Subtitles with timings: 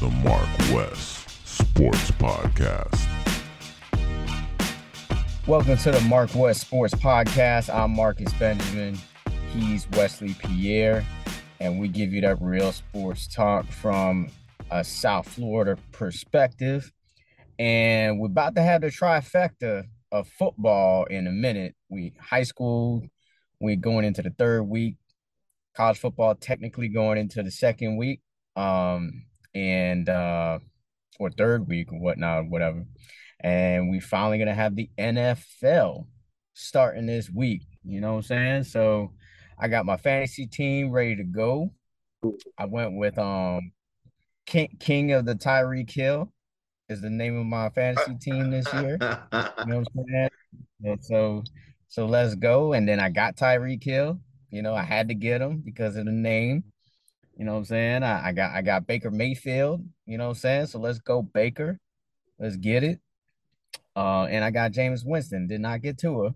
[0.00, 3.08] the Mark West Sports Podcast.
[5.46, 7.72] Welcome to the Mark West Sports Podcast.
[7.72, 8.98] I'm Marcus Benjamin.
[9.52, 11.04] He's Wesley Pierre.
[11.60, 14.30] And we give you that real sports talk from
[14.72, 16.90] a South Florida perspective.
[17.60, 21.76] And we're about to have the trifecta of football in a minute.
[21.88, 23.06] We high school,
[23.60, 24.96] we're going into the third week.
[25.76, 28.22] College football technically going into the second week.
[28.56, 30.58] Um, and uh
[31.18, 32.84] or third week or whatnot, whatever.
[33.40, 36.06] And we finally gonna have the NFL
[36.54, 37.62] starting this week.
[37.84, 38.64] You know what I'm saying?
[38.64, 39.12] So
[39.58, 41.72] I got my fantasy team ready to go.
[42.58, 43.72] I went with um
[44.46, 46.32] King King of the Tyreek Hill
[46.88, 48.98] is the name of my fantasy team this year.
[49.00, 49.08] You
[49.66, 50.28] know what I'm saying?
[50.84, 51.42] And so
[51.88, 52.72] so let's go.
[52.72, 54.18] And then I got Tyreek Hill.
[54.50, 56.64] You know, I had to get him because of the name.
[57.36, 58.02] You know what I'm saying?
[58.02, 60.66] I, I got I got Baker Mayfield, you know what I'm saying?
[60.66, 61.80] So let's go Baker.
[62.38, 63.00] Let's get it.
[63.96, 65.48] Uh and I got Jameis Winston.
[65.48, 66.30] Did not get to her.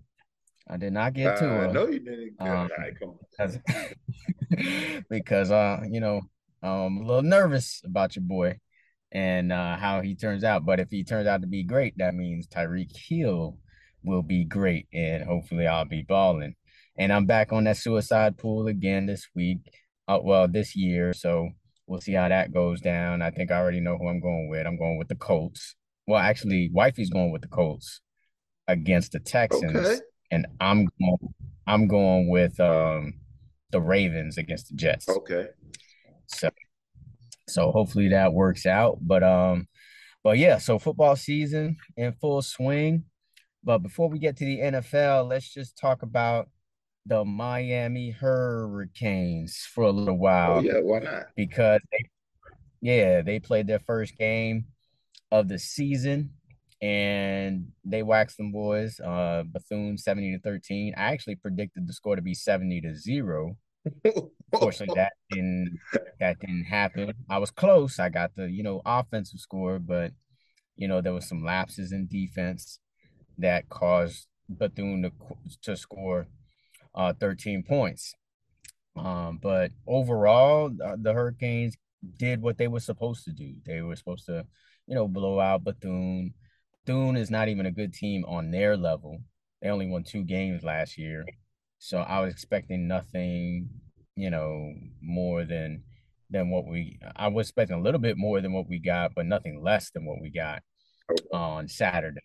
[0.69, 1.69] I did not get to her.
[1.69, 2.35] Uh, no, you didn't.
[2.39, 3.17] Um, All right, come on.
[3.31, 6.21] because, because uh, you know,
[6.61, 8.59] I'm a little nervous about your boy
[9.11, 10.65] and uh how he turns out.
[10.65, 13.57] But if he turns out to be great, that means Tyreek Hill
[14.03, 16.55] will be great and hopefully I'll be balling.
[16.97, 19.59] And I'm back on that suicide pool again this week.
[20.09, 21.13] Uh, well, this year.
[21.13, 21.49] So
[21.85, 23.21] we'll see how that goes down.
[23.21, 24.65] I think I already know who I'm going with.
[24.65, 25.75] I'm going with the Colts.
[26.07, 28.01] Well, actually, wifey's going with the Colts
[28.67, 29.99] against the Texans Okay.
[30.31, 31.33] and I'm going,
[31.67, 33.13] I'm going with um
[33.71, 35.07] the Ravens against the Jets.
[35.07, 35.47] Okay.
[36.25, 36.49] So
[37.47, 38.97] so hopefully that works out.
[39.01, 39.67] But um,
[40.23, 43.03] but yeah, so football season in full swing.
[43.63, 46.49] But before we get to the NFL, let's just talk about
[47.05, 50.79] the Miami Hurricanes for a little Oh while yeah.
[50.81, 51.27] Why not?
[51.35, 52.09] because they,
[52.81, 54.65] yeah, they played their first game
[55.31, 56.31] of the season
[56.81, 58.99] and they waxed them boys.
[58.99, 60.93] Uh, Bethune 70 to 13.
[60.97, 63.57] I actually predicted the score to be 70 to 0.
[64.53, 65.77] Unfortunately, that didn't
[66.19, 67.13] that didn't happen.
[67.29, 67.99] I was close.
[67.99, 70.11] I got the, you know, offensive score, but
[70.75, 72.79] you know, there was some lapses in defense
[73.37, 75.11] that caused Bethune to
[75.63, 76.27] to score
[76.95, 78.13] uh 13 points.
[78.95, 81.77] Um, but overall, uh, the Hurricanes
[82.17, 83.53] did what they were supposed to do.
[83.65, 84.45] They were supposed to,
[84.87, 86.33] you know, blow out Bethune.
[86.85, 89.19] Bethune is not even a good team on their level.
[89.61, 91.25] They only won two games last year.
[91.77, 93.69] So I was expecting nothing,
[94.15, 95.83] you know, more than
[96.29, 99.25] than what we I was expecting a little bit more than what we got, but
[99.25, 100.61] nothing less than what we got
[101.33, 102.19] on Saturday.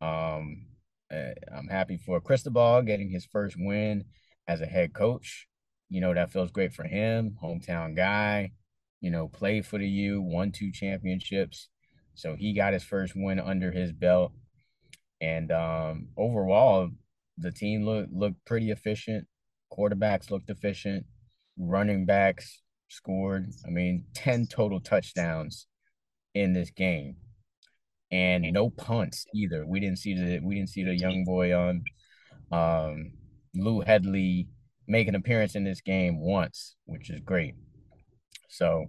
[0.00, 0.66] Um,
[1.10, 4.04] I'm happy for Cristobal getting his first win
[4.48, 5.46] as a head coach.
[5.90, 8.52] You know, that feels great for him, hometown guy,
[9.00, 11.68] you know, played for the U, won two championships.
[12.14, 14.32] So he got his first win under his belt.
[15.20, 16.90] And um, overall,
[17.38, 19.26] the team looked looked pretty efficient.
[19.72, 21.06] Quarterbacks looked efficient.
[21.56, 23.50] Running backs scored.
[23.66, 25.66] I mean, 10 total touchdowns
[26.34, 27.16] in this game.
[28.10, 29.66] And no punts either.
[29.66, 31.84] We didn't see the we didn't see the young boy on
[32.52, 33.12] um
[33.54, 34.48] Lou Hedley
[34.86, 37.54] make an appearance in this game once, which is great.
[38.48, 38.86] So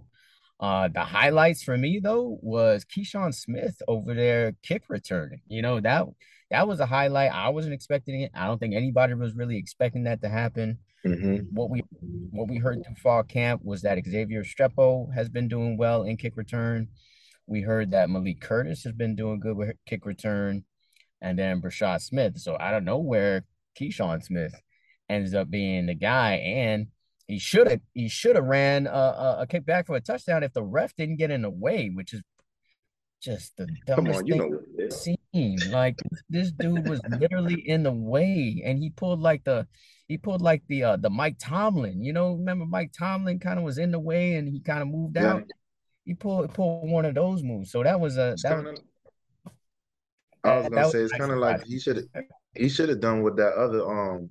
[0.60, 5.40] uh the highlights for me though was Keyshawn Smith over there kick returning.
[5.48, 6.06] You know, that
[6.50, 7.32] that was a highlight.
[7.32, 8.30] I wasn't expecting it.
[8.34, 10.78] I don't think anybody was really expecting that to happen.
[11.04, 11.82] hmm What we
[12.30, 16.16] what we heard through fall camp was that Xavier Restrepo has been doing well in
[16.16, 16.88] kick return.
[17.46, 20.64] We heard that Malik Curtis has been doing good with kick return,
[21.20, 22.38] and then Brashard Smith.
[22.38, 23.44] So I don't know where
[23.78, 24.54] Keyshawn Smith
[25.08, 26.88] ends up being the guy, and
[27.28, 30.42] he should have he should have ran a, a, a kick back for a touchdown
[30.42, 32.22] if the ref didn't get in the way, which is
[33.22, 34.58] just the dumbest on, thing
[35.36, 35.58] seen.
[35.70, 39.66] Like this dude was literally in the way, and he pulled like the
[40.08, 42.02] he pulled like the uh the Mike Tomlin.
[42.02, 44.88] You know, remember Mike Tomlin kind of was in the way, and he kind of
[44.88, 45.34] moved Yeah.
[45.34, 45.42] out.
[46.06, 47.70] He pulled pulled one of those moves.
[47.72, 48.80] So that was a It's that kind was.
[50.44, 52.24] I was gonna that was say it's kind of like he should have
[52.54, 54.30] he should have done what that other um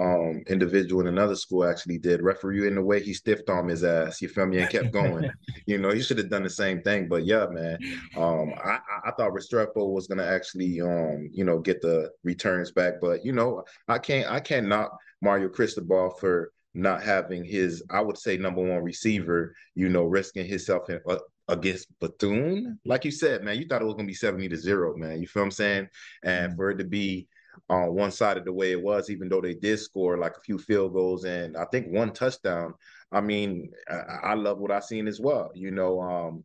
[0.00, 2.22] um individual in another school actually did.
[2.22, 4.22] Referee in the way he stiffed on his ass.
[4.22, 4.60] You feel me?
[4.60, 5.30] And kept going.
[5.66, 7.06] You know, he should have done the same thing.
[7.06, 7.78] But yeah, man.
[8.16, 12.72] Um, I I I thought Restrepo was gonna actually um you know get the returns
[12.72, 17.82] back, but you know I can't I can't knock Mario Cristobal for not having his
[17.90, 19.54] I would say number one receiver.
[19.74, 21.18] You know, risking himself in, uh,
[21.48, 22.78] against Bethune.
[22.84, 25.20] Like you said, man, you thought it was gonna be 70 to 0, man.
[25.20, 25.88] You feel what I'm saying?
[26.24, 26.56] And Mhm.
[26.56, 27.28] for it to be
[27.68, 30.40] on one side of the way it was, even though they did score like a
[30.40, 32.74] few field goals and I think one touchdown.
[33.12, 35.50] I mean, I, I love what I've seen as well.
[35.54, 36.44] You know, um,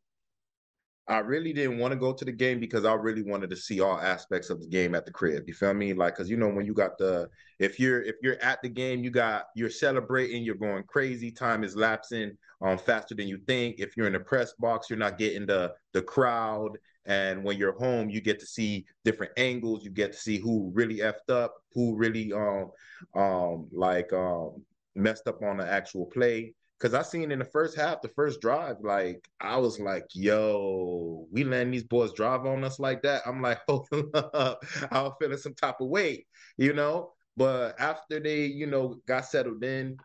[1.07, 3.79] I really didn't want to go to the game because I really wanted to see
[3.79, 5.43] all aspects of the game at the crib.
[5.47, 5.93] You feel me?
[5.93, 7.29] Like, cause you know when you got the
[7.59, 11.31] if you're if you're at the game, you got you're celebrating, you're going crazy.
[11.31, 13.79] Time is lapsing um faster than you think.
[13.79, 16.77] If you're in the press box, you're not getting the the crowd.
[17.05, 19.83] And when you're home, you get to see different angles.
[19.83, 22.71] You get to see who really effed up, who really um
[23.13, 24.63] um like um
[24.95, 26.55] messed up on the actual play.
[26.79, 31.25] Cause I seen in the first half, the first drive, like I was like, "Yo,
[31.31, 34.61] we letting these boys drive on us like that." I'm like, "Hold up,"
[34.91, 36.27] I was feeling some type of weight,
[36.57, 37.13] you know.
[37.37, 39.97] But after they, you know, got settled in,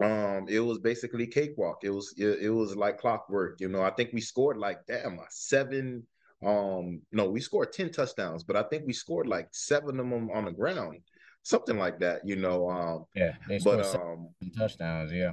[0.00, 1.78] um, it was basically cakewalk.
[1.82, 3.82] It was it, it was like clockwork, you know.
[3.82, 6.06] I think we scored like damn seven.
[6.44, 10.30] Um, no, we scored ten touchdowns, but I think we scored like seven of them
[10.30, 11.00] on the ground,
[11.42, 12.68] something like that, you know.
[12.68, 15.32] Um, yeah, they scored but, um, touchdowns, yeah.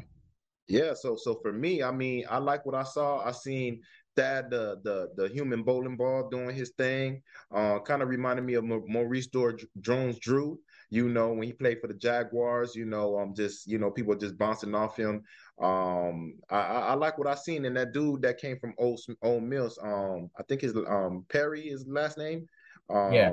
[0.68, 3.20] Yeah, so so for me, I mean, I like what I saw.
[3.26, 3.82] I seen
[4.16, 7.22] Thad the the the human bowling ball doing his thing.
[7.54, 10.60] Uh, kind of reminded me of Maurice Dor Jones Drew.
[10.90, 14.16] You know, when he played for the Jaguars, you know, um, just you know, people
[14.16, 15.24] just bouncing off him.
[15.60, 19.00] Um, I, I, I like what I seen, and that dude that came from Old
[19.22, 22.48] Ole Miss, um, I think his um Perry is last name.
[22.90, 23.32] Um, yeah,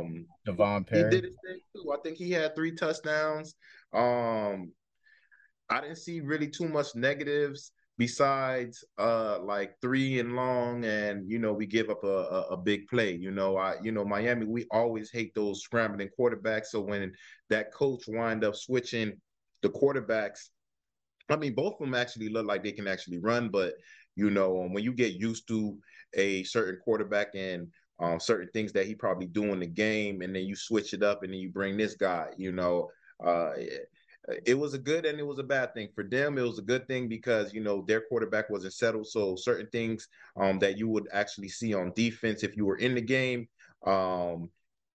[0.53, 1.05] Devon Perry.
[1.05, 1.93] He did his thing too.
[1.93, 3.55] I think he had three touchdowns.
[3.93, 4.73] Um,
[5.71, 11.39] I didn't see really too much negatives besides uh like three and long and you
[11.39, 13.57] know we give up a, a, a, big play you know.
[13.59, 16.67] I you know miami we always hate those scrambling quarterbacks.
[16.67, 17.13] So when
[17.51, 19.21] that coach wind up switching
[19.63, 20.49] the quarterbacks
[21.29, 23.75] i mean both of them actually look like they can actually run but
[24.17, 25.77] you know um, when you get used to
[26.15, 27.69] a certain quarterback and
[28.01, 31.03] um, certain things that he probably do in the game and then you switch it
[31.03, 32.89] up and then you bring this guy you know
[33.25, 33.53] uh
[34.47, 36.39] it was a good and it was a bad thing for them.
[36.39, 40.09] It was a good thing because you know their quarterback wasn't settled, so certain things
[40.37, 43.49] um, that you would actually see on defense if you were in the game
[43.87, 44.51] um,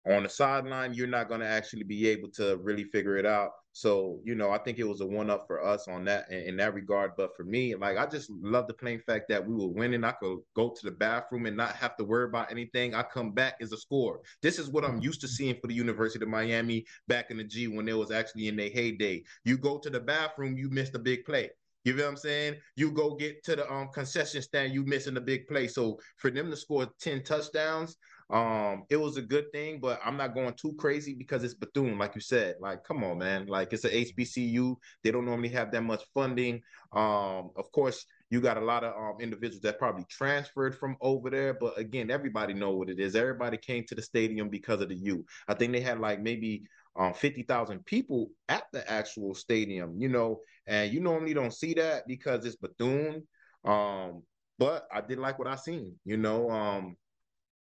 [0.06, 3.50] on the sideline, you're not going to actually be able to really figure it out.
[3.76, 6.38] So, you know, I think it was a one up for us on that in,
[6.44, 7.10] in, that regard.
[7.14, 10.02] But for me, like I just love the plain fact that we were winning.
[10.02, 12.94] I could go to the bathroom and not have to worry about anything.
[12.94, 14.22] I come back as a score.
[14.40, 17.44] This is what I'm used to seeing for the University of Miami back in the
[17.44, 19.22] G when it was actually in their heyday.
[19.44, 21.50] You go to the bathroom, you missed a big play.
[21.84, 22.56] You know what I'm saying?
[22.76, 25.68] You go get to the um concession stand, you missing a big play.
[25.68, 30.16] So for them to score 10 touchdowns, um, it was a good thing, but I'm
[30.16, 32.56] not going too crazy because it's Bethune, like you said.
[32.60, 33.46] Like, come on, man.
[33.46, 34.76] Like it's an HBCU.
[35.04, 36.60] They don't normally have that much funding.
[36.92, 41.30] Um, of course, you got a lot of um, individuals that probably transferred from over
[41.30, 43.14] there, but again, everybody know what it is.
[43.14, 45.24] Everybody came to the stadium because of the U.
[45.46, 46.64] I think they had like maybe
[46.96, 52.08] um, 50,000 people at the actual stadium, you know, and you normally don't see that
[52.08, 53.22] because it's Bethune.
[53.64, 54.22] Um,
[54.58, 56.50] but I did like what I seen, you know.
[56.50, 56.96] Um,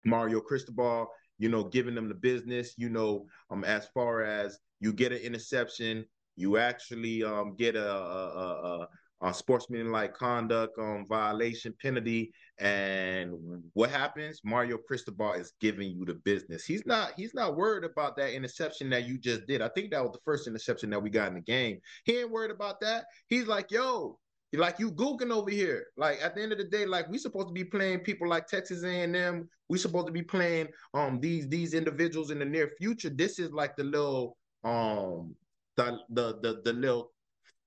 [0.06, 1.08] Mario Cristobal,
[1.40, 5.20] you know, giving them the business, you know, um, as far as you get an
[5.20, 6.06] interception,
[6.36, 8.88] you actually um get a a,
[9.22, 13.34] a, a sportsmanlike conduct um violation penalty, and
[13.74, 14.42] what happens?
[14.44, 16.66] Mario Cristobal is giving you the business.
[16.66, 19.62] He's not he's not worried about that interception that you just did.
[19.62, 21.80] I think that was the first interception that we got in the game.
[22.06, 23.06] He ain't worried about that.
[23.28, 24.18] He's like, yo,
[24.60, 25.88] like you gooking over here.
[25.98, 28.48] Like at the end of the day, like we supposed to be playing people like
[28.48, 29.50] Texas A&M.
[29.70, 33.10] We supposed to be playing um these these individuals in the near future.
[33.10, 35.36] This is like the little um
[35.76, 37.12] the the the, the little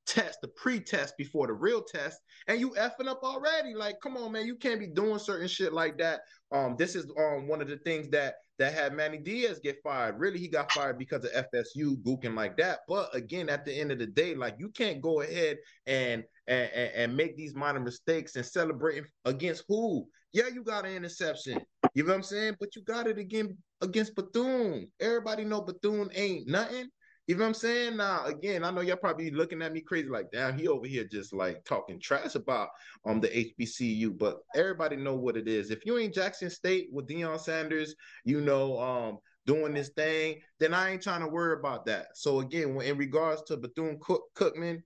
[0.06, 3.74] test, the pre-test before the real test, and you effing up already.
[3.74, 6.20] Like, come on, man, you can't be doing certain shit like that.
[6.52, 10.18] Um, this is um one of the things that that had Manny Diaz get fired.
[10.18, 12.80] Really, he got fired because of FSU gooking like that.
[12.88, 16.70] But again, at the end of the day, like you can't go ahead and and,
[16.72, 20.06] and, and make these minor mistakes and celebrating against who?
[20.32, 21.60] Yeah, you got an interception.
[21.94, 22.56] You know what I'm saying?
[22.60, 24.90] But you got it again against Bethune.
[25.00, 26.88] Everybody know Bethune ain't nothing.
[27.26, 27.96] You know what I'm saying?
[27.96, 31.04] Now, again, I know y'all probably looking at me crazy, like, damn, he over here
[31.10, 32.68] just like talking trash about
[33.04, 35.70] um the HBCU, but everybody know what it is.
[35.70, 40.72] If you ain't Jackson State with Deion Sanders, you know, um, doing this thing, then
[40.72, 42.08] I ain't trying to worry about that.
[42.14, 43.98] So again, in regards to Bethune
[44.36, 44.82] Cookman,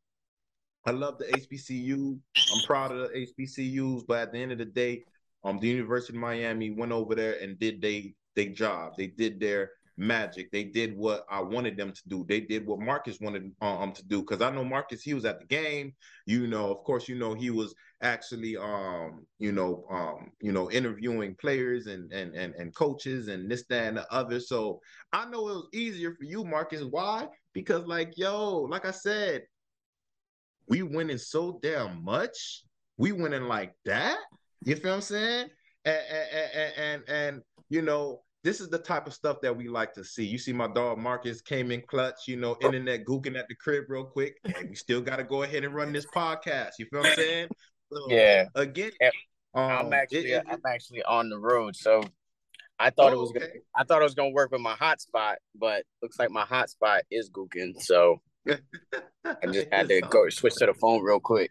[0.87, 2.19] I love the HBCU.
[2.37, 5.05] I'm proud of the HBCUs, but at the end of the day,
[5.45, 8.93] um, the University of Miami went over there and did they they job.
[8.97, 10.51] They did their magic.
[10.51, 12.25] They did what I wanted them to do.
[12.29, 15.41] They did what Marcus wanted um to do because I know Marcus he was at
[15.41, 15.93] the game.
[16.27, 20.71] You know, of course, you know he was actually um you know um you know
[20.71, 24.41] interviewing players and and and, and coaches and this that and the other.
[24.41, 24.81] So
[25.13, 26.83] I know it was easier for you, Marcus.
[26.83, 27.29] Why?
[27.53, 29.43] Because like yo, like I said,
[30.71, 32.65] we winning so damn much.
[32.97, 34.17] We winning like that.
[34.65, 35.51] You feel what I'm saying?
[35.85, 39.69] and and, and, and, and you know, this is the type of stuff that we
[39.69, 40.25] like to see.
[40.25, 43.85] You see, my dog Marcus came in clutch, you know, internet gooking at the crib
[43.89, 44.37] real quick.
[44.45, 46.73] And we still got to go ahead and run this podcast.
[46.79, 47.49] You feel what I'm saying?
[47.93, 48.47] So, yeah.
[48.55, 48.93] Again,
[49.55, 52.03] um, I'm actually it, it, I'm actually on the road, so
[52.79, 53.41] I thought oh, it was okay.
[53.41, 57.01] gonna, I thought it was gonna work with my hotspot, but looks like my hotspot
[57.11, 57.81] is gooking.
[57.81, 61.51] So I just had to go switch to the phone real quick.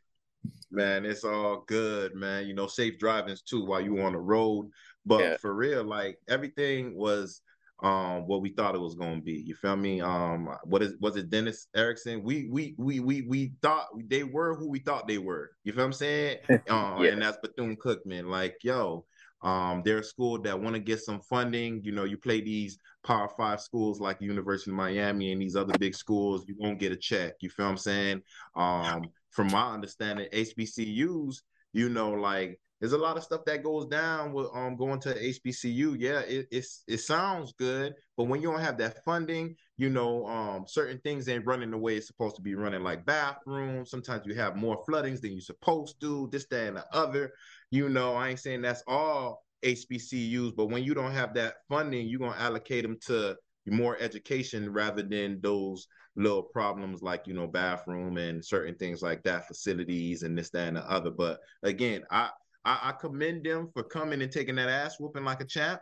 [0.72, 2.46] Man, it's all good, man.
[2.48, 4.70] You know, safe drivings too while you on the road.
[5.06, 5.38] But yeah.
[5.38, 7.42] for real, like everything was
[7.82, 9.34] um what we thought it was gonna be.
[9.34, 10.02] You feel me?
[10.02, 12.24] Um what is was it Dennis Erickson?
[12.24, 15.52] We we we we we thought they were who we thought they were.
[15.64, 16.38] You feel what I'm saying?
[16.70, 17.12] Um yeah.
[17.12, 18.26] and that's Bethune Cookman.
[18.30, 19.06] Like, yo,
[19.42, 21.82] um, they're a school that want to get some funding.
[21.84, 25.78] You know, you play these power five schools like University of Miami and these other
[25.78, 27.34] big schools, you won't get a check.
[27.40, 28.22] You feel I'm saying?
[28.56, 31.38] Um, from my understanding, HBCUs,
[31.74, 35.14] you know, like there's a lot of stuff that goes down with um going to
[35.14, 35.98] HBCU.
[36.00, 40.26] Yeah, it it's, it sounds good, but when you don't have that funding, you know,
[40.26, 43.90] um certain things ain't running the way it's supposed to be running, like bathrooms.
[43.90, 47.32] Sometimes you have more floodings than you're supposed to, this, that, and the other.
[47.72, 52.08] You know, I ain't saying that's all HBCUs, but when you don't have that funding,
[52.08, 53.36] you're gonna allocate them to
[53.68, 59.22] more education rather than those little problems like you know bathroom and certain things like
[59.22, 62.32] that facilities and this that and the other but again i
[62.66, 65.82] I, I commend them for coming and taking that ass whooping like a champ.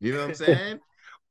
[0.00, 0.78] You know what I'm saying?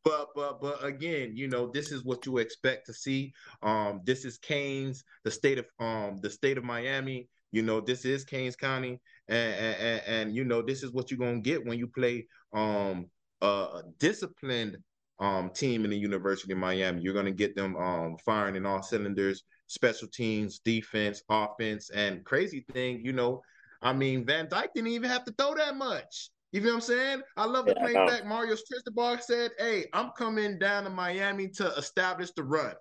[0.04, 3.34] but but but again, you know, this is what you expect to see.
[3.62, 7.28] Um, this is Canes, the state of um the state of Miami.
[7.52, 9.00] You know, this is Canes County,
[9.30, 13.08] and and, and you know, this is what you're gonna get when you play um
[13.42, 14.78] a disciplined
[15.20, 17.02] um team in the University of Miami.
[17.02, 22.66] You're gonna get them um firing in all cylinders, special teams, defense, offense, and crazy
[22.74, 23.42] thing, you know,
[23.82, 26.30] I mean, Van Dyke didn't even have to throw that much.
[26.52, 27.22] You feel what I'm saying?
[27.36, 28.26] I love the yeah, play back.
[28.26, 32.74] Mario Cristobal said, Hey, I'm coming down to Miami to establish the run.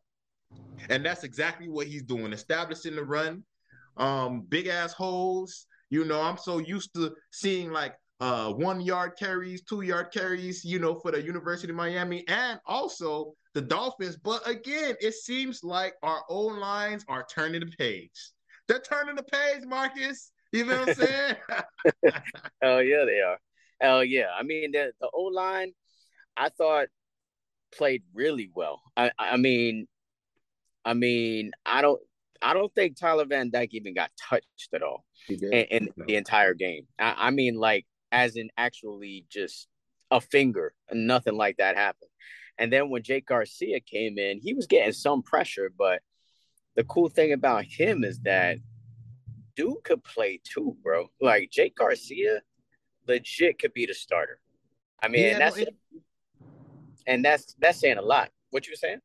[0.89, 3.43] And that's exactly what he's doing, establishing the run.
[3.97, 5.67] Um, big ass holes.
[5.91, 10.65] You know, I'm so used to seeing like uh one yard carries, two yard carries,
[10.65, 14.17] you know, for the University of Miami and also the Dolphins.
[14.17, 18.33] But again, it seems like our old lines are turning the page.
[18.69, 20.33] They're turning the page, Marcus.
[20.53, 21.37] You know what I'm saying?
[22.63, 23.39] Hell yeah, they are.
[23.81, 24.27] Hell yeah.
[24.39, 25.73] I mean, the the O line,
[26.37, 26.89] I thought
[27.77, 28.81] played really well.
[28.97, 29.87] I I mean,
[30.85, 32.01] I mean, I don't
[32.43, 36.05] I don't think Tyler Van Dyke even got touched at all in, in no.
[36.07, 36.87] the entire game.
[36.99, 39.69] I, I mean, like as in actually just
[40.11, 42.11] a finger, nothing like that happened.
[42.59, 46.01] And then when Jake Garcia came in, he was getting some pressure, but
[46.75, 48.59] the cool thing about him is that
[49.57, 51.07] dude could play too, bro.
[51.21, 52.43] Like Jake Garcia,
[53.07, 54.41] legit could be the starter.
[55.03, 55.65] I mean, and that's no
[57.07, 58.31] and that's that's saying a lot.
[58.51, 59.01] What you were saying?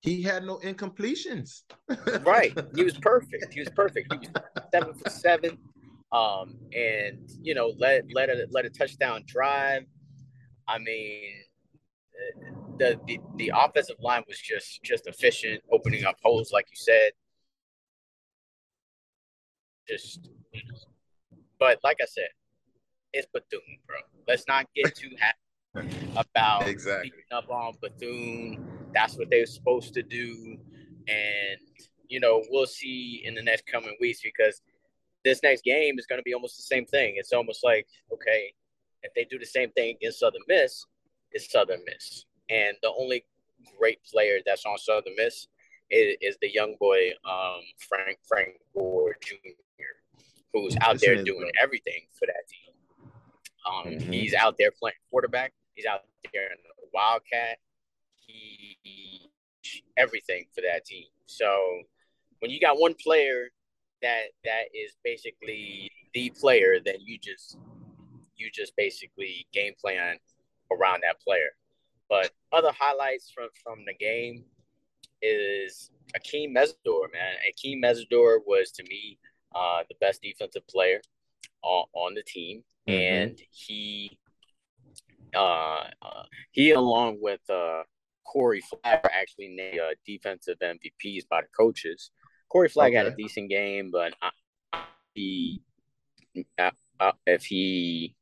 [0.00, 1.62] He had no incompletions.
[2.24, 2.56] right.
[2.74, 3.52] He was perfect.
[3.52, 4.12] He was perfect.
[4.12, 4.28] He was
[4.72, 5.58] seven for seven.
[6.12, 9.84] Um, and you know, let let a let a touchdown drive.
[10.66, 11.32] I mean,
[12.78, 17.10] the, the the offensive line was just just efficient, opening up holes, like you said
[19.88, 20.28] just,
[21.58, 22.28] but like I said,
[23.12, 23.96] it's Bethune, bro.
[24.26, 28.77] Let's not get too happy about exactly up on Bethune.
[28.98, 30.58] That's what they're supposed to do,
[31.06, 31.60] and
[32.08, 34.62] you know we'll see in the next coming weeks because
[35.24, 37.14] this next game is going to be almost the same thing.
[37.16, 38.52] It's almost like okay,
[39.02, 40.84] if they do the same thing against Southern Miss,
[41.32, 43.24] it's Southern Miss, and the only
[43.78, 45.48] great player that's on Southern Miss
[45.90, 49.50] is, is the young boy um, Frank Frank Gore Jr
[50.52, 52.74] who's out there doing everything for that team.
[53.66, 54.12] Um, mm-hmm.
[54.12, 55.52] He's out there playing quarterback.
[55.74, 56.00] He's out
[56.32, 57.58] there in the Wildcat.
[58.26, 58.57] He, he
[59.96, 61.04] everything for that team.
[61.26, 61.82] So
[62.40, 63.48] when you got one player
[64.02, 67.58] that that is basically the player, then you just
[68.36, 70.16] you just basically game plan
[70.70, 71.50] around that player.
[72.08, 74.44] But other highlights from from the game
[75.20, 77.34] is Akeem Mesidor, man.
[77.46, 79.18] Akeem Mesidor was to me
[79.54, 81.00] uh, the best defensive player
[81.62, 82.98] on, on the team, mm-hmm.
[83.30, 84.18] and he
[85.34, 87.82] uh, uh, he along with uh,
[88.30, 92.10] Corey Flagg are actually named uh, defensive MVPs by the coaches.
[92.48, 92.96] Corey Flagg okay.
[92.96, 94.12] had a decent game, but
[95.14, 95.62] he
[96.58, 96.70] uh,
[97.00, 98.14] uh, if he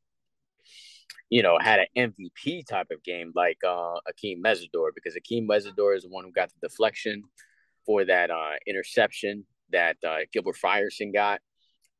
[1.29, 5.95] you know had an MVP type of game like uh, Akeem Mesidor because Akeem Mesidor
[5.95, 7.23] is the one who got the deflection
[7.85, 11.41] for that uh, interception that uh, Gilbert Frierson got.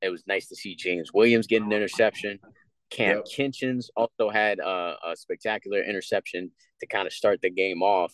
[0.01, 2.39] It was nice to see James Williams get an interception.
[2.89, 3.83] Cam yep.
[3.95, 8.13] Also had a, a spectacular interception to kind of start the game off.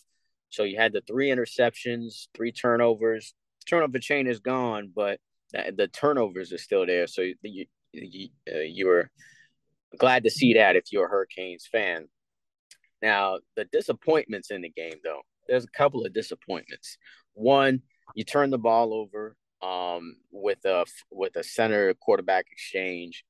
[0.49, 3.33] So you had the three interceptions, three turnovers.
[3.61, 5.19] The turnover chain is gone, but
[5.51, 7.07] the, the turnovers are still there.
[7.07, 9.09] So you you, uh, you were
[9.97, 12.07] glad to see that if you're a Hurricanes fan.
[13.01, 16.97] Now the disappointments in the game, though, there's a couple of disappointments.
[17.33, 17.81] One,
[18.15, 23.23] you turn the ball over um, with a with a center quarterback exchange,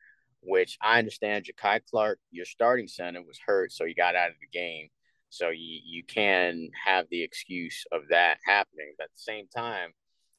[0.46, 1.46] which I understand.
[1.46, 4.90] Jakai Clark, your starting center, was hurt, so you got out of the game.
[5.30, 8.94] So you you can have the excuse of that happening.
[8.98, 9.92] But at the same time,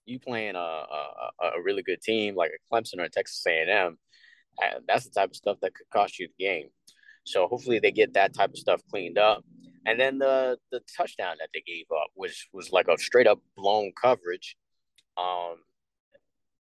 [0.07, 3.99] you playing a, a, a really good team like a Clemson or a Texas A&M,
[4.63, 6.69] and that's the type of stuff that could cost you the game.
[7.25, 9.45] So hopefully they get that type of stuff cleaned up.
[9.87, 13.41] And then the the touchdown that they gave up was was like a straight up
[13.57, 14.57] blown coverage.
[15.17, 15.57] Um,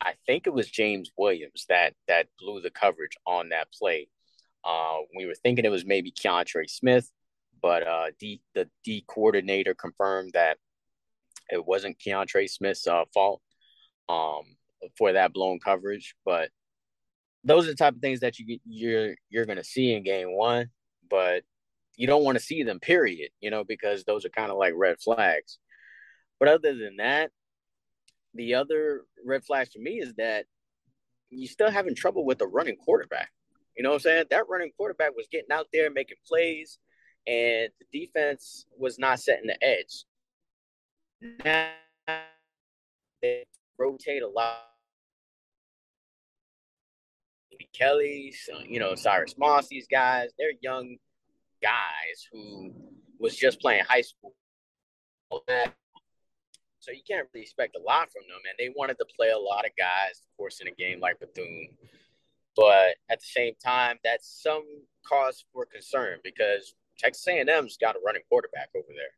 [0.01, 4.07] I think it was James Williams that that blew the coverage on that play.
[4.63, 7.09] Uh, we were thinking it was maybe Keontra Smith,
[7.61, 10.57] but uh, D, the D coordinator confirmed that
[11.49, 13.41] it wasn't Keontra Smith's uh, fault
[14.09, 14.43] um,
[14.97, 16.15] for that blown coverage.
[16.25, 16.49] But
[17.43, 20.35] those are the type of things that you you're you're going to see in game
[20.35, 20.69] one,
[21.09, 21.43] but
[21.95, 22.79] you don't want to see them.
[22.79, 23.29] Period.
[23.39, 25.59] You know because those are kind of like red flags.
[26.39, 27.29] But other than that,
[28.33, 30.45] the other red flag for me is that
[31.29, 33.31] you still having trouble with the running quarterback.
[33.75, 34.25] You know what I'm saying?
[34.29, 36.77] That running quarterback was getting out there making plays,
[37.25, 40.05] and the defense was not setting the edge.
[41.43, 41.69] Now
[43.21, 43.45] they
[43.77, 44.67] rotate a lot.
[47.73, 48.33] Kelly,
[48.67, 50.97] you know, Cyrus Moss, these guys, they're young
[51.61, 52.73] guys who
[53.19, 54.33] was just playing high school.
[56.81, 58.41] So you can't really expect a lot from them.
[58.49, 61.19] And they wanted to play a lot of guys, of course, in a game like
[61.19, 61.69] Bethune.
[62.55, 64.65] But at the same time, that's some
[65.05, 69.13] cause for concern because Texas A&M's got a running quarterback over there.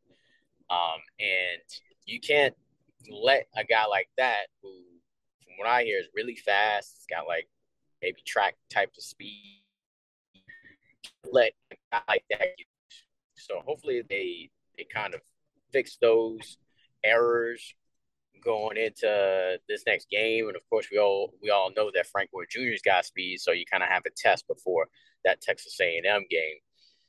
[0.70, 1.62] Um, and
[2.04, 2.54] you can't
[3.10, 4.70] let a guy like that, who,
[5.44, 7.48] from what I hear, is really fast, it's got like
[8.02, 9.62] maybe track type of speed,
[11.30, 12.46] let a guy like that.
[13.36, 15.20] So hopefully they they kind of
[15.72, 16.58] fix those
[17.04, 17.74] errors
[18.44, 20.48] going into this next game.
[20.48, 23.52] And of course, we all we all know that Frank Gore Jr.'s got speed, so
[23.52, 24.88] you kind of have a test before
[25.24, 26.56] that Texas A&M game.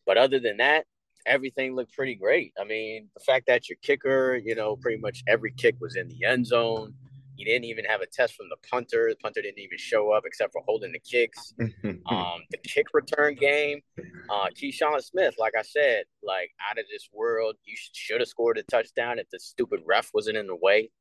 [0.06, 0.86] But other than that,
[1.26, 2.54] everything looked pretty great.
[2.60, 6.08] I mean, the fact that your kicker, you know, pretty much every kick was in
[6.08, 6.94] the end zone.
[7.38, 9.08] You didn't even have a test from the punter.
[9.10, 11.54] The punter didn't even show up except for holding the kicks.
[11.60, 13.82] um, the kick return game,
[14.30, 17.56] uh, Keyshawn Smith, like I said, like out of this world.
[17.66, 20.92] You should have scored a touchdown if the stupid ref wasn't in the way.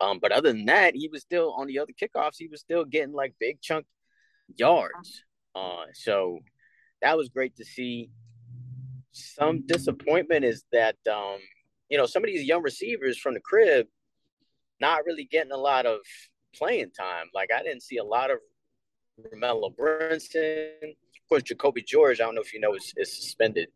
[0.00, 2.36] Um, but other than that, he was still on the other kickoffs.
[2.38, 3.86] He was still getting like big chunk
[4.56, 5.24] yards.
[5.54, 6.38] Uh, so
[7.02, 8.10] that was great to see.
[9.10, 11.38] Some disappointment is that um,
[11.88, 13.86] you know some of these young receivers from the crib
[14.80, 15.98] not really getting a lot of
[16.54, 17.26] playing time.
[17.34, 18.38] Like I didn't see a lot of
[19.20, 20.82] Romello Brinson.
[20.82, 22.20] Of course, Jacoby George.
[22.20, 23.68] I don't know if you know is, is suspended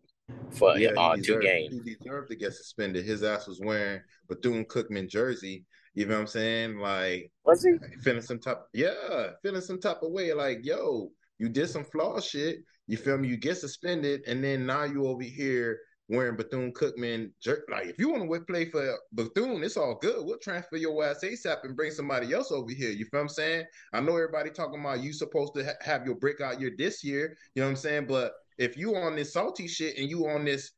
[0.53, 1.75] for yeah, uh, deserved, two games.
[1.85, 3.05] He deserved to get suspended.
[3.05, 5.65] His ass was wearing Bethune Cookman jersey.
[5.95, 6.79] You know what I'm saying?
[6.79, 8.63] Like was he feeling some type?
[8.73, 10.33] Yeah, feeling some type of way.
[10.33, 12.59] Like yo, you did some flaw shit.
[12.87, 13.29] You feel me?
[13.29, 15.79] You get suspended, and then now you over here
[16.13, 17.65] wearing Bethune Cookman jerk.
[17.71, 20.25] Like, if you want to play for Bethune, it's all good.
[20.25, 22.91] We'll transfer your ass ASAP and bring somebody else over here.
[22.91, 23.65] You feel what I'm saying?
[23.93, 27.37] I know everybody talking about you supposed to ha- have your breakout year this year.
[27.55, 28.07] You know what I'm saying?
[28.07, 30.73] But if you on this salty shit and you on this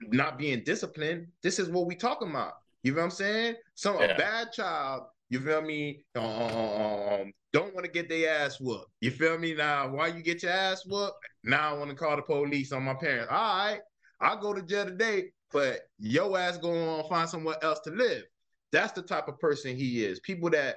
[0.00, 2.52] not being disciplined, this is what we talking about.
[2.84, 3.56] You know what I'm saying?
[3.74, 4.06] Some yeah.
[4.06, 5.02] a bad child.
[5.28, 6.04] You feel me?
[6.14, 8.86] Um, don't want to get their ass whooped.
[9.00, 9.54] You feel me?
[9.54, 11.16] Now, why you get your ass whooped?
[11.42, 13.28] Now I want to call the police on my parents.
[13.30, 13.80] All right,
[14.20, 18.24] I'll go to jail today, but your ass going on find somewhere else to live.
[18.72, 20.20] That's the type of person he is.
[20.20, 20.76] People that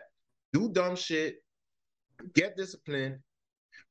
[0.53, 1.37] do dumb shit,
[2.33, 3.19] get disciplined.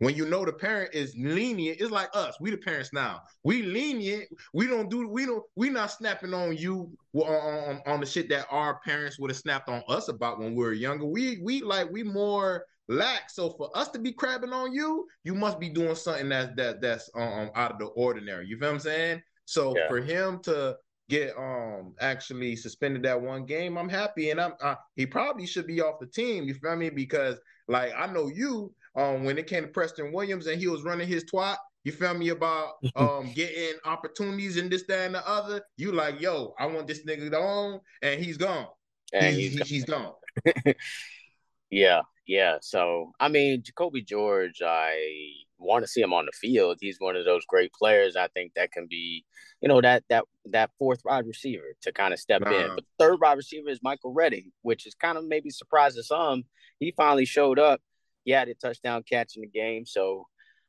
[0.00, 2.36] When you know the parent is lenient, it's like us.
[2.40, 3.22] We the parents now.
[3.42, 4.28] We lenient.
[4.52, 5.08] We don't do.
[5.08, 5.42] We don't.
[5.56, 9.38] We not snapping on you on, on, on the shit that our parents would have
[9.38, 11.04] snapped on us about when we were younger.
[11.04, 13.34] We we like we more lax.
[13.34, 16.80] So for us to be crabbing on you, you must be doing something that's that
[16.80, 18.46] that's um out of the ordinary.
[18.46, 19.22] You feel what I'm saying?
[19.48, 19.88] So yeah.
[19.88, 20.76] for him to
[21.08, 25.66] get um actually suspended that one game, I'm happy, and I'm uh, he probably should
[25.66, 26.44] be off the team.
[26.44, 26.90] You feel me?
[26.90, 30.82] Because like I know you um when it came to Preston Williams and he was
[30.82, 31.56] running his twat.
[31.82, 35.62] You feel me about um getting opportunities and this, that, and the other?
[35.78, 38.66] You like, yo, I want this nigga on, and he's gone.
[39.14, 40.12] And he's, he's, he's gone.
[41.70, 42.58] yeah, yeah.
[42.60, 46.78] So I mean, Jacoby George, I want to see him on the field.
[46.80, 48.16] He's one of those great players.
[48.16, 49.24] I think that can be,
[49.60, 52.74] you know, that that that fourth wide receiver to kind of step in.
[52.74, 56.44] But third wide receiver is Michael Redding, which is kind of maybe surprising to some.
[56.78, 57.80] He finally showed up.
[58.24, 60.26] He had a touchdown catch in the game, so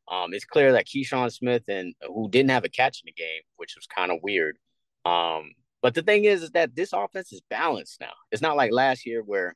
[0.10, 3.41] um, it's clear that Keyshawn Smith and who didn't have a catch in the game,
[3.58, 4.58] which was kind of weird.
[5.06, 8.12] Um, but the thing is, is that this offense is balanced now.
[8.32, 9.56] It's not like last year where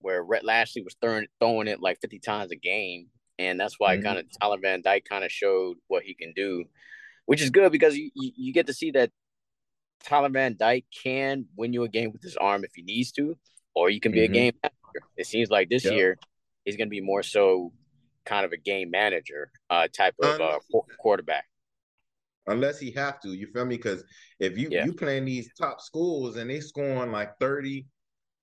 [0.00, 3.08] where Rhett Lashlee was throwing throwing it like 50 times a game.
[3.38, 4.04] And that's why mm-hmm.
[4.04, 6.64] kind of Tyler Van Dyke kind of showed what he can do,
[7.26, 9.10] which is good because you, you, you get to see that
[10.04, 13.36] Tyler Van Dyke can win you a game with his arm if he needs to,
[13.74, 14.32] or you can be mm-hmm.
[14.32, 15.06] a game manager.
[15.16, 15.94] It seems like this yep.
[15.94, 16.18] year
[16.64, 17.72] he's going to be more so
[18.24, 20.58] kind of a game manager uh, type of uh,
[20.98, 21.44] quarterback
[22.46, 23.32] unless he have to.
[23.32, 23.76] You feel me?
[23.76, 24.04] Because
[24.38, 24.84] if you yeah.
[24.84, 27.86] you playing these top schools and they scoring like 30,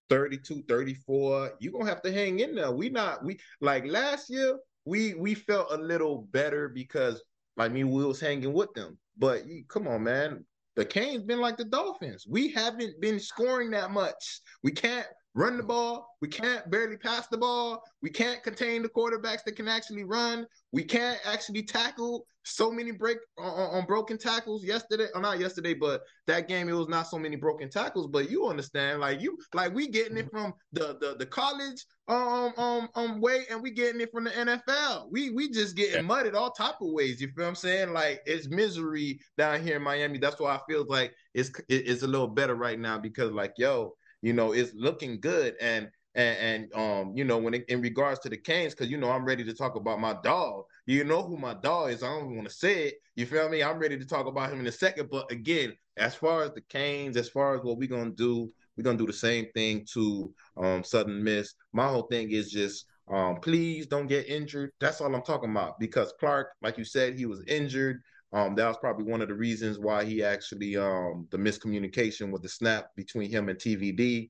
[0.10, 2.72] 32, 34, you're gonna have to hang in there.
[2.72, 7.22] We not we like last year, we we felt a little better because
[7.58, 8.98] like me, we was hanging with them.
[9.18, 10.46] But come on, man.
[10.76, 12.26] The Canes been like the Dolphins.
[12.28, 14.40] We haven't been scoring that much.
[14.64, 16.08] We can't run the ball.
[16.22, 17.84] We can't barely pass the ball.
[18.02, 20.46] We can't contain the quarterbacks that can actually run.
[20.72, 25.08] We can't actually tackle so many break on, on broken tackles yesterday.
[25.16, 28.08] Or not yesterday, but that game it was not so many broken tackles.
[28.08, 32.52] But you understand, like you, like we getting it from the the, the college um
[32.58, 35.08] um um way, and we getting it from the NFL.
[35.12, 37.22] We we just getting mudded all type of ways.
[37.22, 37.94] You feel what I'm saying?
[37.94, 40.18] Like it's misery down here in Miami.
[40.18, 43.94] That's why I feel like it's it's a little better right now because like yo
[44.22, 45.56] you know, it's looking good.
[45.62, 46.38] And and,
[46.74, 49.24] and um, you know, when it, in regards to the Canes, because you know I'm
[49.24, 50.66] ready to talk about my dog.
[50.86, 52.04] You know who my dog is.
[52.04, 52.96] I don't want to say it.
[53.16, 53.64] You feel me?
[53.64, 55.10] I'm ready to talk about him in a second.
[55.10, 58.84] But again, as far as the Canes, as far as what we're gonna do, we're
[58.84, 61.54] gonna do the same thing to um Southern Miss.
[61.72, 64.72] My whole thing is just um, please don't get injured.
[64.80, 65.80] That's all I'm talking about.
[65.80, 68.02] Because Clark, like you said, he was injured.
[68.34, 72.42] Um, that was probably one of the reasons why he actually um the miscommunication with
[72.42, 74.30] the snap between him and TVD.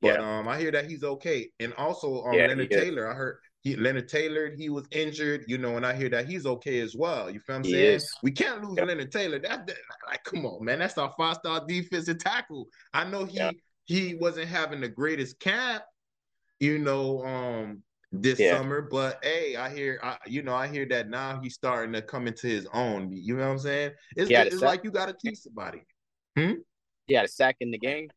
[0.00, 0.38] But yeah.
[0.38, 3.10] um, I hear that he's okay, and also um, yeah, Leonard Taylor.
[3.10, 6.46] I heard he, Leonard Taylor he was injured, you know, and I hear that he's
[6.46, 7.30] okay as well.
[7.30, 7.94] You feel I'm saying?
[7.94, 8.10] Is.
[8.22, 8.88] We can't lose yep.
[8.88, 9.38] Leonard Taylor.
[9.38, 9.76] That, that,
[10.08, 12.66] like, come on, man, that's our five star defensive tackle.
[12.92, 15.84] I know he he wasn't having the greatest camp,
[16.58, 18.56] you know, um, this yeah.
[18.56, 18.82] summer.
[18.82, 22.26] But hey, I hear, I, you know, I hear that now he's starting to come
[22.26, 23.10] into his own.
[23.12, 23.92] You know what I'm saying?
[24.16, 25.82] It's, it's like you got to teach somebody.
[26.36, 26.52] Hmm?
[27.06, 28.08] He had a sack in the game.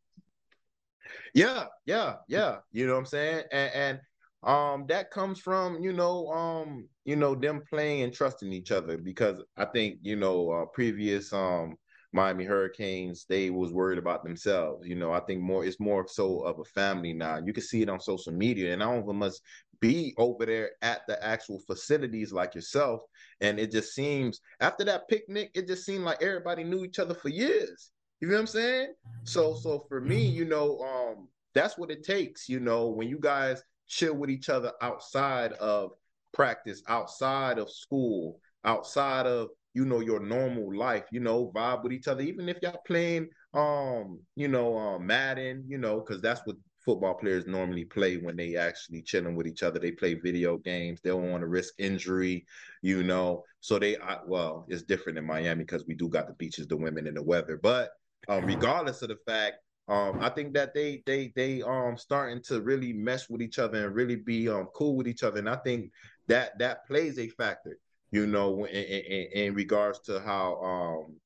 [1.34, 2.58] Yeah, yeah, yeah.
[2.72, 3.44] You know what I'm saying?
[3.52, 4.00] And, and
[4.44, 8.98] um, that comes from you know, um, you know, them playing and trusting each other
[8.98, 11.76] because I think you know, uh, previous um
[12.16, 14.88] Miami Hurricanes, they was worried about themselves.
[14.88, 17.42] You know, I think more it's more so of a family now.
[17.44, 19.42] You can see it on social media, and I don't even must
[19.80, 23.02] be over there at the actual facilities like yourself.
[23.42, 27.14] And it just seems after that picnic, it just seemed like everybody knew each other
[27.14, 27.92] for years.
[28.22, 28.94] You know what I'm saying?
[29.24, 32.48] So, so for me, you know, um, that's what it takes.
[32.48, 35.92] You know, when you guys chill with each other outside of
[36.34, 41.92] practice, outside of school, outside of you know your normal life you know vibe with
[41.92, 46.42] each other even if y'all playing um you know um madden you know because that's
[46.46, 49.80] what football players normally play when they actually chilling with each other.
[49.80, 51.02] They play video games.
[51.02, 52.46] They don't want to risk injury
[52.82, 53.44] you know?
[53.62, 56.78] So they I, well it's different in miami because we do got the beaches the
[56.78, 57.58] women and the weather.
[57.62, 57.92] But
[58.30, 59.56] um regardless of the fact
[59.88, 63.86] um, I think that they they they um starting to really mesh with each other
[63.86, 65.92] and really be um cool with each other, and I think
[66.28, 67.78] that that plays a factor
[68.16, 71.18] you know, in, in, in regards to how um,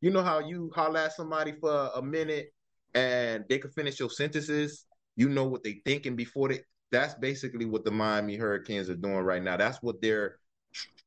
[0.00, 2.54] you know how you holler at somebody for a minute
[2.94, 4.86] and they can finish your sentences.
[5.20, 6.60] You know what they thinking before they.
[6.90, 9.58] That's basically what the Miami Hurricanes are doing right now.
[9.58, 10.38] That's what they're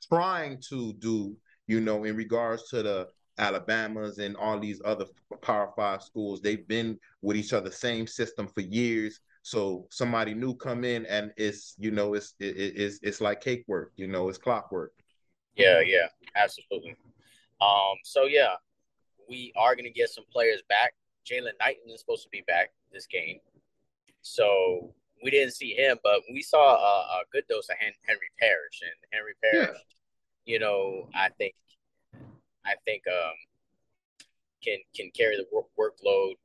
[0.08, 1.36] trying to do.
[1.65, 3.08] You know, in regards to the
[3.39, 5.06] Alabamas and all these other
[5.41, 9.19] Power Five schools, they've been with each other, same system for years.
[9.41, 13.63] So somebody new come in and it's you know it's it, it's it's like cake
[13.67, 13.93] work.
[13.95, 14.93] You know, it's clockwork.
[15.56, 16.95] Yeah, yeah, absolutely.
[17.60, 18.58] Um, so yeah,
[19.28, 20.93] we are gonna get some players back.
[21.26, 23.39] Jaylan Knighton is supposed to be back this game,
[24.24, 28.82] so we didn't see him, but we saw a, a good dose of Henry Parrish
[28.82, 29.78] and Henry Parrish.
[30.46, 30.54] Yeah.
[30.54, 31.56] You know, I think,
[32.66, 33.34] I think, um,
[34.64, 36.36] can can carry the work, workload,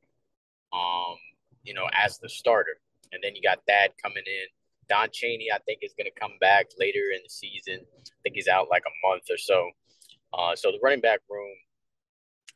[0.73, 1.17] um,
[1.63, 2.79] you know, as the starter,
[3.11, 4.47] and then you got Thad coming in
[4.89, 7.85] Don Chaney, I think, is going to come back later in the season.
[7.95, 9.69] I think he's out like a month or so.
[10.33, 11.55] Uh, so the running back room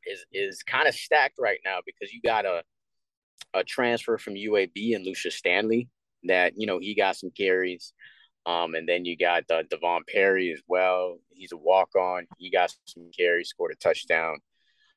[0.06, 2.64] is is kind of stacked right now because you got a
[3.54, 5.90] a transfer from UAB and Lucius Stanley
[6.24, 7.94] that you know he got some carries.
[8.46, 11.18] Um, and then you got uh, Devon Perry as well.
[11.34, 12.28] He's a walk on.
[12.38, 14.40] He got some carries, scored a touchdown.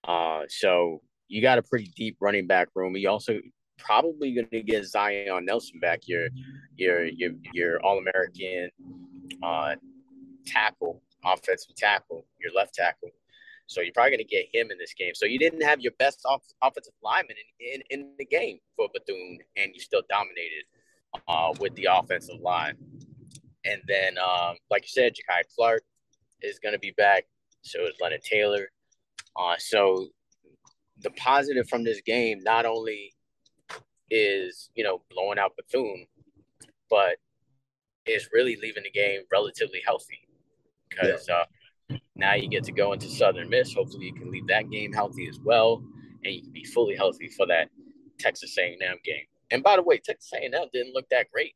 [0.03, 2.97] Uh, so you got a pretty deep running back room.
[2.97, 3.39] You also
[3.79, 6.29] probably going to get Zion Nelson back, your
[6.77, 8.71] your your your All American
[9.43, 9.77] uh,
[10.45, 13.11] tackle, offensive tackle, your left tackle.
[13.67, 15.13] So you're probably going to get him in this game.
[15.15, 18.89] So you didn't have your best off- offensive lineman in, in, in the game for
[18.93, 20.65] Bethune, and you still dominated
[21.29, 22.77] uh, with the offensive line.
[23.65, 25.83] And then, um, like you said, Jakai Clark
[26.43, 27.25] is going to be back.
[27.63, 28.69] So is Leonard Taylor.
[29.37, 30.09] Uh, so
[31.01, 33.13] the positive from this game not only
[34.09, 36.07] is you know blowing out Bethune,
[36.89, 37.17] but
[38.07, 40.21] is really leaving the game relatively healthy
[40.89, 41.37] because yeah.
[41.37, 41.45] uh,
[42.17, 43.75] now you get to go into Southern Miss.
[43.75, 45.83] Hopefully, you can leave that game healthy as well,
[46.25, 47.69] and you can be fully healthy for that
[48.19, 49.25] Texas A&M game.
[49.51, 51.55] And by the way, Texas A&M didn't look that great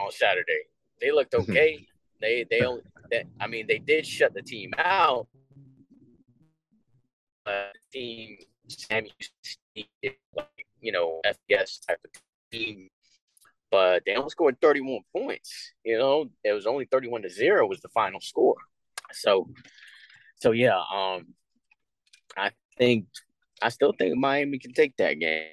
[0.00, 0.62] on Saturday.
[1.00, 1.86] They looked okay.
[2.20, 5.26] they they only, they, I mean, they did shut the team out.
[7.46, 8.38] Uh, team
[8.68, 9.12] Sammy
[10.34, 12.10] like you know FBS type of
[12.50, 12.88] team,
[13.70, 15.72] but they only scored 31 points.
[15.84, 18.56] You know, it was only 31 to zero was the final score.
[19.12, 19.48] So,
[20.36, 21.26] so yeah, um,
[22.36, 23.06] I think
[23.62, 25.48] I still think Miami can take that game.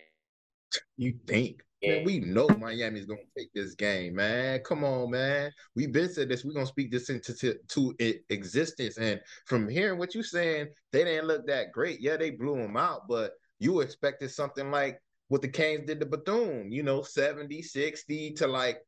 [0.97, 1.61] You think?
[1.85, 4.61] Man, we know Miami's gonna take this game, man.
[4.63, 5.51] Come on, man.
[5.75, 6.45] We've been said this.
[6.45, 7.95] We're gonna speak this into to, to
[8.29, 8.97] existence.
[8.97, 11.99] And from hearing what you're saying, they didn't look that great.
[11.99, 16.05] Yeah, they blew them out, but you expected something like what the Canes did to
[16.05, 18.79] Bethune, you know, 70, 60 to like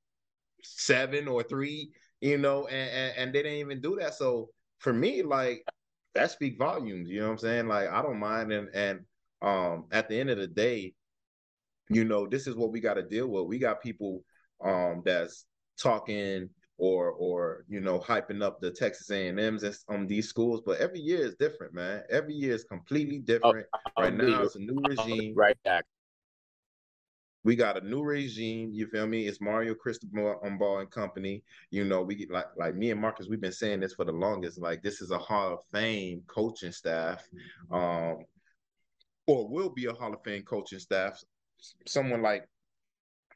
[0.63, 4.13] seven or three, you know, and, and, and they didn't even do that.
[4.13, 5.65] So for me, like
[6.15, 7.67] that speak volumes, you know what I'm saying?
[7.67, 8.99] Like I don't mind and and
[9.41, 10.93] um at the end of the day,
[11.89, 13.45] you know, this is what we got to deal with.
[13.45, 14.23] We got people
[14.63, 15.45] um that's
[15.77, 20.79] talking or or you know hyping up the Texas A&Ms on um, these schools, but
[20.79, 22.03] every year is different, man.
[22.09, 23.67] Every year is completely oh, different.
[23.97, 25.33] Oh, right now, it's a new regime.
[25.35, 25.85] Right back.
[27.45, 28.71] We got a new regime.
[28.73, 29.27] You feel me?
[29.27, 31.43] It's Mario Cristobal on Ball and Company.
[31.69, 33.27] You know, we get like like me and Marcus.
[33.29, 34.59] We've been saying this for the longest.
[34.59, 37.23] Like this is a Hall of Fame coaching staff,
[37.71, 38.17] um,
[39.27, 41.23] or will be a Hall of Fame coaching staff
[41.87, 42.47] someone like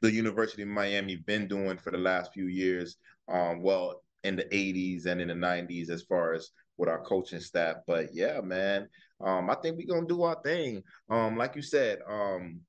[0.02, 2.96] the University of Miami been doing for the last few years.
[3.28, 7.40] Um, well, in the 80s and in the 90s, as far as with our coaching
[7.40, 7.76] staff.
[7.86, 8.88] But yeah, man,
[9.20, 10.82] um, I think we're gonna do our thing.
[11.08, 12.60] Um, like you said, um,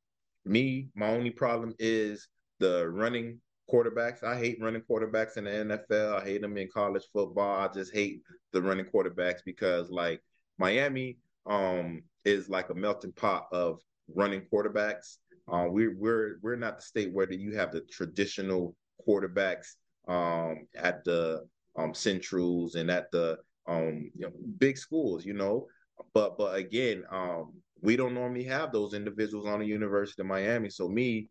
[0.46, 2.28] me, my only problem is
[2.60, 3.40] the running
[3.72, 4.24] quarterbacks.
[4.24, 6.22] I hate running quarterbacks in the NFL.
[6.22, 7.60] I hate them in college football.
[7.60, 10.22] I just hate the running quarterbacks because like
[10.58, 13.80] Miami um is like a melting pot of
[14.16, 15.18] running quarterbacks.
[15.52, 18.76] Uh, we're we're we're not the state where you have the traditional
[19.08, 19.76] quarterbacks
[20.08, 21.46] um, at the
[21.78, 25.68] um, centrals and at the um, you know, big schools, you know.
[26.14, 30.70] But but again, um, we don't normally have those individuals on the University of Miami.
[30.70, 31.30] So me,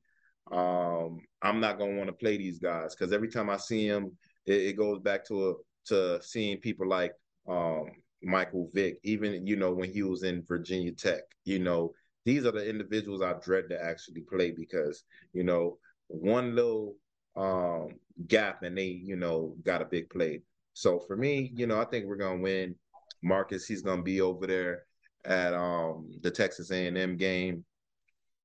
[0.50, 4.16] um, I'm not gonna want to play these guys because every time I see them,
[4.46, 5.54] it, it goes back to a,
[5.86, 7.12] to seeing people like
[7.48, 7.86] um,
[8.22, 11.92] Michael Vick, even you know when he was in Virginia Tech, you know
[12.24, 16.96] these are the individuals I dread to actually play because you know one little
[17.36, 17.94] um,
[18.26, 20.42] gap and they you know got a big play.
[20.72, 22.74] So for me, you know, I think we're gonna win.
[23.22, 24.84] Marcus, he's gonna be over there
[25.24, 27.64] at um, the Texas A&M game,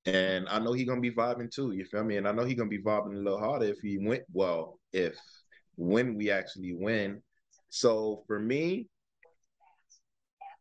[0.05, 1.71] and I know he's gonna be vibing too.
[1.71, 2.17] You feel me?
[2.17, 4.79] And I know he's gonna be vibing a little harder if he went well.
[4.93, 5.15] If
[5.75, 7.21] when we actually win.
[7.69, 8.87] So for me,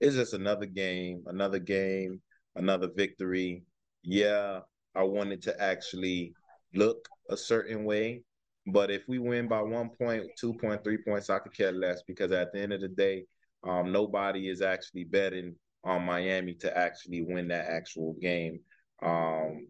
[0.01, 2.21] it's just another game, another game
[2.57, 3.65] another victory.
[4.03, 4.61] Yeah,
[4.95, 6.35] I wanted to actually
[6.75, 8.23] look a certain way.
[8.67, 12.03] But if we win by one point, two point, three points, I could care less
[12.07, 13.27] because at the end of the day,
[13.63, 18.61] um, nobody is actually betting on Miami to actually win that actual game.
[19.03, 19.69] Um,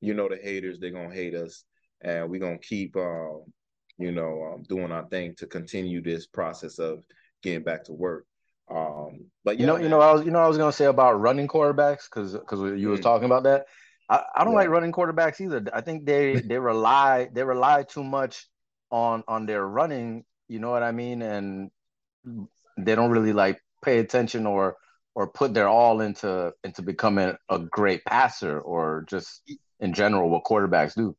[0.00, 1.64] you know, the haters, they're going to hate us.
[2.02, 3.44] And we're going to keep, um,
[3.98, 7.02] you know, um, doing our thing to continue this process of
[7.42, 8.26] getting back to work.
[8.70, 10.86] Um, but yeah, you know, you know, I was, you know, I was gonna say
[10.86, 12.90] about running quarterbacks because because you mm-hmm.
[12.90, 13.66] was talking about that.
[14.08, 14.60] I, I don't yeah.
[14.60, 15.64] like running quarterbacks either.
[15.72, 18.46] I think they they rely they rely too much
[18.90, 20.24] on on their running.
[20.48, 21.20] You know what I mean?
[21.22, 21.70] And
[22.78, 24.76] they don't really like pay attention or
[25.14, 29.42] or put their all into into becoming a great passer or just
[29.80, 31.16] in general what quarterbacks do.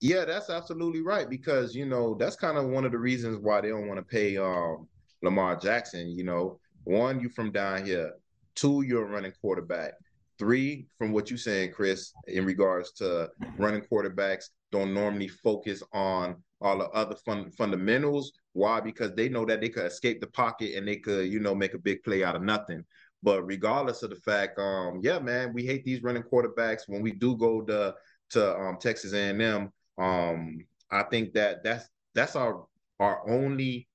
[0.00, 3.60] Yeah, that's absolutely right because you know that's kind of one of the reasons why
[3.60, 4.88] they don't want to pay um
[5.22, 8.12] Lamar Jackson, you know, one, you from down here.
[8.54, 9.92] Two, you're a running quarterback.
[10.38, 16.36] Three, from what you're saying, Chris, in regards to running quarterbacks, don't normally focus on
[16.62, 18.32] all the other fun, fundamentals.
[18.52, 18.80] Why?
[18.80, 21.74] Because they know that they could escape the pocket and they could, you know, make
[21.74, 22.84] a big play out of nothing.
[23.22, 26.82] But regardless of the fact, um, yeah, man, we hate these running quarterbacks.
[26.86, 27.94] When we do go to
[28.30, 30.58] to um, Texas A&M, um,
[30.90, 32.64] I think that that's that's our
[32.98, 33.88] our only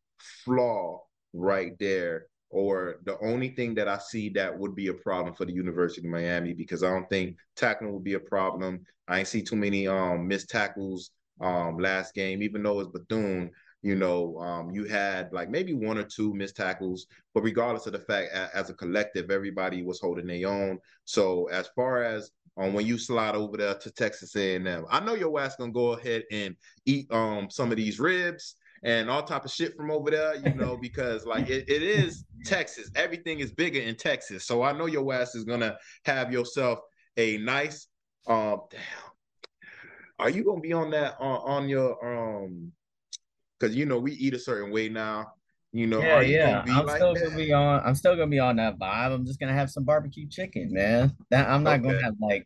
[0.43, 1.01] flaw
[1.33, 5.45] right there, or the only thing that I see that would be a problem for
[5.45, 8.85] the University of Miami because I don't think tackling would be a problem.
[9.07, 11.11] I ain't see too many um missed tackles
[11.41, 13.51] um last game, even though it's Bethune.
[13.86, 17.93] You know, um, you had like maybe one or two missed tackles, but regardless of
[17.93, 20.80] the fact, as a collective, everybody was holding their own.
[21.04, 25.13] So as far as um, when you slide over there to Texas A&M, I know
[25.13, 26.56] your ass gonna go ahead and
[26.88, 30.54] eat um some of these ribs and all type of shit from over there, you
[30.56, 32.89] know, because like it, it is Texas.
[32.95, 34.48] Everything is bigger in Texas.
[34.48, 36.80] So I know your ass is gonna have yourself
[37.17, 37.86] a nice
[38.26, 38.82] um damn.
[40.17, 42.71] Are you gonna be on that on, on your um
[43.59, 45.33] because you know we eat a certain way now.
[45.71, 46.63] You know, Yeah, you yeah.
[46.69, 47.23] I'm like still that?
[47.25, 47.81] gonna be on.
[47.85, 49.13] I'm still gonna be on that vibe.
[49.13, 51.13] I'm just gonna have some barbecue chicken, man.
[51.31, 52.45] That I'm not gonna have like,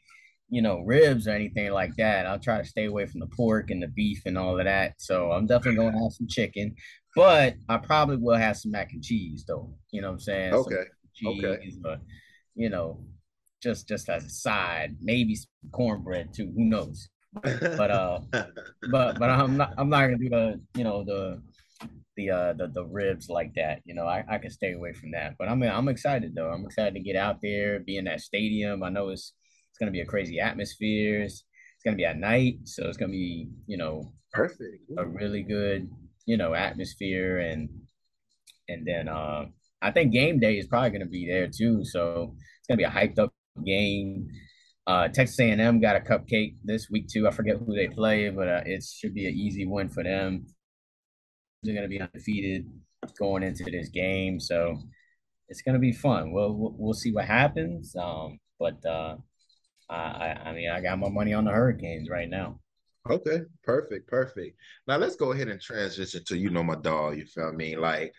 [0.50, 2.26] you know, ribs or anything like that.
[2.26, 4.96] I'll try to stay away from the pork and the beef and all of that.
[4.98, 6.76] So I'm definitely gonna have some chicken,
[7.16, 9.74] but I probably will have some mac and cheese though.
[9.92, 10.54] You know what I'm saying?
[10.54, 10.84] Okay.
[11.14, 11.72] cheese, Okay.
[11.82, 12.02] but
[12.56, 13.04] you know,
[13.62, 16.52] just just as a side, maybe some cornbread too.
[16.56, 17.10] Who knows?
[17.34, 18.20] But uh,
[18.92, 21.42] but but I'm not I'm not gonna do the you know the
[22.18, 23.82] the uh the, the ribs like that.
[23.86, 25.36] You know, I, I can stay away from that.
[25.38, 26.50] But I'm I'm excited though.
[26.50, 28.84] I'm excited to get out there, be in that stadium.
[28.84, 29.34] I know it's
[29.70, 31.22] it's gonna be a crazy atmosphere.
[31.22, 31.44] It's,
[31.76, 34.84] it's gonna be at night, so it's gonna be you know Perfect.
[34.98, 35.90] a really good
[36.26, 37.70] you know atmosphere and
[38.68, 39.46] and then uh,
[39.82, 41.86] I think game day is probably gonna be there too.
[41.86, 43.34] So it's gonna be a hyped up
[43.66, 44.28] game.
[44.90, 47.28] Uh, Texas A&M got a cupcake this week too.
[47.28, 50.48] I forget who they play, but uh, it should be an easy win for them.
[51.62, 52.68] They're going to be undefeated
[53.20, 54.80] going into this game, so
[55.48, 56.32] it's going to be fun.
[56.32, 57.96] We'll, we'll we'll see what happens.
[57.96, 59.18] Um, but uh,
[59.92, 62.60] I I mean I got my money on the Hurricanes right now.
[63.08, 64.58] Okay, perfect, perfect.
[64.88, 67.16] Now let's go ahead and transition to you know my dog.
[67.16, 67.78] You feel me?
[67.78, 68.12] Like,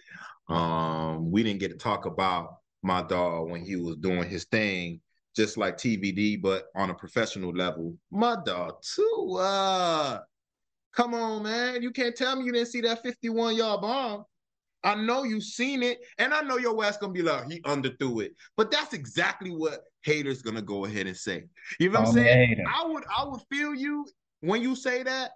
[0.49, 5.01] um, we didn't get to talk about my dog when he was doing his thing,
[5.35, 7.97] just like TVD, but on a professional level.
[8.11, 10.25] My dog Tua.
[10.93, 11.83] Come on, man.
[11.83, 14.25] You can't tell me you didn't see that 51 yard bomb.
[14.83, 18.25] I know you seen it, and I know your ass gonna be like, he underthrew
[18.25, 18.35] it.
[18.57, 21.45] But that's exactly what haters gonna go ahead and say.
[21.79, 22.65] You know what I'm a saying?
[22.67, 24.07] I would I would feel you
[24.41, 25.33] when you say that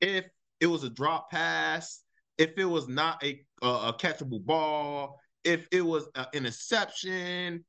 [0.00, 0.24] if
[0.60, 2.02] it was a drop pass,
[2.38, 7.64] if it was not a a, a catchable ball, if it was an interception,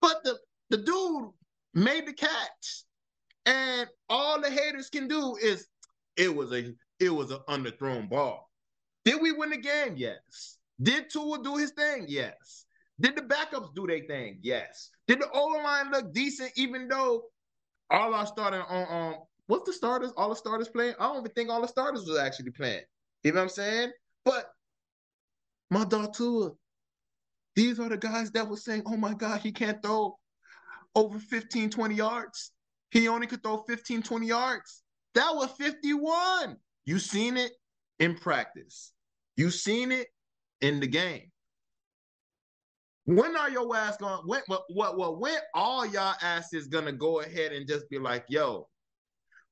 [0.00, 0.38] but the
[0.70, 1.30] the dude
[1.74, 2.84] made the catch,
[3.46, 5.66] and all the haters can do is
[6.16, 8.50] it was a it was an underthrown ball.
[9.04, 9.94] Did we win the game?
[9.96, 10.58] Yes.
[10.82, 12.06] Did Tua do his thing?
[12.08, 12.64] Yes.
[13.00, 14.38] Did the backups do their thing?
[14.42, 14.90] Yes.
[15.06, 17.24] Did the O line look decent, even though
[17.90, 20.12] all our starting on um what's the starters?
[20.16, 20.94] All the starters playing?
[20.98, 22.82] I don't even think all the starters was actually playing.
[23.22, 23.92] You know what I'm saying?
[24.24, 24.46] But
[25.70, 26.52] my dog Tua,
[27.56, 30.16] these are the guys that were saying, oh my God, he can't throw
[30.94, 32.52] over 15, 20 yards.
[32.90, 34.82] He only could throw 15, 20 yards.
[35.14, 36.56] That was 51.
[36.84, 37.52] You seen it
[37.98, 38.92] in practice.
[39.36, 40.08] You seen it
[40.60, 41.30] in the game.
[43.06, 44.20] When are your ass going?
[44.24, 48.24] When what what what when all y'all asses gonna go ahead and just be like,
[48.28, 48.66] yo,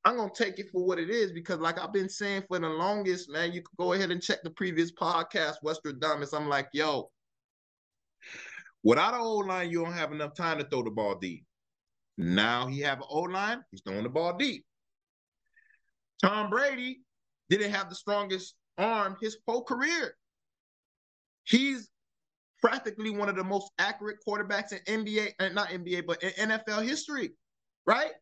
[0.05, 2.69] I'm gonna take it for what it is because, like I've been saying for the
[2.69, 6.35] longest, man, you could go ahead and check the previous podcast, Western Westradamus.
[6.35, 7.11] I'm like, yo,
[8.83, 11.45] without an O line, you don't have enough time to throw the ball deep.
[12.19, 14.65] Now he have an O line, he's throwing the ball deep.
[16.23, 17.01] Tom Brady
[17.51, 20.15] didn't have the strongest arm his whole career.
[21.45, 21.89] He's
[22.61, 26.87] practically one of the most accurate quarterbacks in NBA, uh, not NBA, but in NFL
[26.87, 27.31] history,
[27.87, 28.13] right?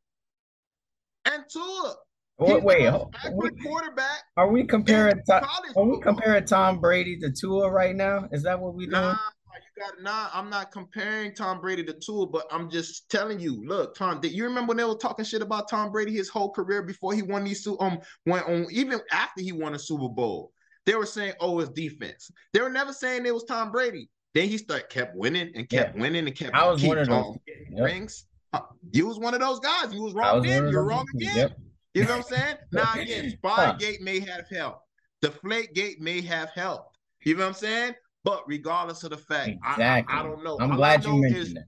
[1.26, 1.94] And Tua,
[2.38, 5.20] Wait, he's wait, the ho- most accurate quarterback are we comparing?
[5.26, 5.46] To,
[5.76, 8.28] are we comparing Tom Brady to Tua right now?
[8.32, 9.02] Is that what we doing?
[9.02, 9.18] Nah,
[9.54, 10.28] you got nah.
[10.32, 13.64] I'm not comparing Tom Brady to Tua, but I'm just telling you.
[13.66, 16.50] Look, Tom, did you remember when they were talking shit about Tom Brady his whole
[16.50, 17.64] career before he won these?
[17.64, 17.78] two?
[17.80, 20.52] Um, when um, even after he won a Super Bowl,
[20.86, 24.08] they were saying, "Oh, it's defense." They were never saying it was Tom Brady.
[24.34, 26.54] Then he started kept winning and kept winning and kept.
[26.54, 27.26] I was one of those.
[27.26, 27.40] um,
[27.72, 27.84] Yep.
[27.84, 28.26] rings.
[28.52, 28.60] Uh,
[28.92, 29.92] You was one of those guys.
[29.92, 30.68] You was wrong was then.
[30.68, 31.36] You're wrong again.
[31.36, 31.58] Yep.
[31.94, 32.56] You know what I'm saying?
[32.72, 33.74] Now again, Huh.
[33.78, 34.86] Spygate may have helped.
[35.24, 36.96] Deflategate may have helped.
[37.24, 37.94] You know what I'm saying?
[38.24, 40.14] But regardless of the fact, I- Exactly.
[40.14, 40.58] I, I, don't know.
[40.60, 41.64] I'm All glad I you know mentioned is, that.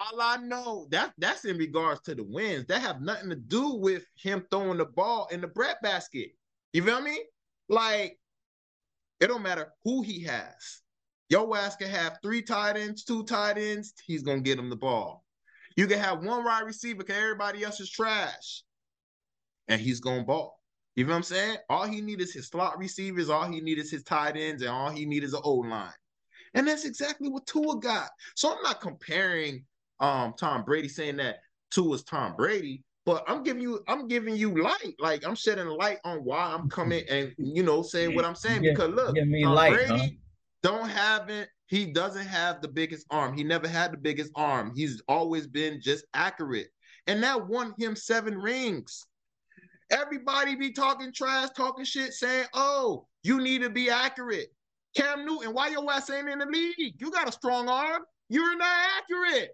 [0.00, 2.66] all I know that that's in regards to the wins.
[2.66, 6.30] That have nothing to do with him throwing the ball in the bread basket.
[6.72, 7.18] You feel me?
[7.68, 8.18] Like
[9.20, 10.80] it don't matter who he has.
[11.30, 13.92] Your ass can have three tight ends, two tight ends.
[14.06, 15.24] He's gonna get him the ball.
[15.76, 18.62] You can have one wide receiver because everybody else is trash,
[19.66, 20.57] and he's gonna ball.
[20.98, 21.58] You know what I'm saying?
[21.70, 23.30] All he needs is his slot receivers.
[23.30, 25.92] All he needs is his tight ends, and all he needs is an O line.
[26.54, 28.10] And that's exactly what Tua got.
[28.34, 29.64] So I'm not comparing
[30.00, 31.36] um Tom Brady saying that
[31.70, 34.96] Tua's Tom Brady, but I'm giving you I'm giving you light.
[34.98, 38.62] Like I'm shedding light on why I'm coming and you know saying what I'm saying.
[38.62, 40.08] Because look, Tom light, Brady huh?
[40.64, 41.48] don't have it.
[41.66, 43.36] He doesn't have the biggest arm.
[43.36, 44.72] He never had the biggest arm.
[44.74, 46.70] He's always been just accurate.
[47.06, 49.06] And that won him seven rings.
[49.90, 54.48] Everybody be talking trash, talking shit, saying, oh, you need to be accurate.
[54.96, 56.94] Cam Newton, why your ass ain't in the league?
[56.98, 58.02] You got a strong arm.
[58.28, 59.50] You're not accurate.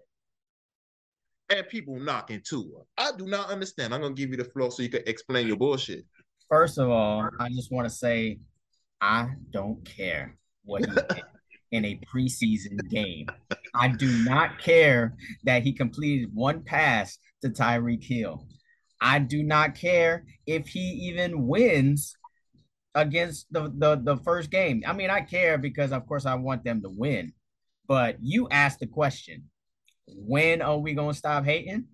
[1.49, 2.81] And people knocking Tua.
[2.97, 3.93] I do not understand.
[3.93, 6.05] I'm gonna give you the floor so you can explain your bullshit.
[6.49, 8.39] First of all, I just want to say
[8.99, 11.21] I don't care what he did
[11.71, 13.27] in a preseason game.
[13.73, 18.47] I do not care that he completed one pass to Tyreek Hill.
[19.01, 22.15] I do not care if he even wins
[22.93, 24.83] against the, the the first game.
[24.87, 27.33] I mean, I care because of course I want them to win.
[27.87, 29.43] But you asked the question,
[30.07, 31.85] when are we to stop hating?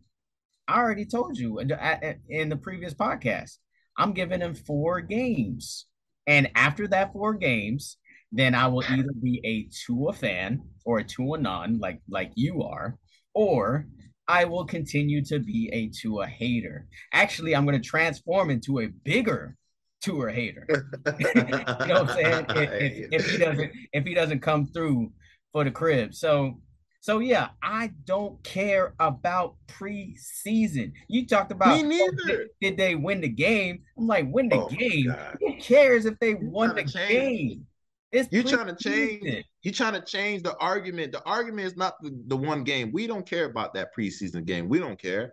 [0.67, 3.57] I already told you in the, previous podcast.
[3.97, 5.85] I'm giving him four games.
[6.27, 7.97] And after that four games,
[8.31, 12.63] then I will either be a Tua fan or a Tua non, like like you
[12.63, 12.97] are,
[13.33, 13.87] or
[14.31, 16.87] I will continue to be a Tua hater.
[17.11, 19.57] Actually, I'm going to transform into a bigger
[20.01, 20.65] Tua hater.
[21.19, 22.45] you know what I'm saying?
[22.49, 25.11] If, if, if he doesn't if he doesn't come through
[25.51, 26.13] for the crib.
[26.15, 26.61] So
[27.01, 30.93] so yeah, I don't care about preseason.
[31.07, 32.47] You talked about Me neither.
[32.61, 33.81] did, they win the game?
[33.97, 35.13] I'm like, win the Oh, game.
[35.39, 37.65] Who cares if they won the game?
[38.11, 39.45] It's You trying to change?
[39.63, 41.13] You trying to change the argument?
[41.13, 42.91] The argument is not the, the one game.
[42.91, 44.67] We don't care about that preseason game.
[44.67, 45.31] We don't care.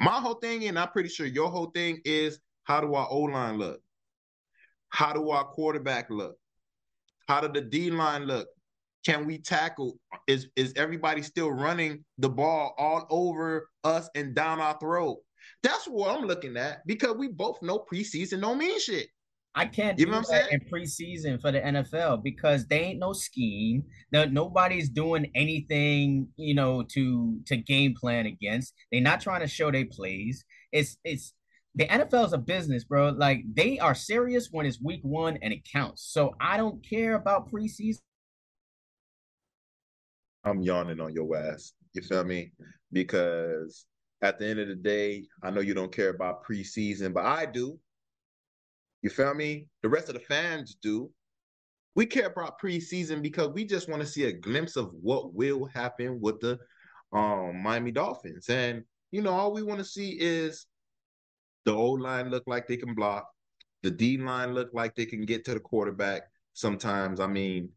[0.00, 3.20] My whole thing, and I'm pretty sure your whole thing is how do our O
[3.20, 3.80] line look?
[4.88, 6.36] How do our quarterback look?
[7.28, 8.48] How do the D line look?
[9.04, 9.98] Can we tackle?
[10.26, 15.18] Is is everybody still running the ball all over us and down our throat?
[15.62, 19.08] That's what I'm looking at because we both know preseason don't mean shit.
[19.54, 20.60] I can't You do know what I'm that saying?
[20.60, 23.84] in preseason for the NFL because they ain't no scheme.
[24.12, 28.74] No, nobody's doing anything, you know, to to game plan against.
[28.90, 30.44] They're not trying to show they plays.
[30.72, 31.34] It's it's
[31.76, 33.10] the NFL is a business, bro.
[33.10, 36.02] Like they are serious when it's week one and it counts.
[36.12, 37.98] So I don't care about preseason.
[40.44, 41.72] I'm yawning on your ass.
[41.94, 42.52] You feel me?
[42.92, 43.86] Because
[44.22, 47.46] at the end of the day, I know you don't care about preseason, but I
[47.46, 47.78] do.
[49.04, 49.68] You feel me?
[49.82, 51.10] The rest of the fans do.
[51.94, 55.66] We care about preseason because we just want to see a glimpse of what will
[55.66, 56.58] happen with the
[57.12, 58.48] um, Miami Dolphins.
[58.48, 60.66] And, you know, all we want to see is
[61.66, 63.28] the O line look like they can block,
[63.82, 66.22] the D line look like they can get to the quarterback
[66.54, 67.20] sometimes.
[67.20, 67.68] I mean,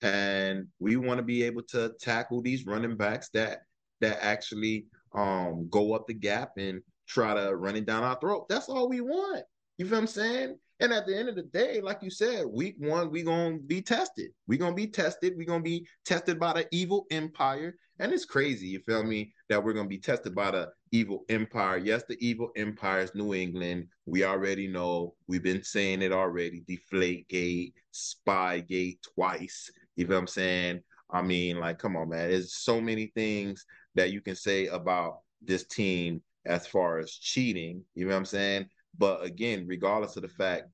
[0.00, 3.62] and we want to be able to tackle these running backs that
[4.00, 8.48] that actually um go up the gap and try to run it down our throat.
[8.48, 9.44] That's all we want.
[9.76, 10.56] You feel what I'm saying?
[10.80, 13.82] And at the end of the day, like you said, week one, we gonna be
[13.82, 14.30] tested.
[14.46, 15.34] we gonna be tested.
[15.36, 17.74] we gonna be tested by the evil empire.
[17.98, 21.78] And it's crazy, you feel me, that we're gonna be tested by the evil empire.
[21.78, 23.88] Yes, the evil empire is New England.
[24.06, 26.62] We already know, we've been saying it already.
[26.68, 29.70] Deflate gate, spy gate twice.
[29.96, 30.82] You feel what I'm saying?
[31.10, 32.30] I mean, like, come on, man.
[32.30, 33.64] There's so many things
[33.96, 37.82] that you can say about this team as far as cheating.
[37.94, 38.68] You know what I'm saying?
[38.98, 40.64] But again, regardless of the fact,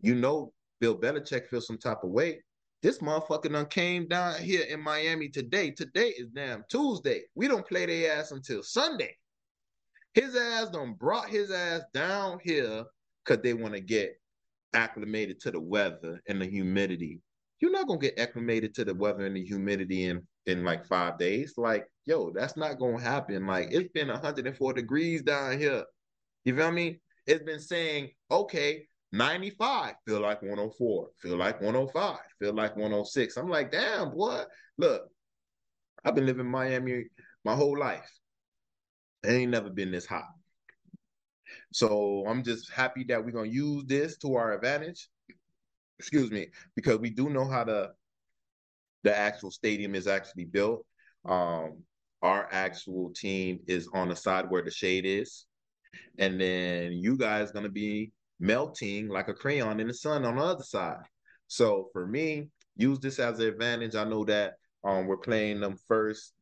[0.00, 2.42] you know, Bill Belichick feels some type of way.
[2.82, 5.70] This motherfucker done came down here in Miami today.
[5.70, 7.22] Today is damn Tuesday.
[7.34, 9.16] We don't play their ass until Sunday.
[10.14, 12.84] His ass done brought his ass down here
[13.24, 14.18] because they want to get
[14.72, 17.20] acclimated to the weather and the humidity.
[17.60, 21.18] You're not gonna get acclimated to the weather and the humidity in in like five
[21.18, 21.54] days.
[21.58, 23.46] Like, yo, that's not gonna happen.
[23.46, 25.84] Like, it's been 104 degrees down here.
[26.44, 27.00] You feel me?
[27.30, 33.36] It's been saying, okay, 95, feel like 104, feel like 105, feel like 106.
[33.36, 34.42] I'm like, damn, boy,
[34.78, 35.02] look,
[36.04, 37.04] I've been living in Miami
[37.44, 38.10] my whole life.
[39.22, 40.26] It ain't never been this hot.
[41.72, 45.08] So I'm just happy that we're gonna use this to our advantage.
[46.00, 47.92] Excuse me, because we do know how the
[49.04, 50.84] the actual stadium is actually built.
[51.24, 51.84] Um,
[52.22, 55.46] our actual team is on the side where the shade is,
[56.18, 60.42] and then you guys gonna be melting like a crayon in the sun on the
[60.42, 61.02] other side.
[61.46, 63.94] So for me, use this as an advantage.
[63.94, 66.32] I know that um we're playing them first.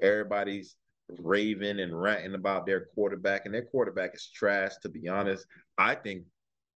[0.00, 0.76] Everybody's
[1.18, 4.72] raving and ranting about their quarterback, and their quarterback is trash.
[4.82, 5.46] To be honest,
[5.78, 6.24] I think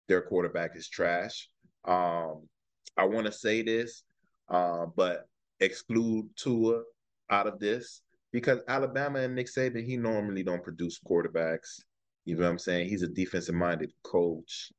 [0.09, 1.49] their quarterback is trash.
[1.85, 2.49] Um,
[2.97, 4.03] I want to say this,
[4.49, 5.29] uh, but
[5.61, 6.83] exclude Tua
[7.31, 8.03] out of this
[8.33, 11.81] because Alabama and Nick Saban, he normally don't produce quarterbacks.
[12.25, 12.89] You know what I'm saying?
[12.89, 14.73] He's a defensive minded coach.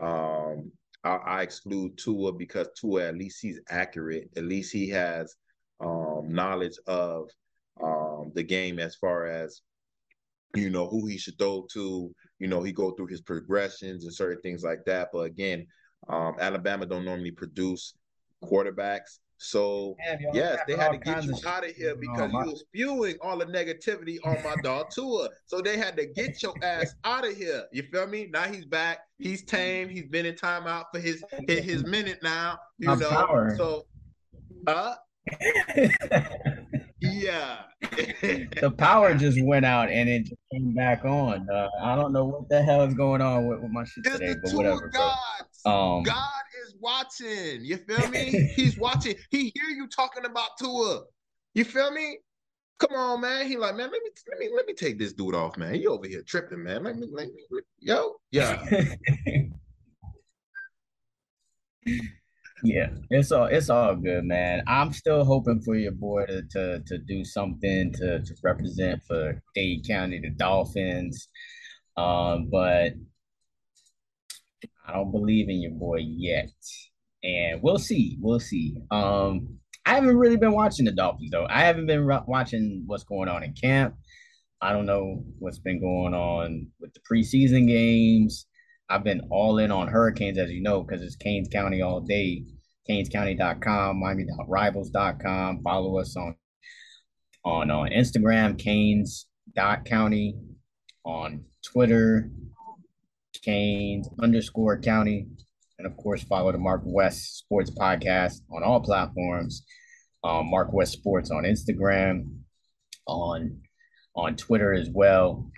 [0.00, 0.72] Um,
[1.04, 4.30] I, I, exclude Tua because Tua, at least he's accurate.
[4.36, 5.34] At least he has
[5.80, 7.28] um, knowledge of
[7.82, 9.62] um, the game as far as
[10.54, 12.12] you know who he should throw to.
[12.38, 15.08] You know, he go through his progressions and certain things like that.
[15.12, 15.66] But again,
[16.08, 17.94] um, Alabama don't normally produce
[18.42, 19.18] quarterbacks.
[19.42, 19.96] So
[20.32, 23.46] yes, they had to get you out of here because you were spewing all the
[23.46, 25.28] negativity on my dog Tua.
[25.46, 27.64] So they had to get your ass out of here.
[27.72, 28.28] You feel me?
[28.32, 29.00] Now he's back.
[29.18, 29.88] He's tame.
[29.88, 32.58] He's been in timeout for his his, his minute now.
[32.78, 33.10] You my know.
[33.10, 33.54] Power.
[33.56, 33.86] So,
[34.68, 34.94] uh,
[37.00, 37.58] yeah.
[38.60, 41.48] the power just went out and it just came back on.
[41.50, 44.18] Uh, I don't know what the hell is going on with, with my shit it's
[44.18, 44.88] today, but whatever.
[44.88, 45.51] Gods.
[45.64, 47.64] Um, God is watching.
[47.64, 48.52] You feel me?
[48.56, 49.14] He's watching.
[49.30, 51.02] He hear you talking about Tua.
[51.54, 52.18] You feel me?
[52.78, 53.46] Come on, man.
[53.46, 55.76] He like, man, let me let me let me take this dude off, man.
[55.76, 56.82] You over here tripping, man.
[56.82, 58.64] Let me let me yo, yeah.
[62.64, 64.62] Yeah, it's all it's all good, man.
[64.68, 69.42] I'm still hoping for your boy to to, to do something to, to represent for
[69.54, 71.28] Dade County, the Dolphins.
[71.96, 72.92] Um, but
[74.92, 76.50] I don't believe in your boy yet.
[77.22, 78.18] And we'll see.
[78.20, 78.76] We'll see.
[78.90, 81.46] Um, I haven't really been watching the Dolphins though.
[81.48, 83.94] I haven't been re- watching what's going on in camp.
[84.60, 88.46] I don't know what's been going on with the preseason games.
[88.88, 92.44] I've been all in on Hurricanes, as you know, because it's Canes County all day.
[92.88, 95.62] CanesCounty.com, Miami.rivals.com.
[95.62, 96.36] Follow us on
[97.44, 100.36] on on Instagram, Canes.county,
[101.04, 102.30] on Twitter,
[103.42, 105.26] Canes underscore county.
[105.78, 109.64] And of course, follow the Mark West Sports Podcast on all platforms.
[110.24, 112.28] Um, Mark West Sports on Instagram,
[113.06, 113.60] on
[114.14, 115.50] on Twitter as well.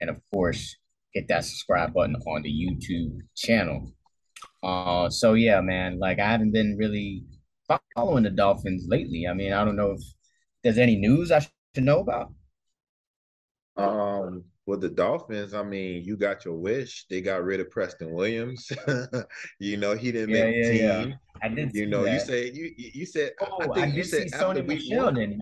[0.00, 0.76] And of course,
[1.12, 3.92] hit that subscribe button on the YouTube channel.
[4.62, 7.24] Uh, so yeah, man, like I haven't been really
[7.94, 9.26] following the Dolphins lately.
[9.28, 10.00] I mean, I don't know if
[10.62, 12.32] there's any news I should know about.
[13.76, 17.06] Um, with the Dolphins, I mean, you got your wish.
[17.08, 18.70] They got rid of Preston Williams.
[19.60, 21.08] you know, he didn't yeah, make yeah, team.
[21.08, 21.14] Yeah.
[21.42, 21.74] I did.
[21.74, 22.12] You know, that.
[22.12, 25.40] you said you you said oh, I think I you said after Sony week one.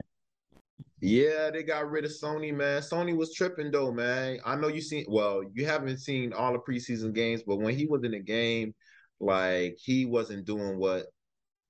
[1.01, 2.81] Yeah, they got rid of Sony, man.
[2.81, 4.39] Sony was tripping though, man.
[4.45, 7.87] I know you seen well, you haven't seen all the preseason games, but when he
[7.87, 8.75] was in the game,
[9.21, 11.07] like he wasn't doing what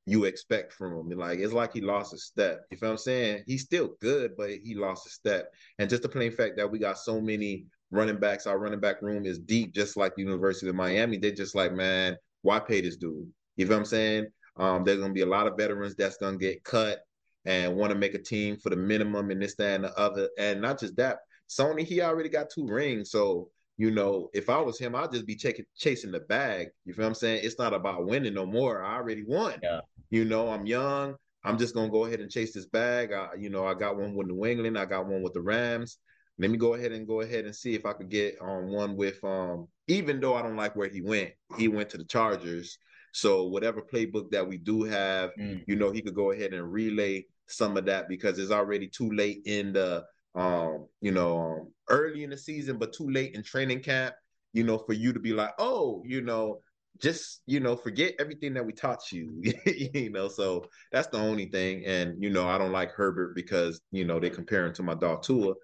[0.06, 1.18] you expect from him.
[1.18, 2.60] Like it's like he lost a step.
[2.70, 3.44] You feel I'm saying?
[3.46, 5.50] He's still good, but he lost a step.
[5.78, 9.00] And just the plain fact that we got so many running backs, our running back
[9.02, 11.18] room is deep, just like the University of Miami.
[11.18, 13.30] They're just like, man, why pay this dude?
[13.56, 14.26] You feel what I'm saying?
[14.56, 17.00] Um, there's gonna be a lot of veterans that's gonna get cut
[17.44, 20.28] and want to make a team for the minimum and this, that, and the other.
[20.38, 23.10] And not just that, Sony, he already got two rings.
[23.10, 26.68] So, you know, if I was him, I'd just be chasing chasing the bag.
[26.84, 27.40] You feel what I'm saying?
[27.42, 28.82] It's not about winning no more.
[28.82, 29.54] I already won.
[29.62, 29.80] Yeah.
[30.10, 31.16] You know, I'm young.
[31.44, 33.12] I'm just gonna go ahead and chase this bag.
[33.12, 34.78] I, you know, I got one with New England.
[34.78, 35.98] I got one with the Rams.
[36.38, 38.72] Let me go ahead and go ahead and see if I could get on um,
[38.72, 39.68] one with um.
[39.88, 42.78] Even though I don't like where he went, he went to the Chargers.
[43.12, 45.62] So whatever playbook that we do have, mm.
[45.66, 49.10] you know, he could go ahead and relay some of that because it's already too
[49.10, 50.04] late in the
[50.34, 54.14] um, you know, um, early in the season, but too late in training camp,
[54.52, 56.60] you know, for you to be like, oh, you know,
[57.00, 60.28] just you know, forget everything that we taught you, you know.
[60.28, 61.84] So that's the only thing.
[61.84, 64.94] And you know, I don't like Herbert because you know they compare him to my
[64.94, 65.54] dog Tua.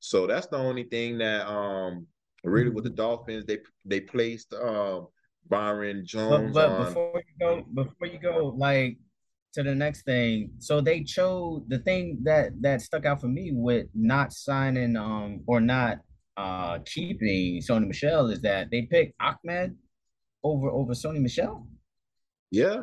[0.00, 2.06] So that's the only thing that um
[2.44, 5.06] really with the Dolphins they they placed um
[5.48, 6.52] Byron Jones.
[6.54, 8.98] But, but before you go, before you go, like
[9.54, 10.50] to the next thing.
[10.58, 15.42] So they chose the thing that that stuck out for me with not signing um
[15.46, 15.98] or not
[16.36, 19.76] uh keeping Sony Michel is that they picked Ahmed
[20.42, 21.66] over over Sony Michel.
[22.50, 22.82] Yeah.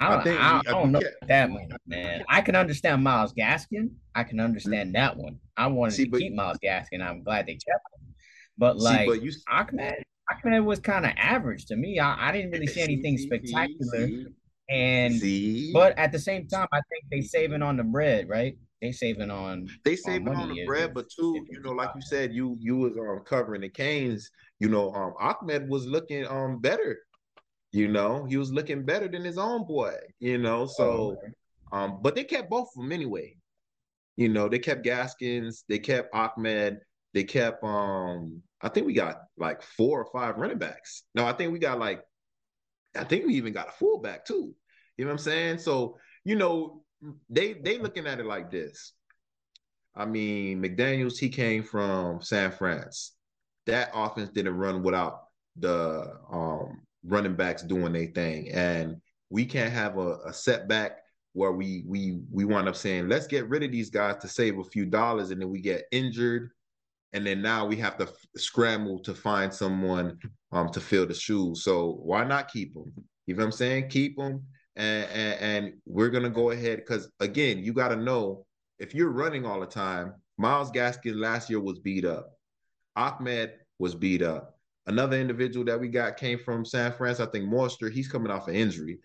[0.00, 2.24] I don't, I, think, I, I don't know that one, man.
[2.28, 3.90] I can understand Myles Gaskin.
[4.14, 5.40] I can understand that one.
[5.56, 7.02] I wanted see, to but, keep Myles Gaskin.
[7.02, 8.14] I'm glad they kept him.
[8.56, 11.98] But like see, but you, Ahmed, Ahmed was kind of average to me.
[11.98, 14.08] I, I didn't really see anything spectacular.
[14.68, 15.72] And See?
[15.72, 18.56] but at the same time, I think they saving on the bread, right?
[18.80, 22.02] they saving on they saving on, on the bread, but too, you know, like you
[22.02, 24.30] said, you you was um covering the Canes.
[24.60, 26.98] You know, um Ahmed was looking um better.
[27.72, 29.94] You know, he was looking better than his own boy.
[30.20, 31.16] You know, so
[31.72, 33.34] oh, um, but they kept both of them anyway.
[34.16, 36.80] You know, they kept Gaskins, they kept Ahmed,
[37.14, 38.42] they kept um.
[38.60, 41.04] I think we got like four or five running backs.
[41.14, 42.02] No, I think we got like,
[42.96, 44.54] I think we even got a fullback too.
[44.96, 45.58] You know what I'm saying?
[45.58, 46.82] So you know,
[47.30, 48.92] they they looking at it like this.
[49.94, 53.12] I mean, McDaniels, he came from San France.
[53.66, 55.22] That offense didn't run without
[55.56, 58.50] the um, running backs doing their thing.
[58.52, 58.96] And
[59.30, 60.98] we can't have a, a setback
[61.32, 64.58] where we we we wind up saying, let's get rid of these guys to save
[64.58, 66.50] a few dollars, and then we get injured.
[67.12, 70.18] And then now we have to f- scramble to find someone
[70.52, 71.64] um, to fill the shoes.
[71.64, 72.92] So why not keep them?
[73.26, 73.88] You know what I'm saying?
[73.88, 74.44] Keep them
[74.78, 78.46] and, and, and we're gonna go ahead because again, you got to know
[78.78, 80.14] if you're running all the time.
[80.38, 82.30] Myles Gaskin last year was beat up.
[82.94, 84.56] Ahmed was beat up.
[84.86, 87.16] Another individual that we got came from San Fran.
[87.18, 87.92] I think Mostert.
[87.92, 89.00] He's coming off an injury.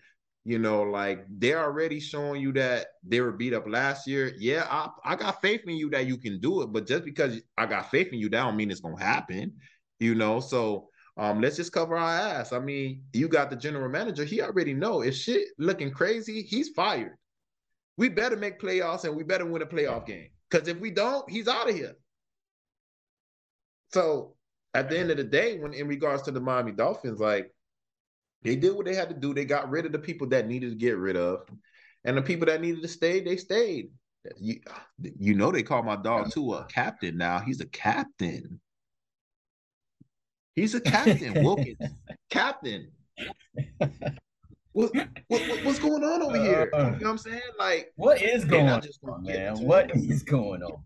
[0.46, 4.34] You know, like they're already showing you that they were beat up last year.
[4.38, 7.40] Yeah, I, I got faith in you that you can do it, but just because
[7.56, 9.54] I got faith in you, that don't mean it's gonna happen.
[10.00, 12.52] You know, so um, let's just cover our ass.
[12.52, 14.24] I mean, you got the general manager.
[14.24, 17.16] He already know if shit looking crazy, he's fired.
[17.96, 20.28] We better make playoffs and we better win a playoff game.
[20.50, 21.94] Because if we don't, he's out of here.
[23.92, 24.34] So
[24.74, 27.53] at the end of the day, when in regards to the Miami Dolphins, like
[28.44, 29.34] they did what they had to do.
[29.34, 31.48] They got rid of the people that needed to get rid of,
[32.04, 33.90] and the people that needed to stay, they stayed.
[34.38, 34.60] You,
[35.18, 37.40] you know, they call my dog Tua a captain now.
[37.40, 38.60] He's a captain.
[40.54, 41.78] He's a captain, Wilkins.
[42.30, 42.90] captain.
[44.72, 44.92] What,
[45.28, 46.70] what, what's going on over here?
[46.72, 46.84] Uh, uh.
[46.84, 47.40] You know what I'm saying?
[47.58, 48.82] Like, what is going on,
[49.22, 49.58] man?
[49.60, 50.10] What him.
[50.10, 50.82] is going on?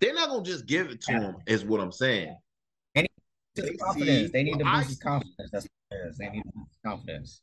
[0.00, 2.36] They're not gonna just give it to him, is what I'm saying.
[2.94, 3.06] And
[3.54, 4.08] they confidence.
[4.08, 5.50] See, they need to boost his confidence.
[5.50, 5.66] That's
[6.18, 7.40] They need to boost his confidence.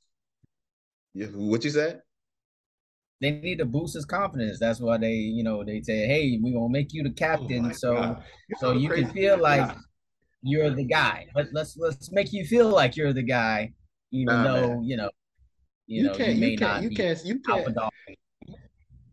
[1.13, 2.01] Yeah, what you said?
[3.19, 4.59] They need to boost his confidence.
[4.59, 7.71] That's why they, you know, they say, "Hey, we gonna make you the captain, oh
[7.73, 8.17] so
[8.57, 9.69] so you can feel like
[10.41, 11.27] you're the guy.
[11.33, 13.73] But let's let's make you feel like you're the guy,
[14.11, 14.83] even nah, though man.
[14.83, 15.09] you know,
[15.87, 16.83] you, you know, can't, you may you can't, not.
[16.83, 17.25] You can't.
[17.25, 17.77] You can't.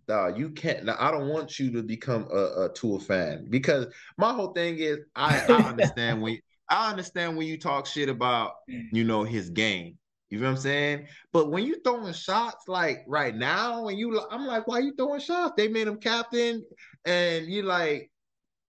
[0.08, 0.84] Nah, you can't.
[0.84, 3.86] Now, I don't want you to become a, a Tua fan because
[4.16, 6.38] my whole thing is I, I understand when
[6.70, 8.84] I understand when you talk shit about mm.
[8.92, 9.98] you know his game.
[10.30, 11.06] You know what I'm saying?
[11.32, 15.20] But when you throwing shots like right now, and you, I'm like, why you throwing
[15.20, 15.54] shots?
[15.56, 16.64] They made him captain,
[17.06, 18.10] and you like,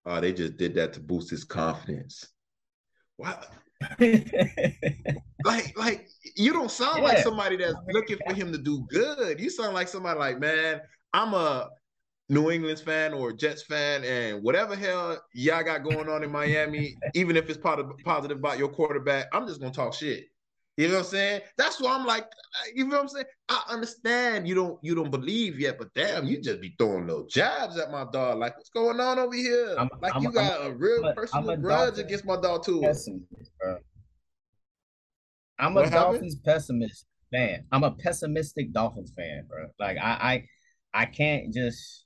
[0.05, 2.25] oh, they just did that to boost his confidence.
[3.17, 3.45] What?
[3.99, 7.03] like, like you don't sound yeah.
[7.03, 9.39] like somebody that's looking for him to do good.
[9.39, 10.79] You sound like somebody like, man,
[11.13, 11.69] I'm a
[12.29, 16.95] New England's fan or Jets fan, and whatever hell y'all got going on in Miami,
[17.15, 20.25] even if it's positive about your quarterback, I'm just gonna talk shit.
[20.77, 21.41] You know what I'm saying?
[21.57, 23.25] That's why I'm like, uh, you know what I'm saying?
[23.49, 27.25] I understand you don't you don't believe yet, but damn, you just be throwing little
[27.25, 28.37] jabs at my dog.
[28.37, 29.75] Like, what's going on over here?
[29.77, 32.93] I'm, like I'm, you got I'm, a real personal grudge against my dog Tua.
[35.57, 37.65] I'm a what Dolphins pessimist fan.
[37.71, 39.65] I'm a pessimistic Dolphins fan, bro.
[39.79, 40.45] Like I
[40.93, 42.05] I I can't just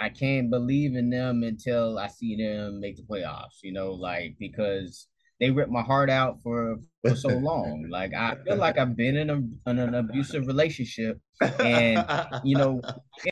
[0.00, 4.36] I can't believe in them until I see them make the playoffs, you know, like
[4.38, 5.08] because
[5.40, 7.88] they ripped my heart out for for so long.
[7.90, 11.20] Like I feel like I've been in, a, in an abusive relationship,
[11.60, 12.04] and
[12.44, 12.80] you know,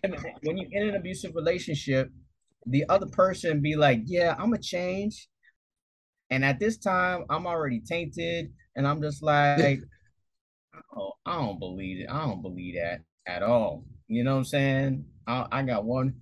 [0.03, 2.11] in, when you're in an abusive relationship,
[2.67, 5.29] the other person be like, "Yeah, I'm a change,"
[6.31, 9.81] and at this time, I'm already tainted, and I'm just like,
[10.97, 12.11] "Oh, I don't believe it.
[12.11, 15.05] I don't believe that at all." You know what I'm saying?
[15.27, 16.15] I, I got one.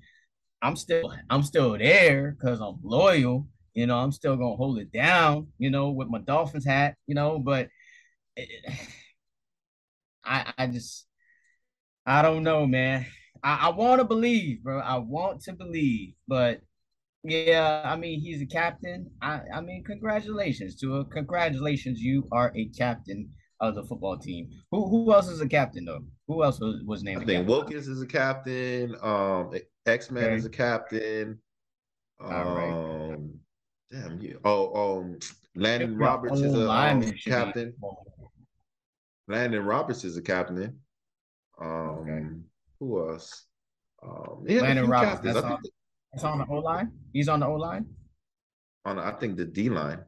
[0.64, 4.92] I'm still I'm still there because I'm loyal you know, I'm still gonna hold it
[4.92, 7.68] down, you know, with my Dolphins hat, you know, but
[8.36, 8.48] it,
[10.24, 11.06] I I just
[12.06, 13.04] I don't know, man.
[13.42, 14.78] I, I want to believe, bro.
[14.78, 16.60] I want to believe, but
[17.24, 19.10] yeah, I mean, he's a captain.
[19.20, 22.00] I I mean, congratulations to a congratulations.
[22.00, 23.28] You are a captain
[23.60, 24.50] of the football team.
[24.70, 26.04] Who who else is a captain though?
[26.28, 27.22] Who else was, was named?
[27.22, 28.96] I think Wilkins is a captain.
[29.02, 29.52] Um,
[29.86, 30.34] X Men okay.
[30.34, 31.38] is a captain.
[32.22, 33.12] Um, All right.
[33.14, 33.34] Um,
[33.90, 34.40] Damn you.
[34.44, 35.18] Oh, um,
[35.54, 37.74] Landon Roberts is a um, captain.
[39.28, 40.80] Landon Roberts is a captain.
[41.60, 42.26] Um, okay.
[42.80, 43.46] who else?
[44.02, 45.20] Um, yeah, Landon Roberts.
[45.22, 45.70] That's on, the,
[46.12, 46.92] that's on the O line.
[47.12, 47.86] He's on the O line.
[48.84, 50.00] On, I think the D line.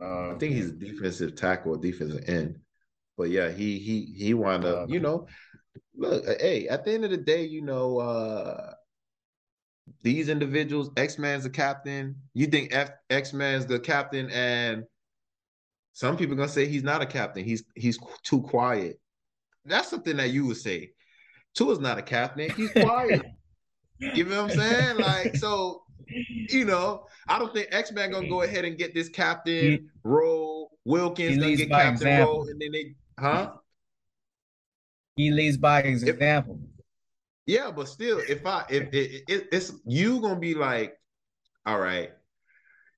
[0.00, 2.58] Uh, I think he's a defensive tackle, defensive end.
[3.16, 4.82] But yeah, he he he wound up.
[4.82, 5.26] Uh, you know,
[5.96, 8.74] look, hey, at the end of the day, you know, uh,
[10.02, 12.16] these individuals, X Man's the captain.
[12.34, 12.74] You think
[13.10, 14.84] X Man's the captain, and
[15.92, 17.44] some people gonna say he's not a captain.
[17.44, 19.00] He's he's too quiet.
[19.64, 20.92] That's something that you would say.
[21.54, 22.50] Tua is not a captain.
[22.50, 23.22] He's quiet.
[23.98, 24.96] you know what I'm saying?
[24.98, 29.08] Like so, you know, I don't think X Man gonna go ahead and get this
[29.08, 30.78] captain role.
[30.84, 32.34] Wilkins gonna get captain example.
[32.34, 33.52] role, and then they, huh?
[35.16, 36.60] He leads by example.
[36.62, 40.94] If, yeah, but still, if I if it, it, it's you gonna be like,
[41.64, 42.10] all right,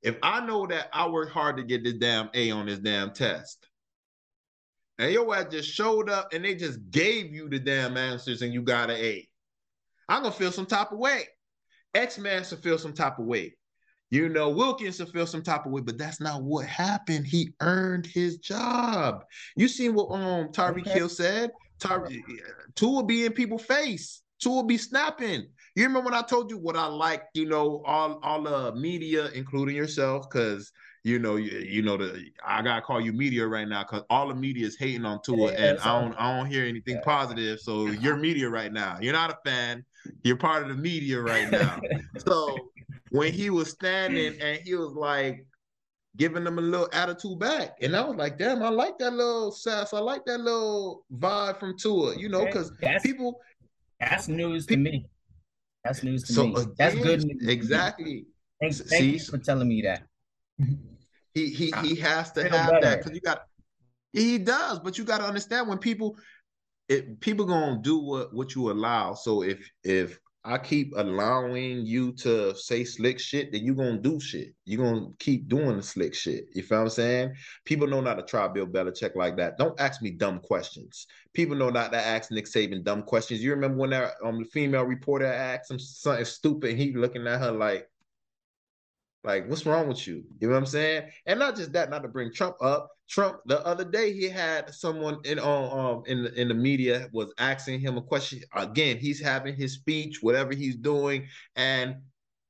[0.02, 3.12] if I know that I worked hard to get this damn A on this damn
[3.12, 3.68] test,
[4.98, 8.52] and your ass just showed up and they just gave you the damn answers and
[8.52, 9.28] you got an A,
[10.08, 11.28] I'm gonna feel some type of way.
[11.94, 13.54] X Man should feel some type of way.
[14.10, 17.26] You know, Wilkins should feel some type of way, but that's not what happened.
[17.26, 19.24] He earned his job.
[19.54, 20.98] You seen what um Tyreek okay.
[20.98, 21.50] Hill said?
[21.78, 22.22] Tyreek
[22.74, 24.22] Tua will be in people's face.
[24.40, 25.46] Tua will be snapping.
[25.74, 29.28] You remember when I told you what I like, you know, all all the media,
[29.34, 30.72] including yourself, because
[31.04, 34.28] you know, you, you know the I gotta call you media right now because all
[34.28, 37.02] the media is hating on Tua, yeah, and I don't I don't hear anything yeah.
[37.04, 37.60] positive.
[37.60, 38.98] So you're media right now.
[39.00, 39.84] You're not a fan.
[40.22, 41.80] You're part of the media right now.
[42.18, 42.56] so
[43.10, 45.46] when he was standing and he was like
[46.18, 49.50] giving them a little attitude back, and I was like, damn, I like that little
[49.50, 49.94] sass.
[49.94, 52.16] I like that little vibe from Tua.
[52.16, 53.40] You know, because people
[54.00, 55.08] that's news to me.
[55.84, 56.54] That's news to so me.
[56.54, 57.48] Again, That's good news.
[57.48, 58.26] Exactly.
[58.60, 60.02] Thank, thank See, you for telling me that.
[61.34, 62.80] He he he has to have better.
[62.80, 63.42] that because you got
[64.12, 66.16] he does, but you got to understand when people
[66.88, 69.14] it people gonna do what what you allow.
[69.14, 70.18] So if if
[70.48, 74.54] I keep allowing you to say slick shit, then you're gonna do shit.
[74.64, 76.46] You're gonna keep doing the slick shit.
[76.54, 77.34] You feel what I'm saying?
[77.66, 79.58] People know not to try Bill Belichick like that.
[79.58, 81.06] Don't ask me dumb questions.
[81.34, 83.44] People know not to ask Nick Saban dumb questions.
[83.44, 87.52] You remember when that um female reporter asked him something stupid, he looking at her
[87.52, 87.86] like,
[89.24, 90.24] like, what's wrong with you?
[90.40, 91.10] You know what I'm saying?
[91.26, 92.88] And not just that, not to bring Trump up.
[93.08, 97.08] Trump the other day he had someone in um, um in the, in the media
[97.12, 98.40] was asking him a question.
[98.54, 101.96] Again, he's having his speech, whatever he's doing, and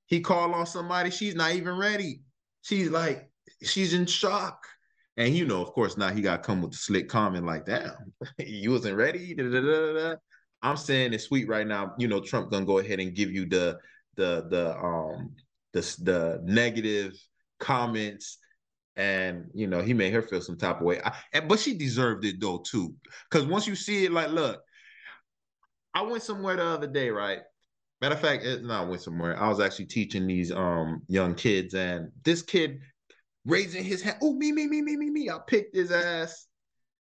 [0.07, 1.11] he called on somebody.
[1.11, 2.23] She's not even ready.
[2.63, 3.31] She's like,
[3.63, 4.67] she's in shock.
[5.17, 8.13] And you know, of course, now he got come with the slick comment like, "Damn,
[8.39, 10.15] you wasn't ready." Da, da, da,
[10.63, 11.95] I'm saying it's sweet right now.
[11.99, 13.79] You know, Trump gonna go ahead and give you the
[14.17, 15.35] the the um
[15.73, 17.13] the the negative
[17.59, 18.39] comments
[18.97, 21.01] and you know he made her feel some type of way.
[21.05, 22.95] I, and, but she deserved it though too.
[23.31, 24.61] Because once you see it like look
[25.95, 27.41] i went somewhere the other day right?
[28.01, 29.41] Matter of fact it, no, i went somewhere.
[29.41, 32.81] I was actually teaching these um young kids and this kid
[33.45, 35.31] raising his hand oh me me me me me me.
[35.31, 36.47] I picked his ass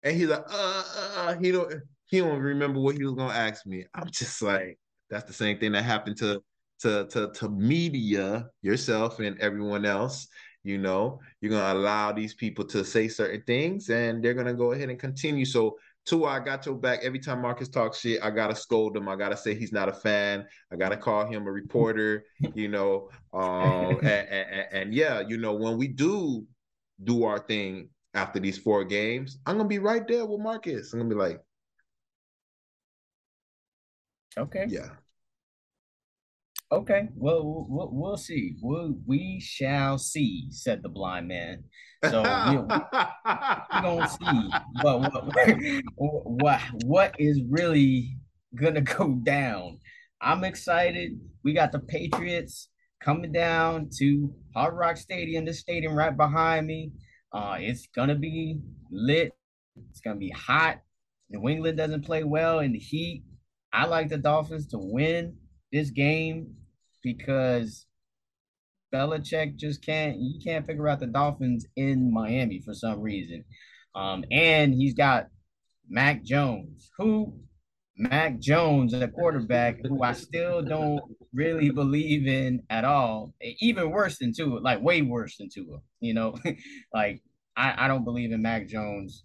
[0.03, 1.73] and he's like uh, uh, uh he don't
[2.05, 3.85] he don't remember what he was gonna ask me.
[3.93, 6.41] I'm just like that's the same thing that happened to
[6.79, 10.27] to to to media yourself and everyone else
[10.63, 14.73] you know you're gonna allow these people to say certain things and they're gonna go
[14.73, 15.45] ahead and continue.
[15.45, 16.99] So Tua i got your back.
[17.03, 19.07] Every time marcus talks shit i gotta scold him.
[19.07, 20.45] I gotta say he's not a fan.
[20.71, 25.53] I gotta call him a reporter you know um and, and, and yeah you know
[25.53, 26.45] when we do
[27.03, 30.93] do our thing after these four games i'm gonna be right there with marcus.
[30.93, 31.41] I'm gonna be like
[34.37, 34.65] okay.
[34.67, 34.89] Yeah
[36.69, 38.55] Okay, well, we'll, we'll see.
[38.61, 41.63] We'll, we shall see," said the blind man.
[42.03, 44.49] So we'll, we're gonna see
[44.81, 48.17] what, what what what is really
[48.53, 49.79] gonna go down.
[50.21, 51.17] I'm excited.
[51.41, 52.67] We got the Patriots
[53.01, 56.91] coming down to Hard Rock Stadium, the stadium right behind me.
[57.31, 58.59] Uh, it's gonna be
[58.91, 59.31] lit.
[59.89, 60.81] It's gonna be hot.
[61.29, 63.23] New England doesn't play well in the heat.
[63.71, 65.37] I like the Dolphins to win
[65.71, 66.55] this game
[67.03, 67.85] because
[68.93, 73.43] Belichick just can't he can't figure out the Dolphins in Miami for some reason.
[73.95, 75.27] Um, and he's got
[75.89, 77.33] Mac Jones, who
[77.97, 81.01] Mac Jones, a quarterback who I still don't
[81.33, 83.33] really believe in at all.
[83.59, 85.79] Even worse than Tua, like way worse than Tua.
[85.99, 86.35] You know,
[86.93, 87.21] like
[87.55, 89.23] I, I don't believe in Mac Jones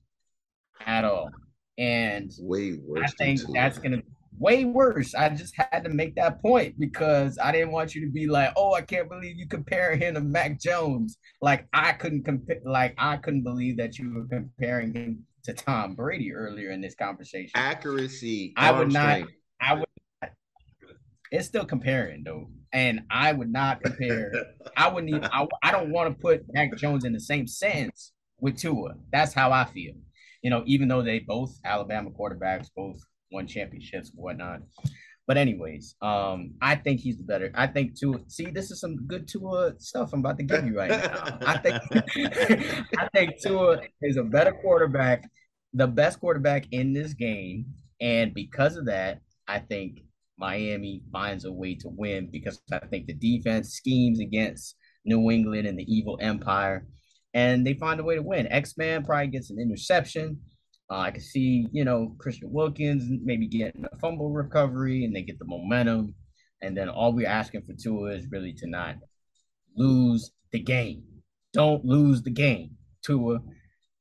[0.84, 1.30] at all.
[1.78, 3.12] And way worse.
[3.20, 4.01] I think that's gonna
[4.42, 5.14] way worse.
[5.14, 8.52] I just had to make that point because I didn't want you to be like,
[8.56, 12.60] "Oh, I can't believe you comparing him to Mac Jones." Like I couldn't compare.
[12.64, 16.94] Like I couldn't believe that you were comparing him to Tom Brady earlier in this
[16.94, 17.52] conversation.
[17.54, 18.52] Accuracy.
[18.56, 19.18] I would not.
[19.18, 19.32] Strength.
[19.60, 19.86] I would.
[21.30, 24.32] It's still comparing though, and I would not compare.
[24.76, 25.24] I wouldn't even.
[25.32, 28.96] I, I don't want to put Mac Jones in the same sense with Tua.
[29.12, 29.94] That's how I feel.
[30.42, 33.00] You know, even though they both Alabama quarterbacks, both
[33.32, 34.62] won championships whatnot.
[35.26, 37.50] But anyways, um, I think he's the better.
[37.54, 38.18] I think Tua.
[38.28, 41.38] See, this is some good Tua stuff I'm about to give you right now.
[41.46, 41.76] I think
[42.98, 45.28] I think Tua is a better quarterback,
[45.74, 47.66] the best quarterback in this game,
[48.00, 50.00] and because of that, I think
[50.38, 55.68] Miami finds a way to win because I think the defense schemes against New England
[55.68, 56.86] and the evil empire,
[57.32, 58.48] and they find a way to win.
[58.48, 60.40] X Man probably gets an interception.
[60.92, 65.22] Uh, I can see, you know, Christian Wilkins maybe getting a fumble recovery and they
[65.22, 66.14] get the momentum.
[66.60, 68.96] And then all we're asking for Tua is really to not
[69.74, 71.04] lose the game.
[71.54, 72.72] Don't lose the game,
[73.02, 73.38] Tua.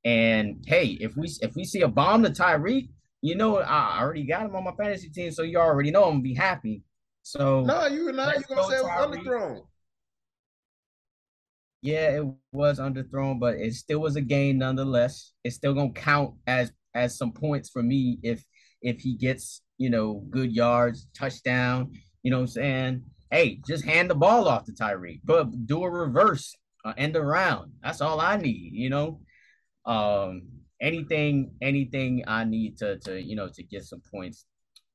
[0.03, 2.89] And hey, if we if we see a bomb to Tyreek,
[3.21, 6.11] you know I already got him on my fantasy team, so you already know I'm
[6.11, 6.83] gonna be happy.
[7.23, 8.35] So no, you're not.
[8.35, 9.61] You're gonna say it was underthrown.
[11.83, 15.31] Yeah, it was underthrown, but it still was a game nonetheless.
[15.43, 18.43] It's still gonna count as as some points for me if
[18.81, 21.91] if he gets you know good yards, touchdown.
[22.23, 23.03] You know what I'm saying?
[23.31, 27.71] Hey, just hand the ball off to Tyreek, but do a reverse, uh, end around.
[27.81, 28.73] That's all I need.
[28.73, 29.21] You know,
[29.85, 30.43] um,
[30.81, 34.45] anything anything I need to to you know to get some points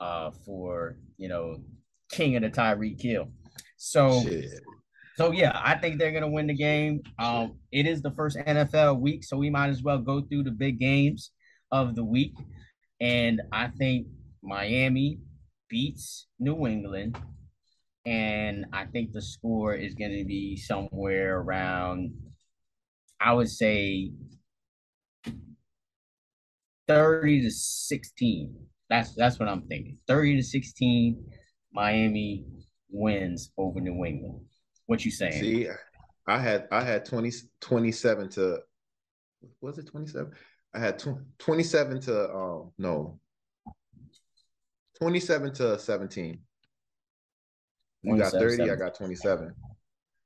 [0.01, 1.59] uh for you know
[2.11, 3.31] king of the Tyreek kill.
[3.77, 4.23] So.
[4.23, 4.51] Shit.
[5.17, 7.01] So yeah, I think they're gonna win the game.
[7.19, 10.51] Um, it is the first NFL week, so we might as well go through the
[10.51, 11.31] big games
[11.71, 12.35] of the week.
[13.01, 14.07] And I think
[14.43, 15.19] Miami
[15.69, 17.19] beats New England.
[18.05, 22.15] And I think the score is going to be somewhere around,
[23.21, 24.13] I would say,
[26.87, 28.55] 30 to 16.
[28.89, 29.99] That's that's what I'm thinking.
[30.07, 31.25] 30 to 16,
[31.73, 32.45] Miami
[32.89, 34.41] wins over New England.
[34.87, 35.41] What you saying?
[35.41, 35.69] See,
[36.29, 38.59] I had I had 20 27 to
[39.61, 40.33] was it 27?
[40.77, 43.19] I had tw- 27 to um no
[45.01, 46.39] 27 to 17.
[48.03, 48.71] You got 30, 17.
[48.71, 49.55] I got 27.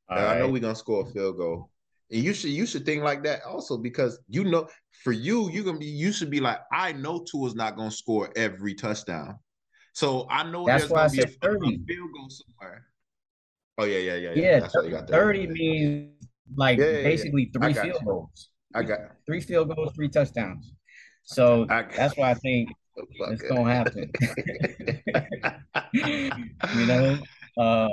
[0.09, 1.71] I know we're gonna score a field goal.
[2.11, 4.69] And you should you should think like that also because you know
[5.05, 8.31] for you, you're gonna be you should be like, I know Tua's not gonna score
[8.35, 9.39] every touchdown.
[9.93, 12.87] So I know that's there's gonna be a, a, field goal somewhere.
[13.79, 14.43] Oh yeah, yeah, yeah, yeah.
[14.43, 18.07] Yeah, that's 30, 30 means like yeah, yeah, basically three field you.
[18.07, 18.51] goals.
[18.75, 20.73] I got three field goals, three touchdowns.
[21.25, 24.11] So that's why I think it's gonna happen.
[26.75, 27.19] you know,
[27.59, 27.89] uh,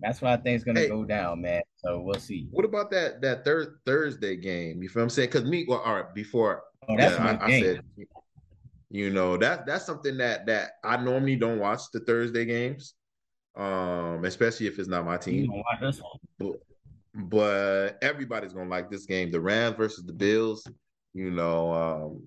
[0.00, 1.62] that's why I think it's gonna hey, go down, man.
[1.76, 2.48] So we'll see.
[2.50, 4.82] What about that that third Thursday game?
[4.82, 5.28] You feel what I'm saying?
[5.28, 7.80] Because me, well, all right, before oh, that's yeah, I, I, said,
[8.90, 12.94] you know, that that's something that that I normally don't watch the Thursday games,
[13.56, 15.62] um, especially if it's not my team.
[16.38, 16.60] But,
[17.14, 19.30] but everybody's gonna like this game.
[19.30, 20.66] The Rams versus the Bills.
[21.14, 22.22] You know, um,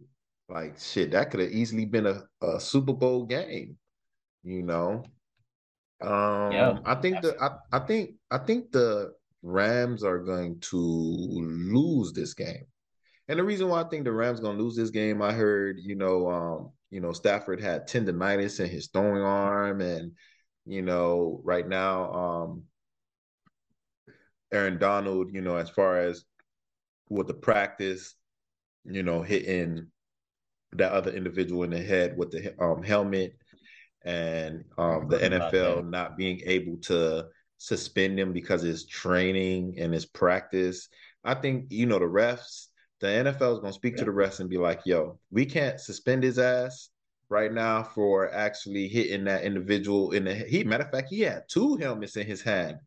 [0.47, 3.77] like shit, that could have easily been a, a Super Bowl game.
[4.43, 5.03] You know,
[6.01, 10.77] um, yeah, I think the I, I think I think the Rams are going to
[10.77, 12.65] lose this game.
[13.27, 15.95] And the reason why I think the Rams gonna lose this game, I heard, you
[15.95, 20.11] know, um, you know, Stafford had tendonitis in his throwing arm, and
[20.65, 22.63] you know, right now, um,
[24.55, 26.25] Aaron Donald, you know, as far as
[27.09, 28.15] with the practice,
[28.85, 29.87] you know, hitting
[30.73, 33.35] that other individual in the head with the um, helmet
[34.03, 37.25] and um, the NFL not being able to
[37.57, 40.89] suspend him because his training and his practice.
[41.23, 42.67] I think, you know, the refs,
[42.99, 43.99] the NFL is going to speak yeah.
[43.99, 46.89] to the refs and be like, yo, we can't suspend his ass
[47.29, 51.43] right now for actually hitting that individual in the he matter of fact he had
[51.49, 52.77] two helmets in his hand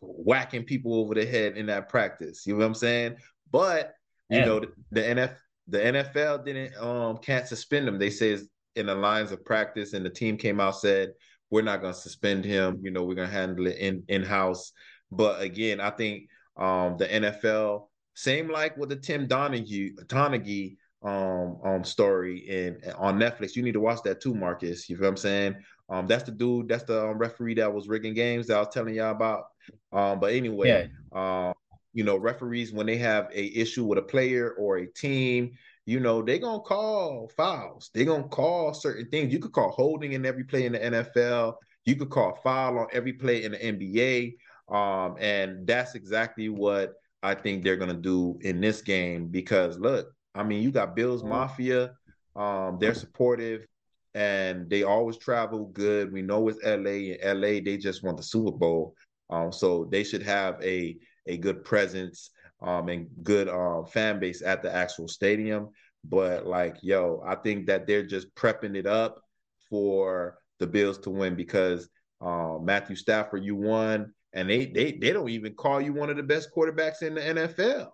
[0.00, 2.46] whacking people over the head in that practice.
[2.46, 3.16] You know what I'm saying?
[3.50, 3.94] But
[4.28, 4.44] you yeah.
[4.44, 5.36] know the, the NF
[5.68, 7.98] the NFL didn't um can't suspend him.
[7.98, 8.38] They say
[8.76, 11.12] in the lines of practice, and the team came out said
[11.50, 12.80] we're not going to suspend him.
[12.82, 14.72] You know we're going to handle it in in house.
[15.10, 21.58] But again, I think um the NFL same like with the Tim Donaghy Donaghy um
[21.64, 23.56] um story in on Netflix.
[23.56, 24.88] You need to watch that too, Marcus.
[24.88, 25.56] You feel what I'm saying?
[25.90, 28.68] Um, that's the dude, that's the um, referee that was rigging games that I was
[28.72, 29.44] telling y'all about.
[29.92, 31.48] Um, but anyway, yeah.
[31.48, 31.54] um,
[31.92, 35.52] you know, referees when they have a issue with a player or a team,
[35.86, 37.90] you know, they gonna call fouls.
[37.94, 39.32] They gonna call certain things.
[39.32, 41.54] You could call holding in every play in the NFL.
[41.84, 44.36] You could call foul on every play in the NBA.
[44.74, 46.92] Um, and that's exactly what
[47.22, 51.24] I think they're gonna do in this game because look, I mean, you got Bills
[51.24, 51.92] Mafia.
[52.36, 53.66] Um, they're supportive
[54.14, 56.12] and they always travel good.
[56.12, 58.94] We know it's LA and LA, they just want the Super Bowl.
[59.30, 62.30] Um, so they should have a a good presence
[62.62, 65.68] um, and good uh, fan base at the actual stadium.
[66.04, 69.22] But like, yo, I think that they're just prepping it up
[69.68, 71.88] for the Bills to win because
[72.20, 76.16] uh, Matthew Stafford, you won, and they they they don't even call you one of
[76.16, 77.88] the best quarterbacks in the NFL.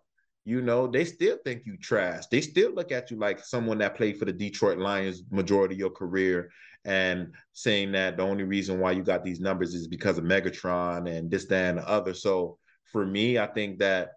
[0.44, 2.26] You know, they still think you trash.
[2.26, 5.80] They still look at you like someone that played for the Detroit Lions majority of
[5.80, 6.50] your career
[6.86, 11.10] and saying that the only reason why you got these numbers is because of Megatron
[11.10, 12.14] and this, that, and the other.
[12.14, 12.58] So
[12.92, 14.10] for me, I think that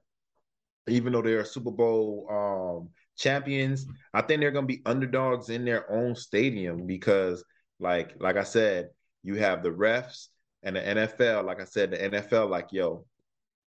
[0.87, 5.91] even though they're Super Bowl um, champions, I think they're gonna be underdogs in their
[5.91, 7.43] own stadium because,
[7.79, 8.89] like, like I said,
[9.23, 10.27] you have the refs
[10.61, 11.45] and the NFL.
[11.45, 13.05] Like I said, the NFL, like, yo,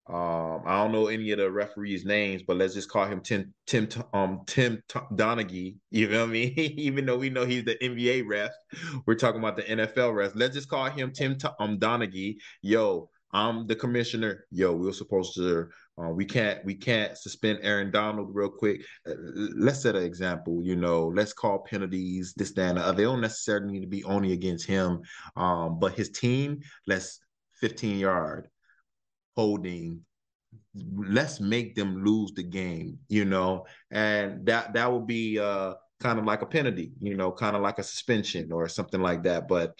[0.06, 3.54] um, I don't know any of the referees' names, but let's just call him Tim
[3.66, 5.78] Tim um Tim Donaghy.
[5.91, 6.54] You know what I mean?
[6.58, 8.51] Even though we know he's the NBA ref,
[9.06, 10.34] we're talking about the NFL ref.
[10.36, 12.36] Let's just call him Tim um Donaghy.
[12.62, 14.45] Yo, I'm the commissioner.
[14.51, 15.70] Yo, we are supposed to.
[15.97, 16.66] Uh, we can't.
[16.66, 18.84] We can't suspend Aaron Donald real quick.
[19.08, 19.14] Uh,
[19.56, 20.62] let's set an example.
[20.62, 22.34] You know, let's call penalties.
[22.36, 22.97] This, that, and the other.
[22.97, 25.01] They don't necessarily need to be only against him.
[25.38, 27.22] Um, but his team, let's
[27.62, 28.49] 15 yard
[29.36, 30.02] holding
[30.96, 33.66] let's make them lose the game you know?
[33.92, 37.62] And that that would be uh kind of like a penalty you know kind of
[37.62, 39.48] like a suspension or something like that.
[39.48, 39.80] But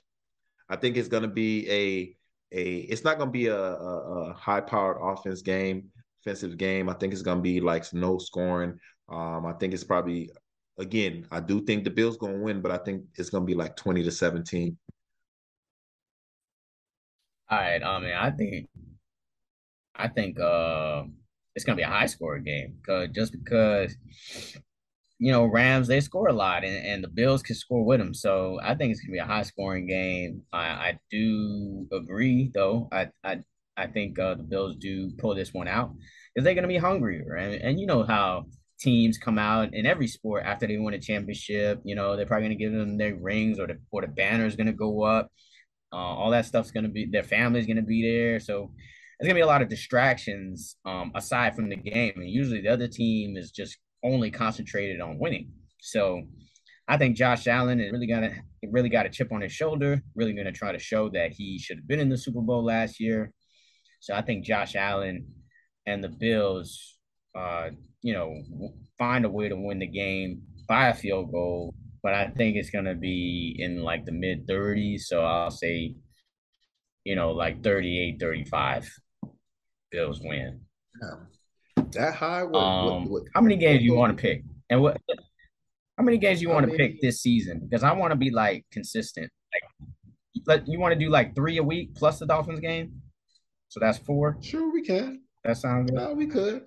[0.70, 2.16] i think it's going to be a
[2.58, 5.92] a it's not going to be a, a, a high powered offense game
[6.22, 6.88] offensive game.
[6.90, 8.80] I think it's going to be like no scoring.
[9.10, 10.30] Um i think it's probably
[10.78, 13.48] again i do think the bills going to win but i think it's going to
[13.48, 14.78] be like 20 to 17
[17.50, 18.68] all right i mean i think
[19.96, 21.04] I think uh,
[21.56, 23.96] it's gonna be a high score game because just because
[25.20, 28.14] you know Rams they score a lot and, and the Bills can score with them,
[28.14, 30.42] so I think it's gonna be a high scoring game.
[30.52, 32.90] I, I do agree though.
[32.92, 33.42] I I
[33.78, 35.94] I think uh, the Bills do pull this one out
[36.34, 38.46] because they're gonna be hungrier and and you know how
[38.80, 41.82] teams come out in every sport after they win a championship.
[41.86, 44.56] You know they're probably gonna give them their rings or the or the banner is
[44.56, 45.32] gonna go up.
[45.92, 48.72] Uh, all that stuff's gonna be their family's gonna be there, so
[49.20, 52.70] there's gonna be a lot of distractions um, aside from the game, and usually the
[52.70, 55.52] other team is just only concentrated on winning.
[55.80, 56.24] So
[56.88, 58.34] I think Josh Allen is really gonna
[58.70, 61.78] really got a chip on his shoulder, really gonna try to show that he should
[61.78, 63.32] have been in the Super Bowl last year.
[64.00, 65.26] So I think Josh Allen
[65.86, 66.98] and the Bills,
[67.36, 67.70] uh,
[68.02, 68.42] you know,
[68.98, 71.74] find a way to win the game by a field goal.
[72.02, 75.02] But I think it's gonna be in like the mid 30s.
[75.08, 75.96] So I'll say,
[77.06, 78.92] you know, like 38, 35.
[79.94, 80.60] Bills win.
[81.92, 82.44] That high?
[82.44, 84.44] What, um, what, what, how many games you want to pick?
[84.72, 85.00] And what?
[85.98, 87.60] How many games you want to pick this season?
[87.60, 89.32] Because I want to be like consistent.
[90.48, 93.04] Like, you want to do like three a week plus the Dolphins game.
[93.70, 94.38] So that's four.
[94.42, 95.22] Sure, we can.
[95.44, 96.00] That sounds good.
[96.00, 96.64] No, we could.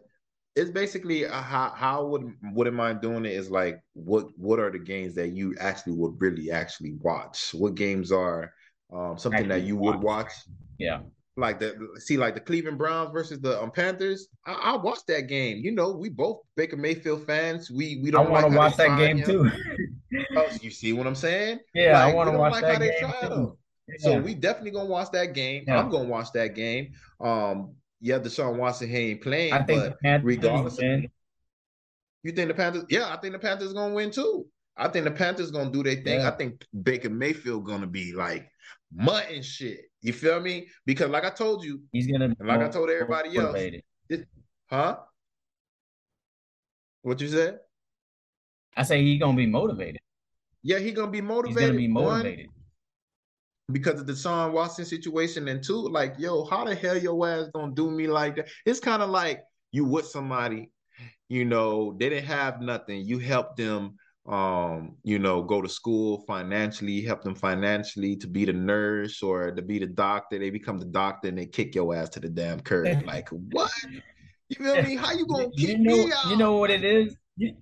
[0.54, 4.70] It's basically uh, how how would wouldn't mind doing it is like what what are
[4.70, 7.52] the games that you actually would really actually watch?
[7.52, 8.52] What games are
[8.92, 9.96] um, something actually that you watch.
[9.96, 10.32] would watch?
[10.78, 11.00] Yeah
[11.36, 14.28] like the see like the Cleveland Browns versus the um, Panthers.
[14.46, 15.58] I, I watched that game.
[15.58, 17.70] You know, we both Baker Mayfield fans.
[17.70, 18.26] We we don't.
[18.26, 19.26] I want to watch that game him.
[19.26, 19.50] too.
[20.36, 21.60] oh, you see what I'm saying?
[21.74, 23.58] Yeah, like, I want to watch like that game too.
[23.88, 23.94] Yeah.
[23.98, 25.64] So we definitely gonna watch that game.
[25.66, 25.78] Yeah.
[25.78, 26.92] I'm gonna watch that game.
[27.20, 31.04] Um, yeah, Deshaun Watson he ain't playing, I think but regardless, of,
[32.22, 32.84] you think the Panthers?
[32.88, 34.46] Yeah, I think the Panthers gonna win too.
[34.76, 36.20] I think the Panthers gonna do their thing.
[36.20, 36.28] Yeah.
[36.28, 38.50] I think Baker Mayfield gonna be like
[38.92, 39.80] mutton shit.
[40.06, 40.68] You feel me?
[40.84, 43.58] Because like I told you, he's gonna like I told everybody else.
[44.08, 44.28] It,
[44.70, 44.98] huh?
[47.02, 47.58] What you said?
[48.76, 50.00] I say he's gonna be motivated.
[50.62, 51.60] Yeah, he gonna be motivated.
[51.60, 52.46] He's gonna be motivated.
[52.46, 52.54] One,
[53.72, 57.74] because of Deshaun Watson situation, and two, like, yo, how the hell your ass gonna
[57.74, 58.48] do me like that?
[58.64, 59.42] It's kind of like
[59.72, 60.70] you with somebody,
[61.28, 63.00] you know, they didn't have nothing.
[63.00, 63.96] You helped them
[64.28, 69.52] um, you know, go to school financially, help them financially to be the nurse or
[69.52, 70.38] to be the doctor.
[70.38, 73.02] They become the doctor and they kick your ass to the damn curb.
[73.06, 73.70] like what?
[74.48, 74.96] You feel me?
[74.96, 76.30] How you gonna kick you know, me out?
[76.30, 77.16] You know what it is?
[77.36, 77.56] You,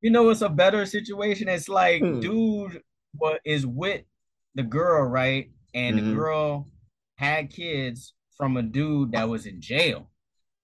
[0.00, 1.48] you know it's a better situation.
[1.48, 2.20] It's like hmm.
[2.20, 2.82] dude
[3.18, 4.02] what is with
[4.54, 5.50] the girl, right?
[5.74, 6.08] And mm-hmm.
[6.10, 6.68] the girl
[7.16, 10.10] had kids from a dude that was in jail.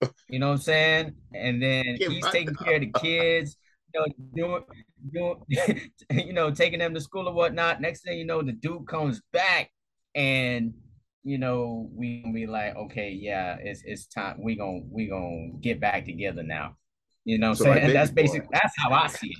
[0.29, 1.15] You know what I'm saying?
[1.33, 3.57] And then he's taking care of the kids
[3.95, 4.63] know, doing,
[5.13, 5.43] doing,
[6.11, 7.81] you know, taking them to school or whatnot.
[7.81, 9.71] Next thing you know, the dude comes back,
[10.15, 10.75] and
[11.25, 14.43] you know, we be like, okay, yeah, it's it's time.
[14.43, 16.77] We gonna we gonna get back together now.
[17.25, 19.35] You know, so saying like that's basically that's how I see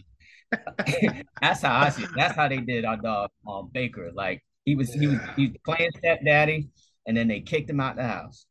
[0.51, 1.27] it.
[1.41, 2.11] that's how I see it.
[2.17, 4.11] That's how they did our dog um, Baker.
[4.15, 6.69] Like he was he was he was playing stepdaddy,
[7.07, 8.47] and then they kicked him out the house.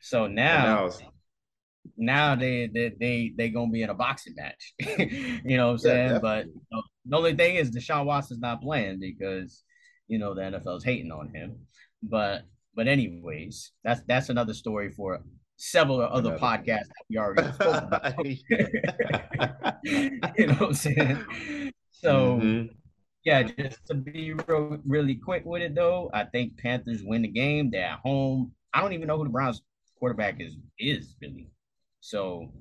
[0.00, 0.90] So now now
[1.96, 4.74] they they they they gonna be in a boxing match.
[4.98, 6.10] you know what I'm saying?
[6.12, 9.62] Yeah, but you know, the only thing is Deshaun Watson's not playing because
[10.06, 11.56] you know the NFL's hating on him.
[12.02, 12.42] But
[12.74, 15.22] but anyways, that's that's another story for
[15.56, 16.38] several other another.
[16.38, 18.24] podcasts that we already spoke about.
[19.84, 21.72] you know what I'm saying?
[21.90, 22.66] So mm-hmm.
[23.24, 27.28] yeah, just to be real, really quick with it though, I think Panthers win the
[27.28, 27.70] game.
[27.70, 28.52] They're at home.
[28.72, 29.62] I don't even know who the Browns
[29.98, 31.48] quarterback is is really.
[32.00, 32.52] So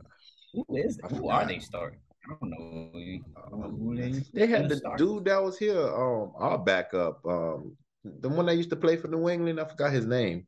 [0.53, 1.99] who is who are they starting?
[2.25, 3.95] I don't know.
[3.95, 4.97] They, they had the start.
[4.97, 9.07] dude that was here, um, our backup, um, the one that used to play for
[9.07, 9.59] New England.
[9.59, 10.45] I forgot his name.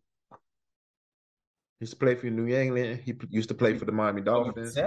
[1.80, 3.02] He used to play for New England.
[3.06, 4.78] He used to play for the Miami Dolphins.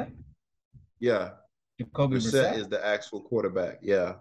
[1.01, 1.31] Yeah.
[1.79, 3.79] Jacoby Brissett is the actual quarterback.
[3.83, 4.15] Yeah.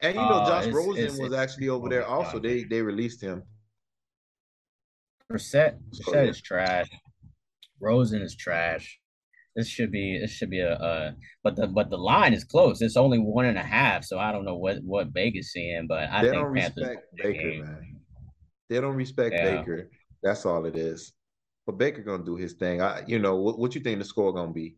[0.00, 2.38] And you know, uh, Josh it's, Rosen it's, was it's, actually over there also.
[2.38, 3.42] They they released him.
[5.30, 6.88] Brissett, Brissett is trash.
[7.80, 8.98] Rosen is trash.
[9.54, 12.82] This should be this should be a, a but the but the line is close.
[12.82, 16.10] It's only one and a half, so I don't know what what Vegas seeing, but
[16.10, 17.96] I they think don't Panthers respect Baker, man.
[18.68, 19.56] They don't respect yeah.
[19.56, 19.90] Baker.
[20.22, 21.12] That's all it is.
[21.64, 22.82] But Baker gonna do his thing.
[22.82, 24.76] I you know what what you think the score gonna be?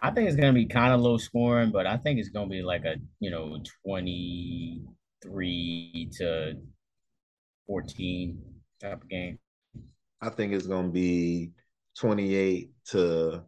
[0.00, 2.62] I think it's gonna be kind of low scoring, but I think it's gonna be
[2.62, 4.82] like a you know twenty
[5.22, 6.54] three to
[7.68, 8.42] fourteen
[8.80, 9.38] type of game.
[10.24, 11.52] I think it's gonna be
[11.98, 13.42] 28 to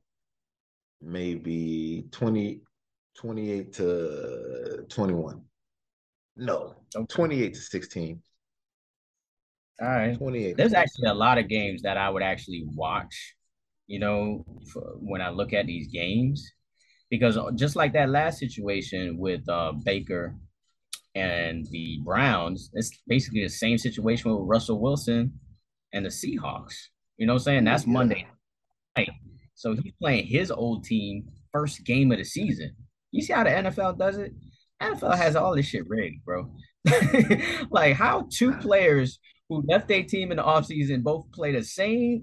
[1.00, 2.60] maybe 20,
[3.16, 5.40] 28 to 21.
[6.36, 7.06] No, okay.
[7.08, 8.22] 28 to 16.
[9.80, 10.18] All right.
[10.18, 10.56] 28.
[10.58, 13.34] There's actually a lot of games that I would actually watch,
[13.86, 14.44] you know,
[15.00, 16.52] when I look at these games.
[17.08, 20.34] Because just like that last situation with uh, Baker
[21.14, 25.40] and the Browns, it's basically the same situation with Russell Wilson
[25.92, 26.74] and the Seahawks.
[27.16, 27.64] You know what I'm saying?
[27.64, 27.86] That's.
[27.86, 28.26] Monday
[29.54, 32.74] so he's playing his old team first game of the season.
[33.10, 34.34] You see how the NFL does it?
[34.82, 36.50] NFL has all this shit rigged, bro.
[37.70, 39.18] like how two players
[39.48, 42.22] who left their team in the offseason both play the same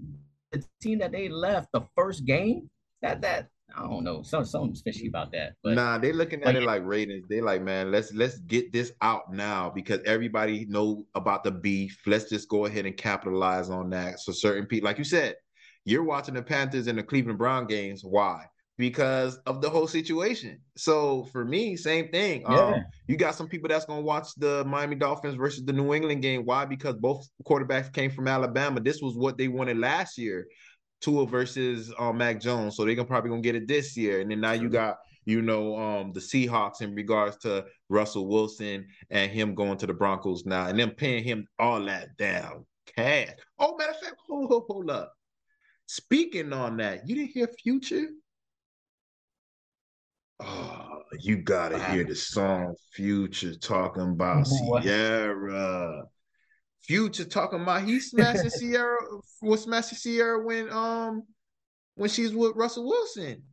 [0.51, 2.69] the team that they left the first game.
[3.01, 4.21] That that I don't know.
[4.21, 5.53] Some something's fishy about that.
[5.63, 7.27] But nah, they're looking at like, it like ratings.
[7.27, 11.99] They like, man, let's let's get this out now because everybody know about the beef.
[12.05, 14.19] Let's just go ahead and capitalize on that.
[14.19, 15.35] So certain people, like you said,
[15.85, 18.03] you're watching the Panthers and the Cleveland Brown games.
[18.03, 18.45] Why?
[18.77, 20.59] Because of the whole situation.
[20.77, 22.41] So for me, same thing.
[22.41, 22.57] Yeah.
[22.57, 26.21] Um, you got some people that's gonna watch the Miami Dolphins versus the New England
[26.21, 26.43] game.
[26.43, 26.65] Why?
[26.65, 28.79] Because both quarterbacks came from Alabama.
[28.79, 30.47] This was what they wanted last year.
[31.03, 32.75] Tua versus uh, Mac Jones.
[32.75, 34.21] So they're probably gonna get it this year.
[34.21, 38.87] And then now you got you know, um, the Seahawks in regards to Russell Wilson
[39.09, 43.29] and him going to the Broncos now, and them paying him all that damn cash.
[43.59, 45.13] Oh, matter of fact, hold, hold, hold up.
[45.85, 48.07] Speaking on that, you didn't hear Future?
[50.39, 56.03] Oh, you gotta hear the song Future talking about Ciara.
[56.83, 58.97] Future talking about he smashing Ciara
[59.41, 61.23] was smashing Ciara when um
[61.95, 63.43] when she's with Russell Wilson.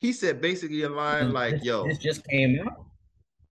[0.00, 2.86] He said basically a line like, "Yo, this just came out."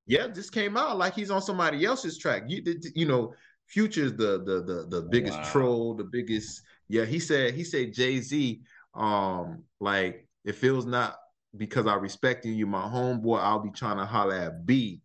[0.08, 2.44] Yeah, this came out like he's on somebody else's track.
[2.48, 2.62] You,
[2.96, 3.34] you know,
[3.68, 5.52] Future's the the the the biggest wow.
[5.52, 8.62] troll, the biggest yeah, he said he said Jay Z,
[8.94, 11.16] um, like it feels not
[11.56, 13.40] because I respecting you, my homeboy.
[13.40, 15.02] I'll be trying to holler at B.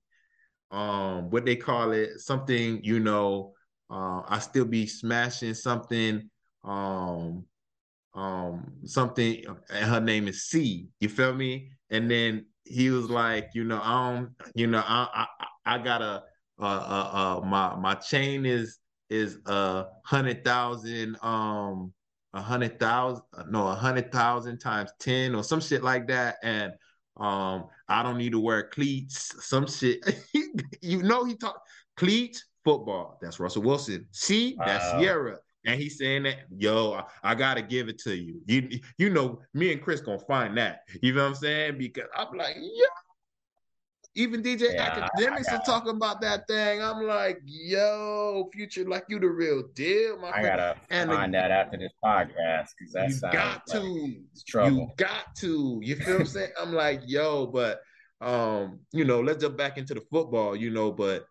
[0.72, 3.52] Um, what they call it, something you know.
[3.90, 6.28] Uh, I still be smashing something.
[6.64, 7.44] Um,
[8.14, 9.44] um, something.
[9.70, 10.88] And her name is C.
[11.00, 11.70] You feel me?
[11.90, 16.02] And then he was like, you know, I don't, you know, I I, I got
[16.02, 16.22] a
[16.60, 18.78] uh, uh, my my chain is
[19.10, 21.92] is a hundred thousand, um,
[22.32, 26.72] a hundred thousand, no, a hundred thousand times ten or some shit like that, and
[27.18, 30.00] um, I don't need to wear cleats, some shit.
[30.82, 31.60] you know, he talk
[31.96, 33.16] cleats football.
[33.22, 34.06] That's Russell Wilson.
[34.10, 35.00] See, that's wow.
[35.00, 35.38] Ciara.
[35.66, 38.40] And he's saying that, yo, I, I, gotta give it to you.
[38.46, 40.80] You you know, me and Chris gonna find that.
[41.02, 41.78] You know what I'm saying?
[41.78, 42.86] Because I'm like, yeah,
[44.14, 46.82] even DJ yeah, Akademiks are talking about that thing.
[46.82, 50.46] I'm like, yo, future, like you the real deal, my I friend.
[50.46, 53.80] gotta and find the, that after this podcast because that you got to.
[54.54, 55.80] Like you got to.
[55.82, 56.50] You feel what I'm saying?
[56.60, 57.80] I'm like, yo, but
[58.20, 61.26] um, you know, let's jump back into the football, you know, but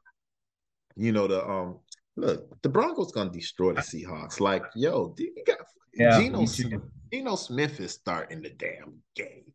[0.96, 1.80] you know, the um
[2.16, 4.40] look, the Broncos gonna destroy the Seahawks.
[4.40, 5.58] Like, yo, you got
[5.94, 6.46] yeah, Geno,
[7.12, 9.46] Geno Smith is starting the damn game.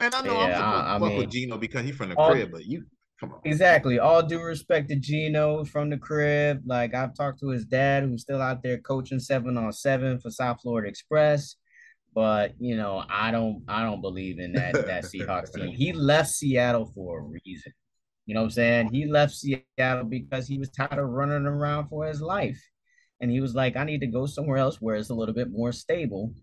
[0.00, 2.16] And I know yeah, I'm supposed to fuck mean, with Geno because he's from the
[2.16, 2.84] all, crib, but you
[3.18, 3.40] come on.
[3.44, 3.98] Exactly.
[3.98, 6.62] All due respect to Geno from the crib.
[6.66, 10.30] Like I've talked to his dad, who's still out there coaching seven on seven for
[10.30, 11.56] South Florida Express.
[12.14, 15.68] But you know, I don't I don't believe in that that Seahawks team.
[15.74, 17.72] He left Seattle for a reason.
[18.26, 18.88] You know what I'm saying?
[18.92, 22.60] He left Seattle because he was tired of running around for his life.
[23.20, 25.50] And he was like, I need to go somewhere else where it's a little bit
[25.50, 26.34] more stable.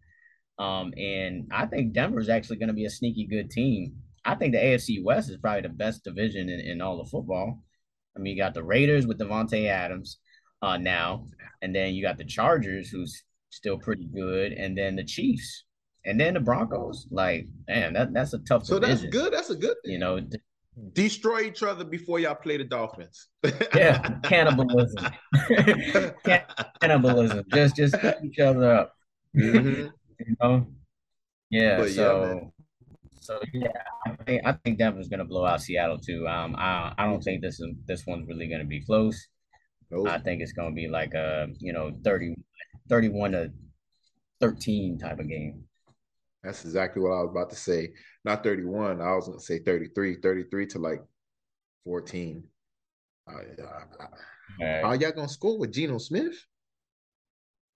[0.58, 3.96] Um, and I think Denver is actually going to be a sneaky good team.
[4.26, 7.60] I think the AFC West is probably the best division in, in all of football.
[8.16, 10.20] I mean, you got the Raiders with Davante Adams
[10.62, 11.26] uh, now,
[11.62, 15.66] and then you got the Chargers, who's still pretty good, and then the Chiefs,
[16.06, 17.08] and then the Broncos.
[17.12, 18.66] Like, man, that, that's a tough.
[18.66, 19.10] So division.
[19.10, 19.34] that's good.
[19.34, 19.76] That's a good.
[19.84, 20.20] You know,
[20.94, 23.28] destroy each other before y'all play the Dolphins.
[23.76, 25.06] yeah, cannibalism,
[26.82, 27.44] cannibalism.
[27.54, 28.94] Just just each other up.
[29.36, 29.88] Mm-hmm.
[30.20, 30.68] You know,
[31.50, 31.78] yeah.
[31.78, 32.40] But so.
[32.42, 32.50] Yeah,
[33.24, 33.70] so yeah,
[34.06, 36.28] I think I think Denver's gonna blow out Seattle too.
[36.28, 39.28] Um, I I don't think this is this one's really gonna be close.
[39.90, 40.10] Nope.
[40.10, 42.36] I think it's gonna be like a you know 30,
[42.90, 43.52] 31 to
[44.42, 45.64] thirteen type of game.
[46.44, 47.94] That's exactly what I was about to say.
[48.26, 49.02] Not 31.
[49.02, 51.04] I was going to say 33, 33 to like
[51.86, 52.44] 14.
[53.28, 53.34] Uh,
[54.60, 54.84] right.
[54.84, 56.46] How y'all going to score with Geno Smith?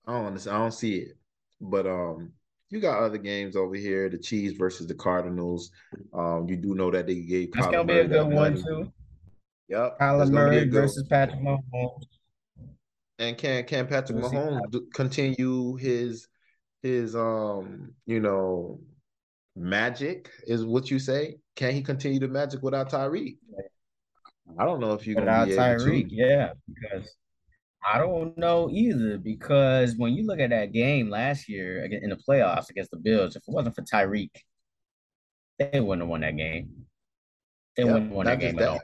[0.06, 1.18] I don't, I don't see it.
[1.60, 2.32] But um,
[2.70, 4.10] you got other games over here.
[4.10, 5.72] The Chiefs versus the Cardinals.
[6.14, 7.52] Um, you do know that they gave.
[7.54, 8.92] That's gonna be a good one too.
[9.70, 10.00] Yep.
[10.00, 12.04] Kyler Murray versus Patrick Mahomes.
[13.20, 16.28] And can can Patrick we'll Mahomes continue his
[16.84, 18.80] his um you know
[19.58, 21.38] magic is what you say?
[21.56, 23.38] Can he continue the magic without Tyreek?
[24.58, 26.08] I don't know if gonna without Tyreek.
[26.10, 27.16] Yeah, because
[27.84, 32.16] I don't know either because when you look at that game last year in the
[32.16, 34.32] playoffs against the Bills, if it wasn't for Tyreek,
[35.60, 36.86] they wouldn't have won that game.
[37.76, 38.64] They yeah, wouldn't have won that game that.
[38.64, 38.82] at all.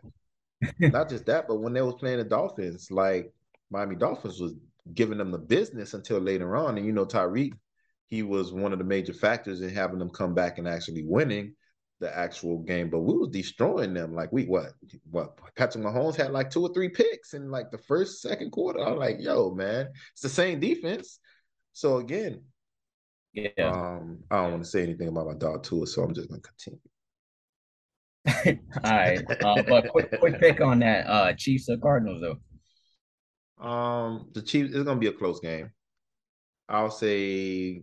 [0.80, 3.32] not just that, but when they was playing the Dolphins, like
[3.70, 4.54] Miami Dolphins was
[4.94, 6.78] giving them the business until later on.
[6.78, 7.54] And you know, Tyreek,
[8.14, 11.56] he was one of the major factors in having them come back and actually winning
[12.00, 14.14] the actual game, but we was destroying them.
[14.14, 14.74] Like we what
[15.10, 18.82] what Patrick Mahomes had like two or three picks in like the first second quarter.
[18.82, 21.18] I'm like, yo, man, it's the same defense.
[21.72, 22.44] So again,
[23.34, 23.50] yeah.
[23.58, 26.42] Um, I don't want to say anything about my dog too, so I'm just gonna
[26.42, 26.80] continue.
[28.84, 33.68] All right, uh, but quick, quick pick on that uh, Chiefs or Cardinals though.
[33.68, 35.72] Um, the Chiefs is gonna be a close game.
[36.70, 37.82] I'll say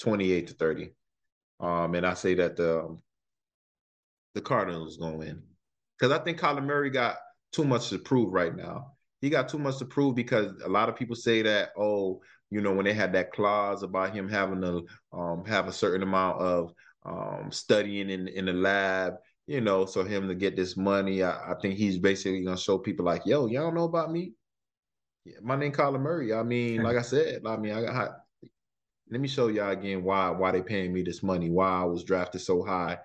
[0.00, 0.90] 28 to 30.
[1.60, 2.96] Um, and I say that the
[4.34, 5.42] the Cardinals going to win
[5.98, 7.16] because I think Kyler Murray got
[7.52, 8.92] too much to prove right now.
[9.20, 12.60] He got too much to prove because a lot of people say that oh, you
[12.60, 16.40] know, when they had that clause about him having to um, have a certain amount
[16.40, 16.72] of
[17.04, 19.14] um, studying in in the lab,
[19.46, 22.78] you know, so him to get this money, I, I think he's basically gonna show
[22.78, 24.32] people like, yo, y'all know about me.
[25.24, 26.32] Yeah, my name Kyler Murray.
[26.32, 28.19] I mean, like I said, I mean, I got
[29.10, 32.04] let me show y'all again why why they paying me this money, why I was
[32.04, 32.98] drafted so high,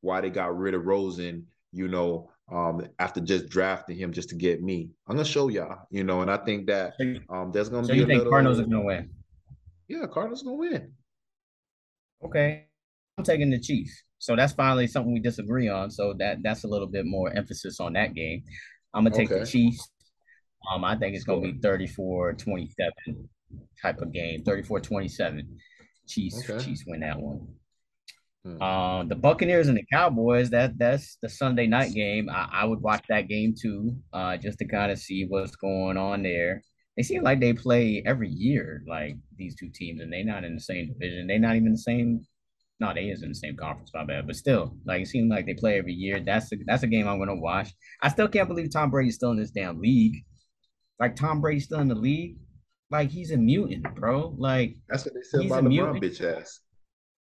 [0.00, 4.34] why they got rid of Rosen, you know, um, after just drafting him just to
[4.34, 4.90] get me.
[5.06, 6.94] I'm gonna show y'all, you know, and I think that
[7.28, 9.10] um there's gonna so be you think little, Cardinals are gonna win?
[9.88, 10.92] Yeah, Cardinals gonna win.
[12.24, 12.66] Okay.
[13.16, 14.02] I'm taking the Chiefs.
[14.18, 15.90] So that's finally something we disagree on.
[15.90, 18.42] So that that's a little bit more emphasis on that game.
[18.92, 19.40] I'm gonna take okay.
[19.40, 19.88] the Chiefs.
[20.72, 23.28] Um, I think it's gonna be 34-27
[23.80, 25.42] type of game, 34-27.
[26.06, 26.64] Chiefs, okay.
[26.64, 27.46] Chiefs win that one.
[28.44, 28.60] Hmm.
[28.60, 32.28] Uh, the Buccaneers and the Cowboys, that that's the Sunday night game.
[32.28, 35.96] I, I would watch that game too, uh, just to kind of see what's going
[35.96, 36.62] on there.
[36.96, 40.54] They seem like they play every year, like these two teams, and they're not in
[40.54, 41.26] the same division.
[41.26, 42.24] They're not even the same.
[42.80, 44.26] No, they is in the same conference, my bad.
[44.26, 46.20] But still, like it seems like they play every year.
[46.20, 47.72] That's a, that's a game I'm gonna watch.
[48.02, 50.22] I still can't believe Tom Brady's still in this damn league.
[51.00, 52.36] Like Tom Brady's still in the league
[52.90, 54.34] like he's a mutant, bro.
[54.36, 56.60] Like that's what they said about LeBron, bitch ass.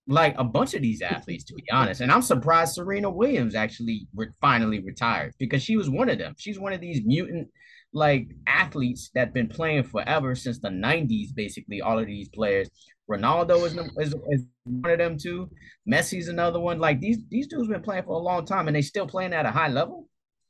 [0.09, 4.07] Like a bunch of these athletes, to be honest, and I'm surprised Serena Williams actually
[4.15, 6.35] re- finally retired because she was one of them.
[6.39, 7.49] She's one of these mutant
[7.93, 12.69] like athletes that been playing forever since the 90s basically all of these players
[13.11, 15.49] ronaldo is, is, is, one of them too
[15.89, 18.83] messi's another one like these these dudes been playing for a long time and they
[18.83, 20.09] still playing at a high level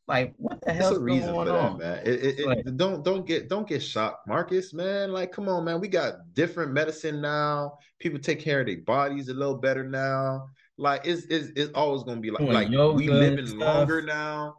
[0.08, 1.78] like, what the hell is reason going for on?
[1.78, 2.14] That, man.
[2.14, 4.72] It, it, it, don't don't get don't get shocked, Marcus.
[4.72, 5.80] Man, like, come on, man.
[5.80, 7.78] We got different medicine now.
[7.98, 10.46] People take care of their bodies a little better now.
[10.78, 14.58] Like, it's it's, it's always gonna be like like we living longer now.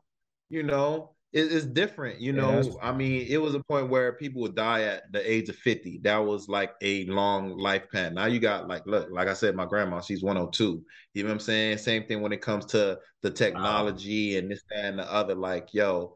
[0.49, 2.21] You know, it, it's different.
[2.21, 5.29] You know, yeah, I mean, it was a point where people would die at the
[5.29, 5.99] age of 50.
[6.03, 8.13] That was like a long life pan.
[8.13, 10.83] Now you got like, look, like I said, my grandma, she's 102.
[11.13, 11.77] You know what I'm saying?
[11.79, 14.39] Same thing when it comes to the technology wow.
[14.39, 15.35] and this, that, and the other.
[15.35, 16.15] Like, yo,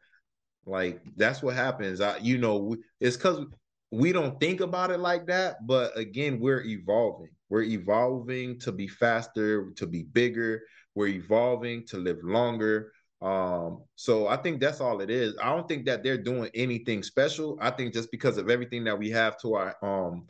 [0.66, 2.00] like that's what happens.
[2.00, 3.46] I, you know, it's because
[3.92, 5.58] we don't think about it like that.
[5.68, 7.30] But again, we're evolving.
[7.50, 10.62] We're evolving to be faster, to be bigger.
[10.96, 15.36] We're evolving to live longer Um, so I think that's all it is.
[15.42, 17.58] I don't think that they're doing anything special.
[17.62, 20.26] I think just because of everything that we have to our um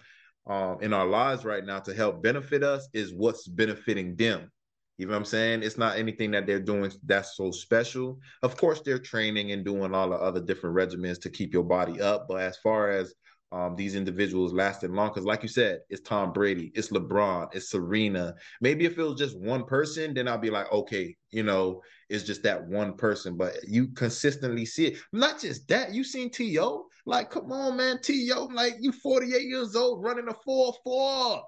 [0.48, 4.52] um in our lives right now to help benefit us is what's benefiting them.
[4.98, 5.64] You know what I'm saying?
[5.64, 8.20] It's not anything that they're doing that's so special.
[8.44, 12.02] Of course, they're training and doing all the other different regimens to keep your body
[12.02, 12.28] up.
[12.28, 13.14] But as far as
[13.52, 15.10] um, these individuals lasting long.
[15.10, 18.36] Because, like you said, it's Tom Brady, it's LeBron, it's Serena.
[18.62, 22.24] Maybe if it was just one person, then I'll be like, okay, you know, it's
[22.24, 23.36] just that one person.
[23.36, 25.00] But you consistently see it.
[25.12, 26.86] Not just that, you seen T.O.
[27.06, 28.46] Like, come on, man, T.O.
[28.46, 31.44] Like, you 48 years old running a 4 4.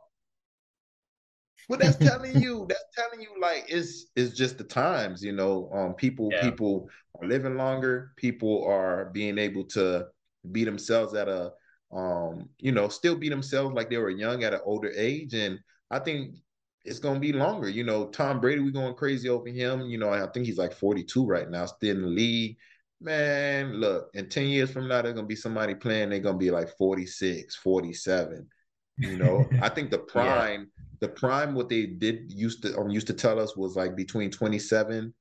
[1.68, 5.70] What that's telling you, that's telling you like it's it's just the times, you know.
[5.74, 6.42] Um, people yeah.
[6.42, 6.90] people
[7.22, 10.08] are living longer, people are being able to
[10.52, 11.54] be themselves at a
[11.94, 15.34] um, you know, still be themselves like they were young at an older age.
[15.34, 15.60] And
[15.92, 16.36] I think
[16.84, 17.70] it's gonna be longer.
[17.70, 19.82] You know, Tom Brady, we going crazy over him.
[19.82, 22.58] You know, I think he's like 42 right now, still in the league.
[23.00, 26.52] Man, look, in 10 years from now, there's gonna be somebody playing, they're gonna be
[26.52, 28.48] like 46, 47.
[28.98, 30.84] You know, I think the prime, yeah.
[31.00, 34.32] the prime, what they did used to um, used to tell us was like between
[34.32, 35.14] 27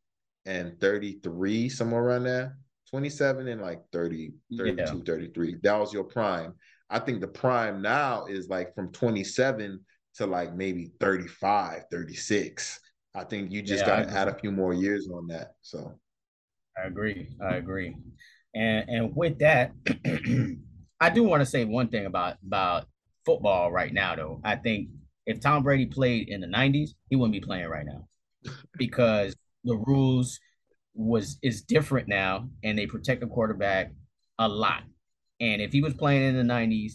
[0.47, 2.57] and 33, somewhere around there.
[2.93, 5.03] 27 and like 30, 32, yeah.
[5.05, 5.57] 33.
[5.63, 6.55] That was your prime.
[6.91, 9.81] I think the prime now is like from 27
[10.17, 12.81] to like maybe 35, 36.
[13.15, 15.55] I think you just yeah, got to add a few more years on that.
[15.63, 15.99] So
[16.77, 17.29] I agree.
[17.43, 17.97] I agree.
[18.55, 19.73] And and with that,
[21.01, 22.87] I do want to say one thing about about
[23.25, 24.41] football right now though.
[24.45, 24.89] I think
[25.27, 28.07] if Tom Brady played in the 90s, he wouldn't be playing right now
[28.79, 30.39] because the rules
[30.95, 33.93] was is different now, and they protect the quarterback
[34.39, 34.83] a lot.
[35.41, 36.95] And if he was playing in the '90s,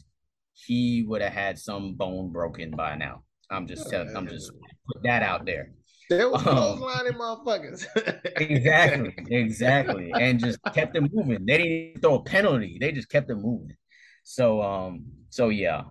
[0.53, 3.23] he would have had some bone broken by now.
[3.49, 4.15] I'm just telling.
[4.15, 4.51] I'm just
[4.91, 5.71] put that out there.
[6.09, 7.85] There was um, lining motherfuckers.
[8.37, 11.45] exactly, exactly, and just kept them moving.
[11.45, 12.77] They didn't throw a penalty.
[12.79, 13.75] They just kept them moving.
[14.23, 15.83] So, um, so yeah,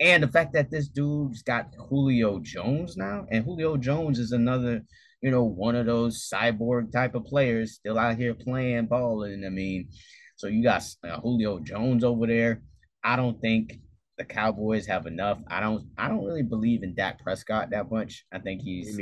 [0.00, 4.82] and the fact that this dude's got Julio Jones now, and Julio Jones is another
[5.22, 9.24] you know, one of those cyborg type of players still out here playing ball.
[9.24, 9.88] And I mean,
[10.36, 12.62] so you got uh, Julio Jones over there.
[13.04, 13.80] I don't think
[14.16, 15.40] the Cowboys have enough.
[15.48, 15.88] I don't.
[15.98, 18.24] I don't really believe in Dak Prescott that much.
[18.32, 18.94] I think he's.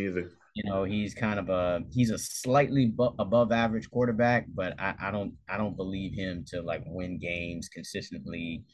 [0.54, 4.94] You know, he's kind of a he's a slightly bu- above average quarterback, but I,
[5.00, 8.64] I don't I don't believe him to like win games consistently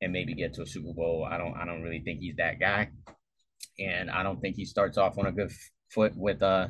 [0.00, 1.28] and maybe get to a Super Bowl.
[1.30, 2.88] I don't I don't really think he's that guy,
[3.78, 5.52] and I don't think he starts off on a good
[5.94, 6.68] foot with uh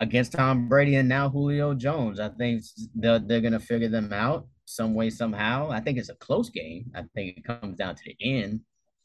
[0.00, 2.20] against Tom Brady and now Julio Jones.
[2.20, 2.62] I think
[2.94, 5.70] they're, they're to figure them out some way, somehow.
[5.70, 6.90] I think it's a close game.
[6.94, 8.60] I think it comes down to the end,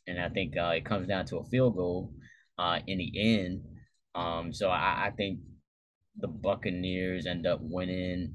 [0.07, 2.13] and I think uh, it comes down to a field goal
[2.57, 3.63] uh, in the end.
[4.15, 5.39] Um, so I, I think
[6.17, 8.33] the Buccaneers end up winning,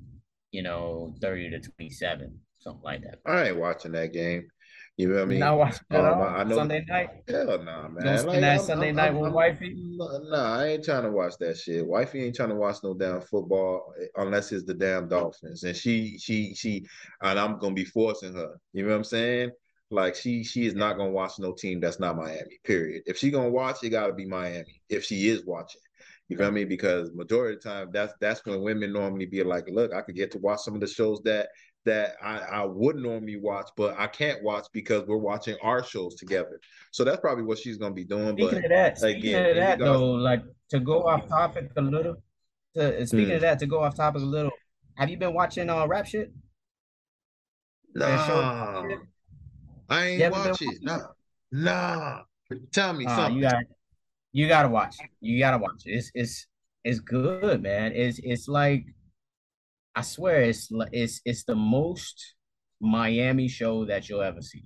[0.51, 3.19] you know, 30 to 27, something like that.
[3.27, 4.49] I ain't watching that game.
[4.97, 5.39] You know what I mean?
[5.41, 7.11] Not watching um, I know, Sunday night.
[7.29, 8.03] Hell nah, man.
[8.03, 9.75] Don't like, that I'm, Sunday I'm, night I'm, with wifey.
[9.77, 11.87] Nah, I ain't trying to watch that shit.
[11.87, 15.77] Wifey ain't trying to watch no damn football eh, unless it's the damn Dolphins, and
[15.77, 16.87] she, she, she,
[17.23, 18.55] and I'm gonna be forcing her.
[18.73, 19.51] You know what I'm saying?
[19.91, 22.59] Like she, she is not gonna watch no team that's not Miami.
[22.65, 23.03] Period.
[23.05, 24.81] If she gonna watch, it gotta be Miami.
[24.89, 25.83] If she is watching.
[26.29, 26.65] You feel me?
[26.65, 30.17] Because majority of the time, that's that's when women normally be like, "Look, I could
[30.17, 31.51] get to watch some of the shows that
[31.87, 36.17] that I, I would normally watch, but I can't watch because we're watching our shows
[36.17, 36.61] together.
[36.91, 38.37] So that's probably what she's gonna be doing.
[38.37, 41.81] Speaking but of that, speaking again, of that though, like to go off topic a
[41.81, 42.17] little.
[42.75, 43.43] To, speaking of hmm.
[43.43, 44.51] that, to go off topic a little,
[44.95, 46.33] have you been watching uh rap shit?
[47.95, 48.85] Nah,
[49.89, 50.79] I ain't watch it.
[50.83, 50.99] Nah,
[51.51, 52.23] nah.
[52.73, 53.37] Tell me uh, something.
[53.37, 53.65] You gotta,
[54.33, 54.97] you gotta watch.
[55.21, 55.83] You gotta watch.
[55.87, 56.47] It's it's
[56.85, 57.93] it's good, man.
[57.95, 58.85] It's it's like
[59.97, 62.35] I swear it's it's it's the most
[62.81, 64.63] Miami show that you'll ever see.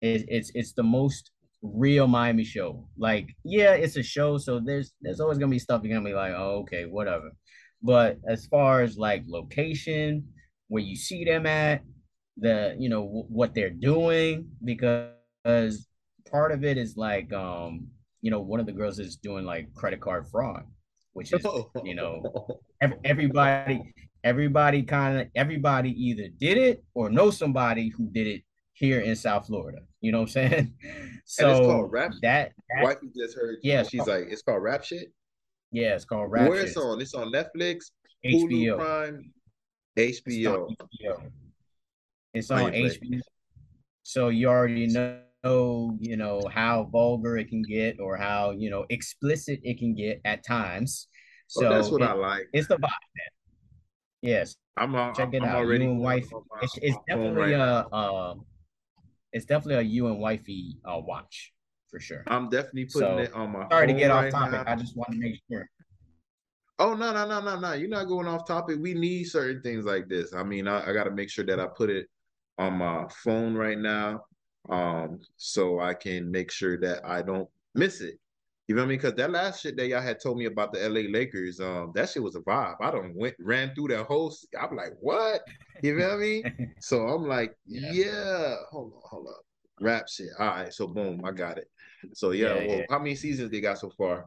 [0.00, 1.32] It's it's it's the most
[1.62, 2.88] real Miami show.
[2.96, 6.14] Like, yeah, it's a show, so there's there's always gonna be stuff you're gonna be
[6.14, 7.32] like, oh, okay, whatever.
[7.82, 10.28] But as far as like location,
[10.68, 11.82] where you see them at,
[12.36, 15.88] the you know w- what they're doing, because
[16.30, 17.88] part of it is like um
[18.22, 20.64] you know one of the girls is doing like credit card fraud
[21.12, 21.46] which is
[21.84, 22.22] you know
[23.04, 23.82] everybody
[24.24, 28.42] everybody kind of everybody either did it or know somebody who did it
[28.72, 29.80] here in South Florida.
[30.00, 30.74] You know what I'm saying?
[31.24, 32.12] So and it's called rap.
[32.22, 33.58] That, that wifey just heard.
[33.62, 35.12] Yeah, she's called, like, it's called rap shit.
[35.70, 36.48] Yeah, it's called rap.
[36.48, 37.00] Where it's on?
[37.00, 37.90] It's on Netflix,
[38.24, 39.32] HBO, Hulu Prime,
[39.98, 40.18] HBO.
[40.24, 40.72] It's on
[41.02, 41.30] HBO.
[42.34, 43.20] It's on HBO.
[44.02, 48.86] So you already know, you know how vulgar it can get, or how you know
[48.90, 51.08] explicit it can get at times.
[51.46, 52.48] So that's what it- I like.
[52.52, 52.80] it's the vibe.
[52.80, 53.28] Man.
[54.24, 55.56] Yes, I'm, al- check it I'm out.
[55.56, 56.26] already you and wife.
[56.32, 58.46] my- It's, it's definitely right a um,
[59.34, 61.52] it's definitely a you and wifey uh watch
[61.90, 62.24] for sure.
[62.26, 64.52] I'm definitely putting So, it on my Sorry to get off topic.
[64.52, 64.64] now.
[64.66, 65.68] I just want to make sure.
[66.78, 67.72] Oh no no no no no!
[67.74, 68.78] You're not going off topic.
[68.80, 70.32] We need certain things like this.
[70.34, 72.08] I mean, I, I got to make sure that I put it
[72.58, 74.24] on my phone right now,
[74.70, 78.18] um, so I can make sure that I don't miss it.
[78.66, 78.98] You know what I mean?
[78.98, 82.08] Because that last shit that y'all had told me about the LA Lakers, um, that
[82.08, 82.76] shit was a vibe.
[82.80, 84.34] I don't went ran through that whole.
[84.58, 85.42] I'm like, what?
[85.82, 86.74] You know what I mean?
[86.80, 87.90] So I'm like, Yeah.
[87.92, 88.54] yeah.
[88.70, 89.84] Hold on, hold on.
[89.84, 90.28] Rap shit.
[90.38, 90.72] All right.
[90.72, 91.68] So boom, I got it.
[92.14, 92.54] So yeah.
[92.54, 92.84] Yeah, well, yeah.
[92.88, 94.26] how many seasons they got so far?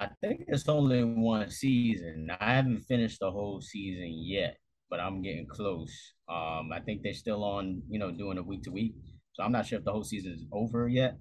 [0.00, 2.28] I think it's only one season.
[2.40, 4.56] I haven't finished the whole season yet,
[4.90, 6.14] but I'm getting close.
[6.28, 8.94] Um, I think they're still on, you know, doing a week to week.
[9.34, 11.16] So I'm not sure if the whole season is over yet.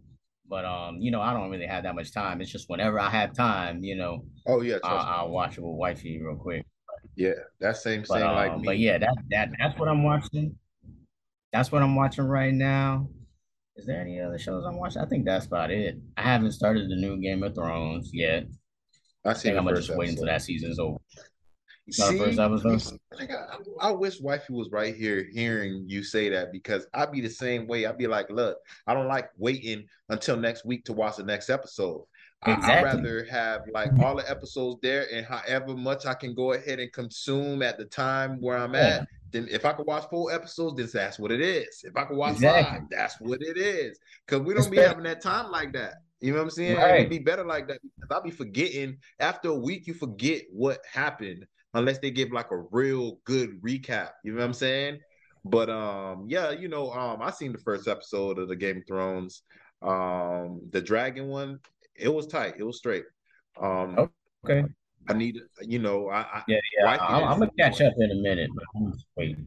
[0.51, 2.41] But um, you know, I don't really have that much time.
[2.41, 4.79] It's just whenever I have time, you know, Oh yeah.
[4.83, 6.65] I, I'll watch it with wifey real quick.
[7.15, 8.65] Yeah, that same But same um, like me.
[8.65, 10.57] but yeah, that that that's what I'm watching.
[11.53, 13.07] That's what I'm watching right now.
[13.77, 15.01] Is there any other shows I'm watching?
[15.01, 15.95] I think that's about it.
[16.17, 18.43] I haven't started the new Game of Thrones yet.
[19.23, 20.33] I I think I'm gonna just wait until episode.
[20.33, 20.97] that season's over.
[21.89, 27.21] See, I, I wish wifey was right here hearing you say that because I'd be
[27.21, 27.85] the same way.
[27.85, 31.49] I'd be like, look, I don't like waiting until next week to watch the next
[31.49, 32.05] episode.
[32.43, 36.53] I, I'd rather have like all the episodes there and however much I can go
[36.53, 38.79] ahead and consume at the time where I'm Yeah.
[39.01, 39.07] at.
[39.31, 41.83] Then if I could watch four episodes, then that's what it is.
[41.83, 42.63] If I could watch Exactly.
[42.79, 43.97] five, that's what it is.
[44.25, 45.95] Because we don't be Especially- having that time like that.
[46.19, 46.77] You know what I'm saying?
[46.77, 46.95] Right.
[46.99, 49.87] It'd be better like that because I'll be forgetting after a week.
[49.87, 54.11] You forget what happened unless they give like a real good recap.
[54.23, 54.99] You know what I'm saying?
[55.45, 58.87] But um, yeah, you know, um, I seen the first episode of the Game of
[58.87, 59.43] Thrones.
[59.81, 61.59] Um, the dragon one,
[61.95, 62.55] it was tight.
[62.59, 63.05] It was straight.
[63.59, 64.09] Um,
[64.43, 64.63] Okay.
[65.09, 66.97] I need, you know, I, I Yeah, yeah.
[66.99, 69.45] I'm, I'm gonna catch up in a minute, but I'm just waiting.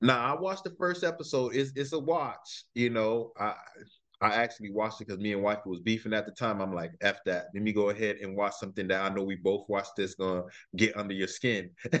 [0.00, 1.54] Nah, I watched the first episode.
[1.54, 2.64] It's it's a watch.
[2.74, 3.54] You know, I
[4.20, 6.60] I actually watched it because me and wife was beefing at the time.
[6.60, 7.46] I'm like, F that.
[7.54, 10.42] Let me go ahead and watch something that I know we both watched this gonna
[10.76, 11.70] get under your skin.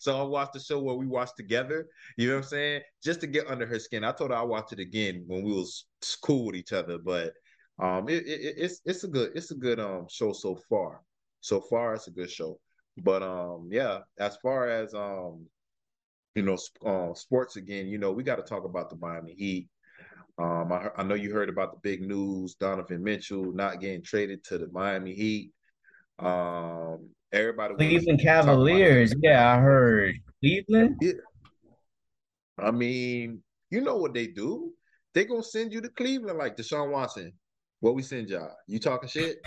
[0.00, 1.86] so I watched the show where we watched together.
[2.16, 2.82] You know what I'm saying?
[3.02, 4.02] Just to get under her skin.
[4.04, 5.86] I told her I watched it again when we was
[6.22, 6.98] cool with each other.
[6.98, 7.32] But
[7.80, 11.02] um it, it, it's it's a good it's a good um show so far.
[11.40, 12.58] So far it's a good show.
[12.96, 15.46] But um yeah, as far as um
[16.34, 19.68] you know, uh, sports again, you know, we got to talk about the Miami Heat.
[20.36, 24.42] Um, I, I know you heard about the big news, Donovan Mitchell not getting traded
[24.44, 25.52] to the Miami Heat.
[26.18, 29.14] Um, everybody, Cleveland Cavaliers.
[29.22, 30.96] Yeah, I heard Cleveland.
[31.00, 31.12] Yeah.
[32.58, 34.72] I mean, you know what they do?
[35.12, 37.32] They gonna send you to Cleveland like Deshaun Watson.
[37.80, 38.56] What we send y'all?
[38.66, 39.38] You talking shit?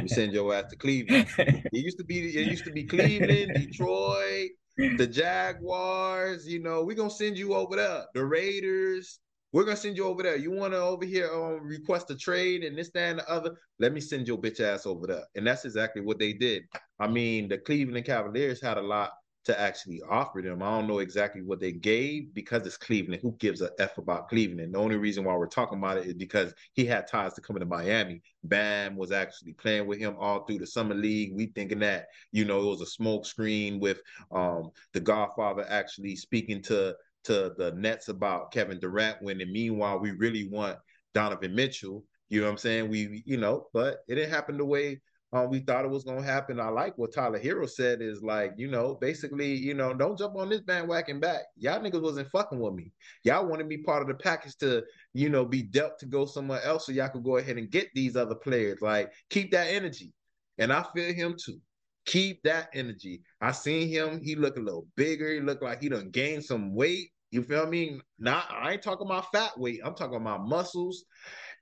[0.00, 1.26] We send your ass to Cleveland.
[1.38, 6.46] It used to be it used to be Cleveland, Detroit, the Jaguars.
[6.46, 8.04] You know, we're gonna send you over there.
[8.14, 9.18] The Raiders.
[9.54, 10.34] We're gonna send you over there.
[10.34, 13.52] You wanna over here um request a trade and this, that, and the other.
[13.78, 15.22] Let me send your bitch ass over there.
[15.36, 16.64] And that's exactly what they did.
[16.98, 19.12] I mean, the Cleveland Cavaliers had a lot
[19.44, 20.60] to actually offer them.
[20.60, 23.22] I don't know exactly what they gave because it's Cleveland.
[23.22, 24.74] Who gives a F about Cleveland?
[24.74, 27.60] The only reason why we're talking about it is because he had ties to coming
[27.60, 28.22] to Miami.
[28.42, 31.32] Bam was actually playing with him all through the summer league.
[31.32, 34.00] We thinking that, you know, it was a smoke screen with
[34.32, 39.98] um the Godfather actually speaking to to the Nets about Kevin Durant when and meanwhile
[39.98, 40.78] we really want
[41.14, 42.04] Donovan Mitchell.
[42.28, 42.88] You know what I'm saying?
[42.88, 45.00] We, you know, but it didn't happen the way
[45.34, 46.60] um, we thought it was gonna happen.
[46.60, 50.36] I like what Tyler Herro said is like, you know, basically, you know, don't jump
[50.36, 51.42] on this bandwagon back.
[51.56, 52.92] Y'all niggas wasn't fucking with me.
[53.24, 56.62] Y'all wanted me part of the package to, you know, be dealt to go somewhere
[56.62, 58.80] else so y'all could go ahead and get these other players.
[58.80, 60.12] Like, keep that energy.
[60.58, 61.58] And I feel him too.
[62.06, 63.22] Keep that energy.
[63.40, 65.32] I seen him, he look a little bigger.
[65.32, 67.08] He looked like he done gained some weight.
[67.34, 68.00] You feel me?
[68.18, 71.04] Not I ain't talking about fat weight, I'm talking about muscles.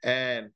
[0.05, 0.51] And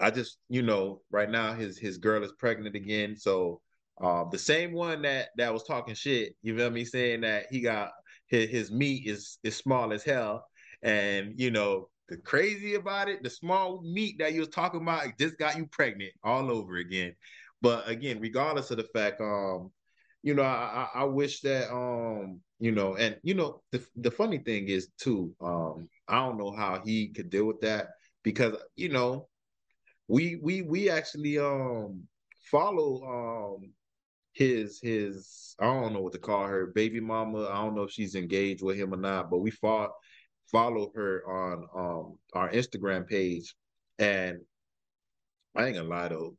[0.00, 3.14] I just, you know, right now his his girl is pregnant again.
[3.16, 3.60] So
[4.02, 7.60] um the same one that that was talking shit, you feel me, saying that he
[7.60, 7.90] got
[8.28, 10.46] his, his meat is is small as hell.
[10.82, 15.18] And you know, the crazy about it, the small meat that you was talking about
[15.18, 17.14] just got you pregnant all over again.
[17.60, 19.70] But again, regardless of the fact, um,
[20.22, 24.38] you know, I, I wish that um, you know, and you know, the the funny
[24.38, 27.88] thing is too, um, I don't know how he could deal with that
[28.22, 29.28] because you know,
[30.08, 32.02] we we we actually um
[32.50, 33.72] follow um
[34.32, 37.46] his his I don't know what to call her baby mama.
[37.48, 39.90] I don't know if she's engaged with him or not, but we fought
[40.52, 43.54] follow her on um our Instagram page,
[43.98, 44.38] and
[45.56, 46.36] I ain't gonna lie though,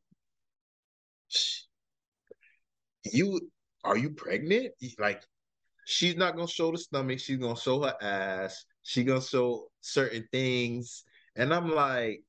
[3.04, 3.40] you
[3.84, 4.72] are you pregnant?
[4.98, 5.22] Like
[5.84, 10.26] she's not gonna show the stomach, she's gonna show her ass, she gonna show certain
[10.32, 11.04] things.
[11.36, 12.22] And I'm like,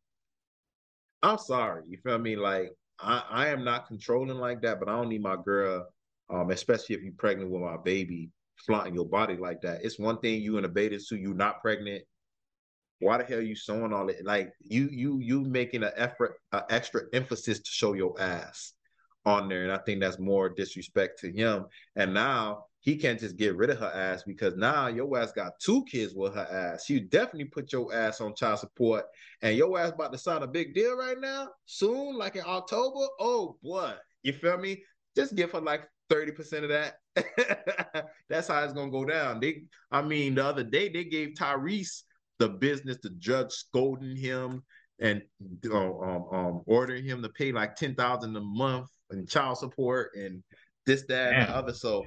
[1.21, 2.35] I'm sorry, you feel me?
[2.35, 5.87] Like I, I am not controlling like that, but I don't need my girl,
[6.29, 9.83] um, especially if you're pregnant with my baby, flaunting your body like that.
[9.83, 12.03] It's one thing you in a bathing suit, you not pregnant.
[12.99, 14.23] Why the hell you showing all it?
[14.23, 18.73] Like you, you, you making an effort, an extra emphasis to show your ass
[19.25, 21.65] on there, and I think that's more disrespect to him.
[21.95, 25.53] And now he can't just get rid of her ass because now your ass got
[25.59, 26.89] two kids with her ass.
[26.89, 29.05] You definitely put your ass on child support,
[29.41, 33.05] and your ass about to sign a big deal right now, soon, like in October.
[33.19, 33.93] Oh boy,
[34.23, 34.83] you feel me?
[35.15, 36.97] Just give her like 30% of that.
[38.29, 39.39] That's how it's gonna go down.
[39.39, 42.03] They I mean, the other day they gave Tyrese
[42.39, 44.63] the business, the judge scolding him
[44.99, 45.21] and
[45.69, 50.11] uh, um, um, ordering him to pay like ten thousand a month in child support
[50.15, 50.43] and
[50.85, 51.73] this, that, and the other.
[51.73, 52.05] So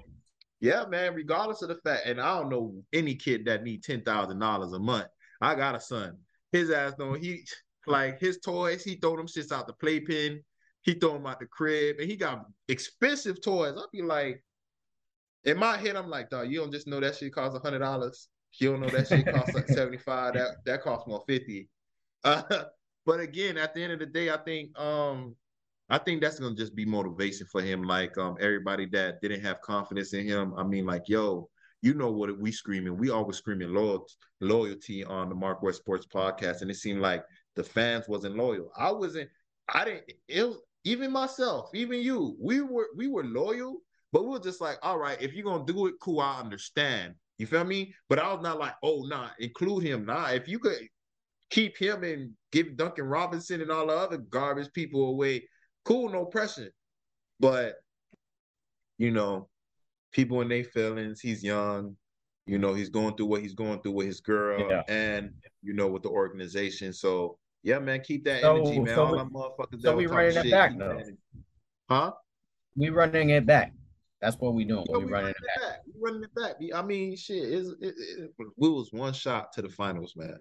[0.61, 4.03] yeah, man, regardless of the fact, and I don't know any kid that need ten
[4.03, 5.09] thousand dollars a month.
[5.41, 6.19] I got a son.
[6.53, 7.45] His ass don't he
[7.87, 10.43] like his toys, he throw them shits out the playpen,
[10.83, 13.75] he throw them out the crib, and he got expensive toys.
[13.77, 14.43] I'll be like,
[15.45, 17.81] in my head, I'm like, dog, you don't just know that shit costs a hundred
[17.81, 18.29] dollars.
[18.59, 20.35] You don't know that shit costs like 75.
[20.35, 21.69] That that costs more 50.
[22.25, 22.43] Uh,
[23.07, 25.37] but again, at the end of the day, I think um
[25.89, 27.83] I think that's gonna just be motivation for him.
[27.83, 30.53] Like um, everybody that didn't have confidence in him.
[30.57, 31.49] I mean, like, yo,
[31.83, 32.97] you know what we screaming?
[32.97, 37.25] We always screaming loyalty, loyalty on the Mark West Sports Podcast, and it seemed like
[37.55, 38.71] the fans wasn't loyal.
[38.77, 39.31] I wasn't.
[39.73, 40.13] I didn't.
[40.29, 42.37] Was, even myself, even you.
[42.41, 43.79] We were we were loyal,
[44.13, 46.21] but we were just like, all right, if you're gonna do it, cool.
[46.21, 47.15] I understand.
[47.39, 47.95] You feel me?
[48.09, 50.07] But I was not like, oh, nah, include him.
[50.07, 50.79] Nah, if you could
[51.51, 55.47] keep him and give Duncan Robinson and all the other garbage people away
[55.87, 56.71] cool, no pressure.
[57.41, 57.77] But
[58.99, 59.49] you know,
[60.13, 61.21] people in their feelings.
[61.21, 61.97] He's young.
[62.47, 64.83] You know, he's going through what he's going through with his girl, yeah.
[64.89, 65.33] and
[65.63, 66.93] you know, with the organization.
[66.93, 68.95] So yeah, man, keep that so, energy, man.
[68.95, 69.83] So All we, motherfuckers.
[69.83, 71.01] So we running it back though.
[71.89, 72.13] Huh?
[72.77, 73.73] We running it back.
[74.21, 74.87] That's what we doing.
[74.89, 75.71] we, we running, running, it back.
[75.71, 75.81] back.
[75.87, 76.55] We running it back.
[76.75, 77.43] I mean, shit.
[77.43, 80.39] Is it, it, we was one shot to the finals, man.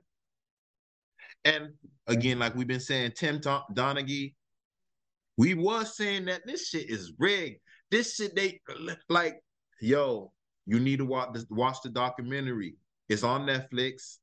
[1.43, 1.69] And
[2.07, 4.33] again, like we've been saying, Tim Donaghy,
[5.37, 7.59] we was saying that this shit is rigged.
[7.91, 8.61] This shit they
[9.09, 9.35] like,
[9.81, 10.31] yo,
[10.65, 12.75] you need to watch this, watch the documentary.
[13.09, 14.17] It's on Netflix,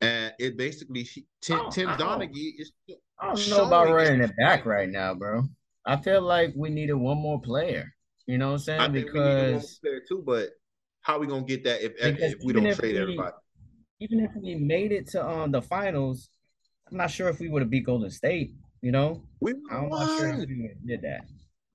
[0.00, 1.08] and it basically
[1.40, 2.72] Tim, oh, Tim Donaghy is.
[3.20, 5.44] I don't know about running it back right now, bro.
[5.86, 7.92] I feel like we needed one more player.
[8.26, 8.80] You know what I'm saying?
[8.80, 10.50] I think because player too, but
[11.02, 13.32] how we gonna get that if if we don't trade we, everybody?
[14.00, 16.30] Even if we made it to um the finals,
[16.90, 18.54] I'm not sure if we would have beat Golden State.
[18.82, 21.26] You know, we I'm not sure if we did that.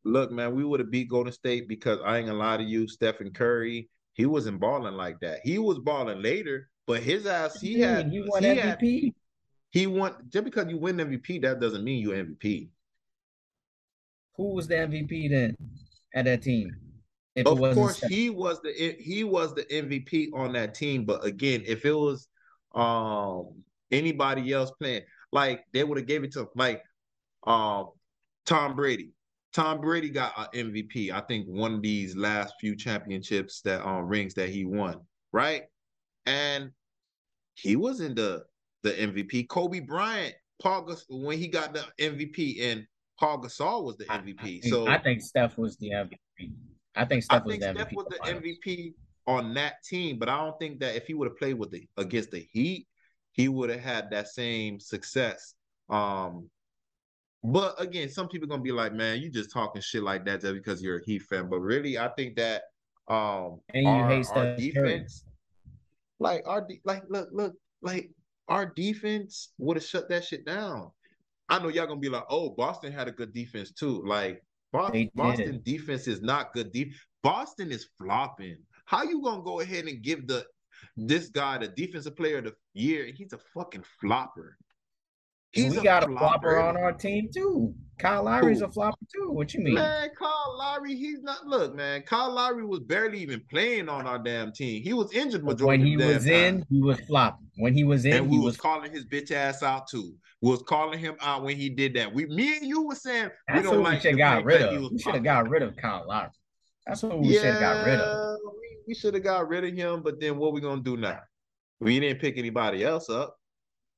[0.04, 2.88] Look, man, we would have beat Golden State because I ain't gonna lie to you,
[2.88, 3.90] Stephen Curry.
[4.14, 5.40] He wasn't balling like that.
[5.44, 9.04] He was balling later, but his ass, he had he won he MVP.
[9.04, 9.14] Had,
[9.72, 12.70] he won just because you win MVP, that doesn't mean you MVP.
[14.36, 15.56] Who was the MVP then
[16.14, 16.76] at that team?
[17.46, 21.06] Of course, he was the he was the MVP on that team.
[21.06, 22.28] But again, if it was
[22.76, 26.48] um anybody else playing, like they would have gave it to him.
[26.56, 26.84] Like
[27.48, 27.90] um,
[28.46, 29.12] Tom Brady.
[29.54, 31.12] Tom Brady got an MVP.
[31.12, 35.02] I think one of these last few championships that um rings that he won,
[35.32, 35.64] right?
[36.26, 36.72] And
[37.56, 38.44] he was in the
[38.84, 39.48] the MVP.
[39.50, 42.86] Kobe Bryant, Paul Gasol, when he got the MVP, and
[43.20, 44.38] Paul Gasol was the MVP.
[44.40, 46.52] I, I think, so I think Steph was the MVP.
[46.96, 48.94] I think Steph, I was, think the Steph MVP was the MVP
[49.26, 51.88] on that team, but I don't think that if he would have played with the
[51.98, 52.88] against the Heat,
[53.32, 55.54] he would have had that same success.
[55.90, 56.50] Um,
[57.48, 60.54] but again, some people gonna be like, "Man, you just talking shit like that just
[60.54, 62.64] because you're a Heat fan." But really, I think that
[63.08, 65.24] um, and you our, hate our defense,
[66.20, 68.12] like our like look look like
[68.50, 70.92] our defense would have shut that shit down.
[71.48, 74.44] I know y'all gonna be like, "Oh, Boston had a good defense too." Like
[74.74, 76.74] Boston, Boston defense is not good.
[76.74, 76.94] Deep
[77.24, 78.58] Boston is flopping.
[78.84, 80.46] How you gonna go ahead and give the
[80.98, 83.06] this guy the defensive player of the year?
[83.06, 84.58] He's a fucking flopper.
[85.58, 87.74] He's we a got a flopper on our team too.
[87.98, 89.32] Kyle Lowry's a flopper too.
[89.32, 89.74] What you mean?
[89.74, 91.48] Man, Kyle Lowry, he's not.
[91.48, 94.84] Look, man, Kyle Lowry was barely even playing on our damn team.
[94.84, 95.84] He was injured majority.
[95.84, 97.48] When he was in, he was flopping.
[97.58, 100.14] When he was in, and we was, was, calling his bitch ass out too.
[100.42, 102.14] We was calling him out when he did that.
[102.14, 104.04] We, me and you were saying That's we don't like.
[104.04, 104.92] We should got rid of.
[104.92, 106.30] We should have got rid of Kyle Lowry.
[106.86, 108.38] That's what we yeah, should have got rid of.
[108.62, 110.04] We, we should have got rid of him.
[110.04, 111.20] But then what we gonna do now?
[111.80, 113.38] We didn't pick anybody else up.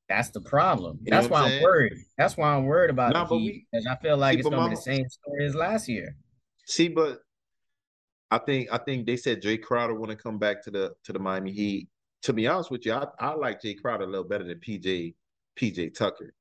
[0.10, 1.00] That's the problem.
[1.06, 1.94] You know That's what I'm why I'm worried.
[2.18, 4.40] That's why I'm worried about Nah, the but Heat we- because I feel like see,
[4.40, 6.16] it's gonna be the same story as last year.
[6.66, 7.20] See, but
[8.32, 11.14] I think I think they said Jae Crowder want to come back to the to
[11.14, 11.88] the Miami Heat.
[12.24, 15.14] To be honest with you, I, I like Jae Crowder a little better than PJ
[15.60, 16.34] PJ Tucker.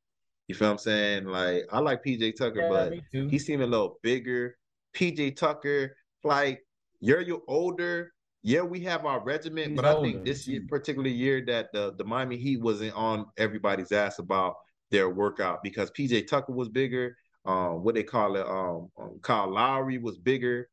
[0.49, 1.25] You feel what I'm saying?
[1.27, 4.57] Like I like PJ Tucker, Yeah, but he seemed a little bigger.
[4.95, 6.65] PJ Tucker, like
[7.01, 8.13] you're you older.
[8.43, 11.95] Yeah, we have our regiment, He's but I think this year, particular year that the,
[11.97, 14.55] the Miami Heat wasn't on everybody's ass about
[14.91, 17.17] their workout because PJ Tucker was bigger.
[17.45, 20.69] Um, what they call it, um, um, Kyle Lowry was bigger.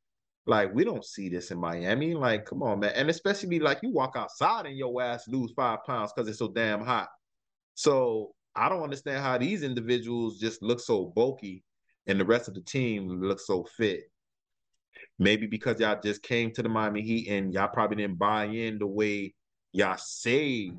[0.46, 2.14] Like we don't see this in Miami.
[2.14, 5.80] Like, come on, man, and especially like you walk outside and your ass lose five
[5.86, 7.10] pounds because it's so damn hot.
[7.74, 11.64] So I don't understand how these individuals just look so bulky
[12.08, 14.04] and the rest of the team looks so fit.
[15.18, 18.78] Maybe because y'all just came to the Miami Heat and y'all probably didn't buy in
[18.80, 19.34] the way
[19.72, 20.72] y'all say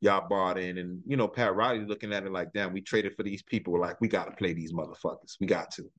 [0.00, 0.78] y'all bought in.
[0.78, 3.78] And you know, Pat Riley looking at it like, damn, we traded for these people.
[3.78, 5.36] Like, we gotta play these motherfuckers.
[5.40, 5.90] We got to.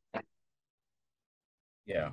[1.85, 2.09] Yeah.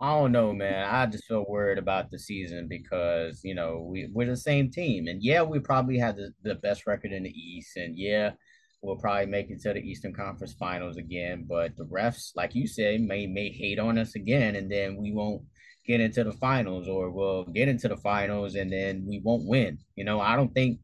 [0.00, 0.88] I don't know, man.
[0.88, 5.08] I just feel worried about the season because, you know, we, we're the same team.
[5.08, 7.76] And yeah, we probably had the, the best record in the East.
[7.76, 8.30] And yeah,
[8.82, 11.46] we'll probably make it to the Eastern Conference Finals again.
[11.48, 15.12] But the refs, like you said, may may hate on us again, and then we
[15.12, 15.42] won't
[15.86, 19.78] get into the finals, or we'll get into the finals and then we won't win.
[19.96, 20.80] You know, I don't think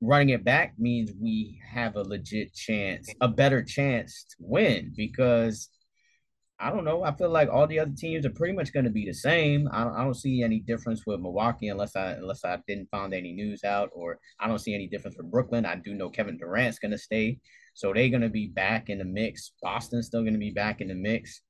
[0.00, 5.70] running it back means we have a legit chance, a better chance to win because
[6.60, 7.04] I don't know.
[7.04, 9.68] I feel like all the other teams are pretty much going to be the same.
[9.70, 13.14] I don't, I don't see any difference with Milwaukee unless I unless I didn't find
[13.14, 15.64] any news out, or I don't see any difference with Brooklyn.
[15.64, 17.38] I do know Kevin Durant's going to stay,
[17.74, 19.52] so they're going to be back in the mix.
[19.62, 21.42] Boston's still going to be back in the mix.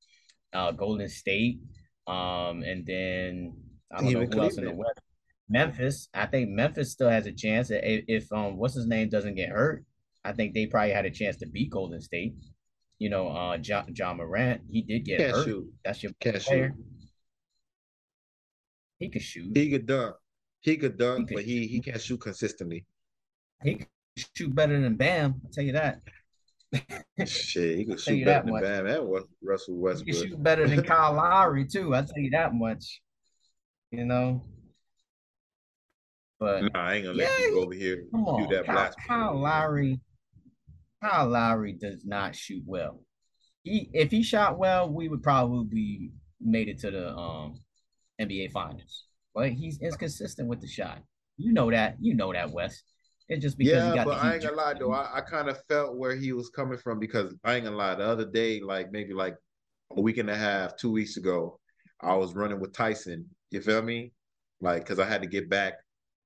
[0.53, 1.59] Uh, Golden State,
[2.07, 3.53] um, and then
[3.91, 4.99] I don't Even know who else in the West.
[5.49, 6.09] Memphis.
[6.13, 9.49] I think Memphis still has a chance if, if um what's his name doesn't get
[9.49, 9.83] hurt.
[10.23, 12.35] I think they probably had a chance to beat Golden State.
[12.99, 15.45] You know, uh, John, John Morant, he did get Can't hurt.
[15.45, 15.73] shoot.
[15.85, 16.73] That's your Can't player.
[16.75, 16.85] shoot.
[18.99, 19.55] He could shoot.
[19.55, 20.15] He could dunk.
[20.61, 22.85] He could dunk, He but he he can't shoot consistently.
[23.63, 23.87] He could
[24.35, 25.41] shoot better than Bam.
[25.45, 26.01] I'll tell you that.
[27.25, 28.63] Shit, he could shoot better than much.
[28.63, 30.07] Bam and Wes- Russell Westbrook.
[30.15, 31.95] He could shoot better than Kyle Lowry too.
[31.95, 33.01] I'll tell you that much.
[33.91, 34.43] You know.
[36.39, 38.65] But Nah, I ain't gonna let you go over here come and do on, that
[38.65, 38.93] Kyle.
[39.07, 39.99] Kyle Lowry.
[41.03, 43.01] Kyle Lowry does not shoot well.
[43.63, 46.11] He if he shot well, we would probably be
[46.41, 47.55] made it to the um
[48.19, 49.05] NBA finals.
[49.33, 50.99] But he's inconsistent with the shot.
[51.37, 51.95] You know that.
[51.99, 52.83] You know that, Wes.
[53.29, 54.91] It's just because he Yeah, got but I ain't gonna lie though.
[54.91, 57.95] I, I kind of felt where he was coming from because I ain't gonna lie.
[57.95, 59.35] The other day, like maybe like
[59.95, 61.59] a week and a half, two weeks ago,
[62.01, 63.25] I was running with Tyson.
[63.51, 64.13] You feel me?
[64.61, 65.73] Like, cause I had to get back,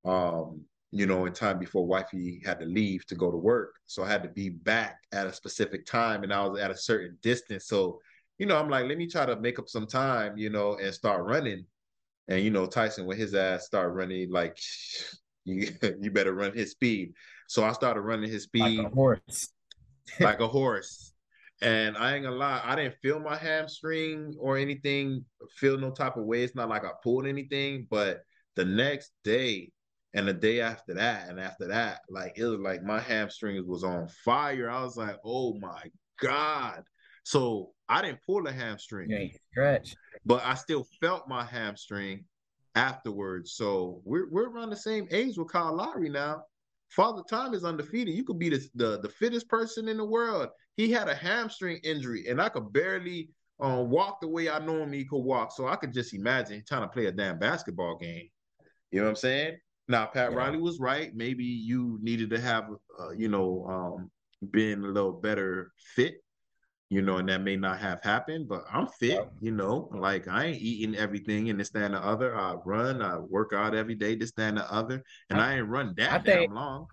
[0.06, 0.62] um,
[0.95, 3.78] you know, in time before wifey had to leave to go to work.
[3.88, 6.78] So I had to be back at a specific time, and I was at a
[6.78, 7.65] certain distance.
[7.65, 7.99] So,
[8.38, 10.94] you know, I'm like, let me try to make up some time, you know, and
[10.94, 11.65] start running.
[12.28, 14.60] And you know, Tyson with his ass start running like
[15.45, 15.68] you
[15.99, 17.14] you better run his speed.
[17.48, 19.49] So I started running his like speed a horse.
[20.20, 21.11] like a horse.
[21.64, 25.26] And I ain't gonna lie, I didn't feel my hamstring or anything,
[25.56, 26.44] feel no type of way.
[26.44, 28.22] It's not like I pulled anything, but
[28.56, 29.72] the next day
[30.14, 33.84] and the day after that, and after that, like it was like my hamstrings was
[33.84, 34.69] on fire.
[34.69, 35.81] I was like, oh my
[36.22, 36.84] God.
[37.23, 39.95] So I didn't pull a hamstring ain't stretch.
[40.26, 42.26] but I still felt my hamstring
[42.76, 43.53] afterwards.
[43.53, 46.44] So we're we're around the same age with Kyle Lowry now.
[46.90, 48.14] Father Time is undefeated.
[48.14, 50.49] You could be the, the the fittest person in the world.
[50.77, 53.30] He had a hamstring injury, and I could barely
[53.60, 55.52] um, walk the way I normally could walk.
[55.52, 58.30] So I could just imagine trying to play a damn basketball game.
[58.91, 59.57] You know what I'm saying?
[59.88, 60.38] Now Pat Yeah.
[60.38, 61.14] Riley was right.
[61.15, 62.65] Maybe you needed to have,
[62.99, 64.11] uh, you know, um,
[64.51, 66.15] been a little better fit
[66.89, 69.26] you know, and that may not have happened, but I'm fit, Yeah.
[69.41, 72.35] you know, like I ain't eating everything and this, that, and the other.
[72.38, 75.01] I run, I work out every day, this, that, and the other,
[75.31, 76.85] and I, ain't run that I think- damn long.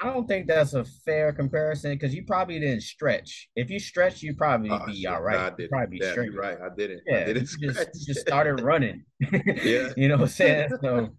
[0.00, 3.48] I don't think that's a fair comparison because you probably didn't stretch.
[3.54, 5.10] If you stretch, you probably Oh, be shit.
[5.12, 5.38] all right.
[5.38, 5.70] I You'd didn't.
[5.70, 6.34] probably be straight.
[6.34, 6.58] right.
[6.60, 7.02] I didn't.
[7.06, 9.04] Yeah, I didn't you just, you just started running.
[9.62, 9.92] Yeah.
[9.96, 10.70] you know what I'm saying?
[10.82, 11.10] So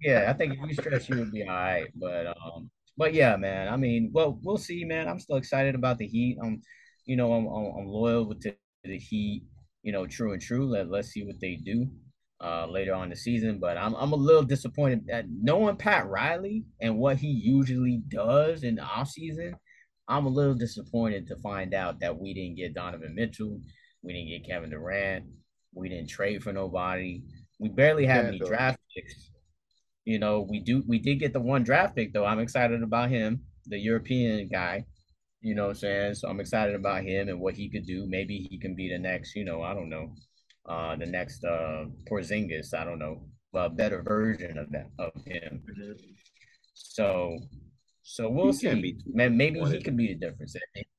[0.00, 1.86] yeah, I think if you stretch, you would be all right.
[1.94, 3.68] But um, but yeah, man.
[3.68, 5.06] I mean, well, we'll see, man.
[5.08, 6.38] I'm still excited about the Heat.
[6.42, 6.62] Um,
[7.04, 9.44] you know, I'm I'm, I'm loyal with the, the Heat.
[9.82, 10.66] You know, true and true.
[10.66, 11.88] Let let's see what they do
[12.40, 13.58] uh later on in the season.
[13.60, 18.64] But I'm I'm a little disappointed that knowing Pat Riley and what he usually does
[18.64, 19.54] in the offseason,
[20.08, 23.60] I'm a little disappointed to find out that we didn't get Donovan Mitchell,
[24.02, 25.24] we didn't get Kevin Durant,
[25.74, 27.22] we didn't trade for nobody.
[27.58, 28.46] We barely have Yeah, any though.
[28.48, 29.30] draft picks.
[30.04, 32.26] You know, we do we did get the one draft pick though.
[32.26, 34.84] I'm excited about him, the European guy.
[35.40, 36.14] You know what I'm saying?
[36.14, 38.06] So I'm excited about him and what he could do.
[38.08, 40.14] Maybe he can be the next, you know, I don't know,
[40.66, 42.74] uh, the next uh Porzingis.
[42.74, 45.62] I don't know, a better version of that of him.
[45.68, 45.92] Mm-hmm.
[46.74, 47.38] So
[48.02, 48.96] so we'll he see.
[49.06, 50.56] Man, maybe he could be the difference.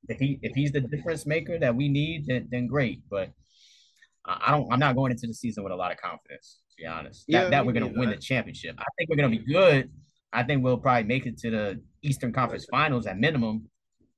[0.08, 3.02] If he if he's the difference maker that we need, then then great.
[3.08, 3.30] But
[4.24, 4.70] I don't.
[4.72, 6.58] I'm not going into the season with a lot of confidence.
[6.70, 8.74] To be honest, yeah, that, that we're going to win the championship.
[8.78, 9.90] I think we're going to be good.
[10.32, 13.68] I think we'll probably make it to the Eastern Conference Finals at minimum,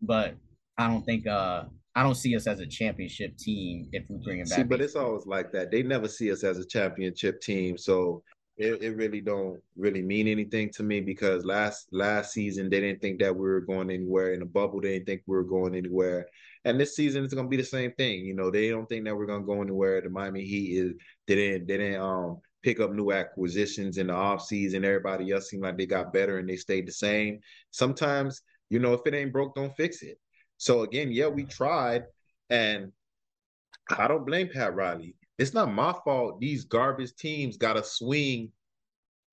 [0.00, 0.34] but
[0.76, 1.64] I don't think uh
[1.98, 4.58] I don't see us as a championship team if we bring it back.
[4.58, 5.72] See, but it's always like that.
[5.72, 8.22] They never see us as a championship team, so
[8.56, 13.00] it, it really don't really mean anything to me because last last season they didn't
[13.00, 14.80] think that we were going anywhere in the bubble.
[14.80, 16.28] They didn't think we were going anywhere,
[16.64, 18.24] and this season it's gonna be the same thing.
[18.24, 20.00] You know, they don't think that we're gonna go anywhere.
[20.00, 20.92] The Miami Heat is
[21.26, 24.84] they didn't they didn't um pick up new acquisitions in the off season.
[24.84, 27.40] Everybody else seemed like they got better and they stayed the same.
[27.72, 30.20] Sometimes you know if it ain't broke, don't fix it.
[30.58, 32.04] So again, yeah, we tried,
[32.50, 32.92] and
[33.96, 35.14] I don't blame Pat Riley.
[35.38, 36.40] It's not my fault.
[36.40, 38.52] These garbage teams got to swing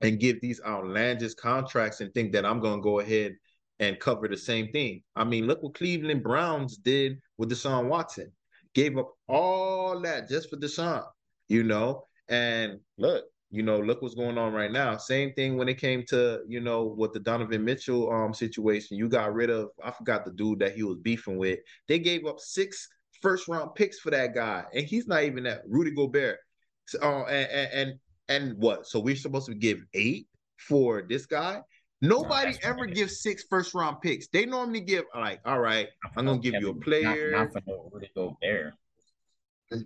[0.02, 3.36] and give these outlandish contracts and think that I'm going to go ahead
[3.80, 5.02] and cover the same thing.
[5.16, 8.32] I mean, look what Cleveland Browns did with Deshaun Watson.
[8.74, 11.04] Gave up all that just for Deshaun,
[11.50, 12.08] you know?
[12.30, 14.98] And look, you know, look what's going on right now.
[14.98, 18.98] Same thing when it came to, you know, with the Donovan Mitchell um situation.
[18.98, 21.60] You got rid of, I forgot the dude that he was beefing with.
[21.88, 22.88] They gave up six
[23.22, 26.40] first round picks for that guy, and he's not even that Rudy Gobert.
[26.88, 27.94] So, uh, and, and
[28.28, 28.88] and what?
[28.88, 30.28] So we're supposed to give eight
[30.58, 31.62] for this guy?
[32.02, 34.28] Nobody no, ever gives six first round picks.
[34.28, 35.88] They normally give like, all right,
[36.18, 37.32] I'm gonna give Kevin, you a player.
[37.32, 38.74] Not, not for no Rudy Gobert.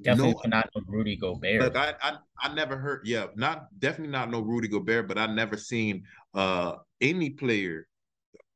[0.02, 1.76] Definitely no, not no Rudy Gobert.
[1.76, 3.02] I, I I never heard.
[3.06, 6.04] Yeah, not definitely not no Rudy Gobert, but I never seen
[6.34, 7.88] uh any player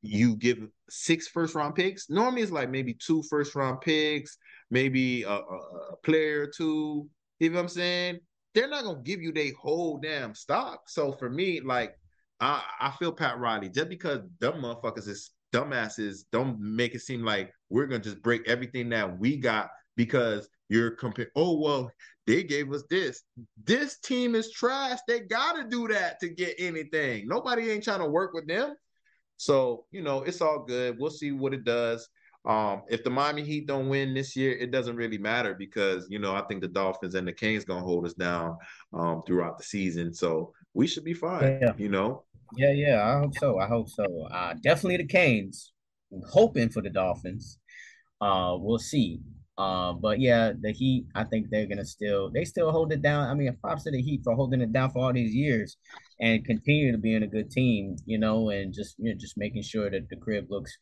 [0.02, 2.10] you give six first round picks.
[2.10, 4.38] Normally it's like maybe two first round picks,
[4.70, 7.10] maybe a, a, a player or two.
[7.40, 8.20] You know what I'm saying?
[8.54, 10.90] They're not gonna give you their whole damn stock.
[10.90, 11.96] So for me, like
[12.42, 17.24] I, I feel Pat Riley just because dumb motherfuckers is dumbasses don't make it seem
[17.24, 21.30] like we're gonna just break everything that we got because you're comparing.
[21.36, 21.92] Oh well,
[22.26, 23.24] they gave us this.
[23.64, 25.00] This team is trash.
[25.08, 27.28] They gotta do that to get anything.
[27.28, 28.76] Nobody ain't trying to work with them.
[29.38, 30.98] So, you know, it's all good.
[31.00, 32.08] We'll see what it does.
[32.46, 36.20] Um, if the Miami Heat don't win this year, it doesn't really matter because you
[36.20, 38.58] know I think the Dolphins and the Canes gonna hold us down
[38.94, 41.60] um, throughout the season, so we should be fine.
[41.62, 41.74] Yeah.
[41.78, 42.24] You know.
[42.56, 43.60] Yeah, yeah, I hope so.
[43.60, 44.28] I hope so.
[44.30, 45.72] Uh, definitely the Canes.
[46.12, 47.58] I'm hoping for the Dolphins.
[48.20, 49.20] Uh, we'll see.
[49.58, 51.06] Uh, but yeah, the Heat.
[51.16, 53.28] I think they're gonna still they still hold it down.
[53.28, 55.78] I mean, props to the Heat for holding it down for all these years
[56.20, 57.96] and continue to being a good team.
[58.06, 60.76] You know, and just you know, just making sure that the crib looks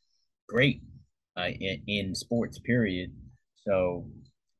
[0.47, 0.81] great
[1.37, 2.59] uh, in, in sports.
[2.59, 3.11] Period.
[3.67, 4.07] So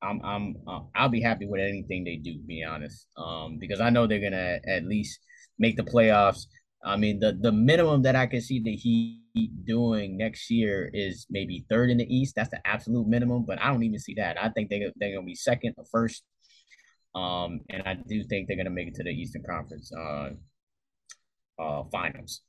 [0.02, 2.38] I'm I'm uh, I'll be happy with anything they do.
[2.46, 5.20] Be honest, um, because I know they're gonna at least
[5.58, 6.48] make the playoffs.
[6.84, 11.26] I mean, the the minimum that I can see the Heat doing next year is
[11.30, 12.36] maybe third in the East.
[12.36, 14.42] That's the absolute minimum, but I don't even see that.
[14.42, 16.24] I think they they're gonna be second or first.
[17.14, 20.30] Um, and I do think they're gonna make it to the Eastern Conference uh,
[21.62, 22.42] uh finals.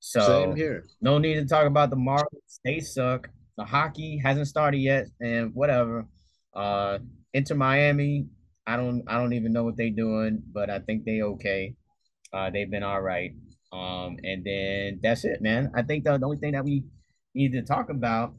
[0.00, 0.84] So Same here.
[1.00, 2.60] No need to talk about the Marlins.
[2.64, 3.28] They suck.
[3.56, 6.06] The hockey hasn't started yet, and whatever.
[6.54, 6.98] Uh,
[7.34, 8.26] Inter Miami,
[8.66, 11.74] I don't I don't even know what they're doing, but I think they okay.
[12.32, 13.32] Uh, they've been all right.
[13.72, 15.70] Um, and then that's it, man.
[15.74, 16.84] I think the, the only thing that we
[17.34, 18.34] need to talk about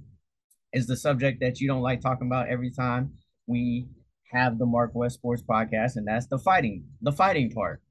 [0.73, 3.13] is the subject that you don't like talking about every time
[3.47, 3.87] we
[4.31, 7.81] have the Mark West Sports Podcast, and that's the fighting, the fighting part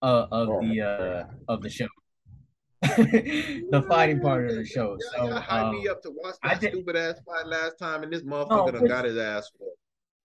[0.00, 1.88] uh, of oh, the uh, of the show.
[2.82, 4.96] the fighting part of the show.
[4.98, 8.02] So y'all hype um, me up to watch that did, stupid ass fight last time,
[8.02, 9.68] and this motherfucker no, done got his ass for.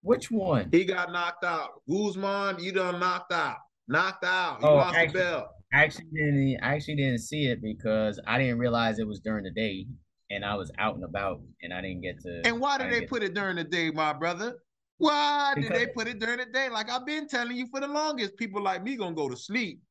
[0.02, 0.70] Which one?
[0.72, 1.82] He got knocked out.
[1.90, 3.58] Usman, you done knocked out.
[3.88, 4.62] Knocked out.
[4.62, 5.48] You oh, lost actually, the belt.
[5.74, 9.52] Actually, didn't I actually didn't see it because I didn't realize it was during the
[9.52, 9.86] day,
[10.30, 12.42] and I was out and about, and I didn't get to.
[12.46, 14.56] And why did they put it during the day, my brother?
[14.98, 16.70] Why did they put it during the day?
[16.70, 19.82] Like I've been telling you for the longest, people like me gonna go to sleep.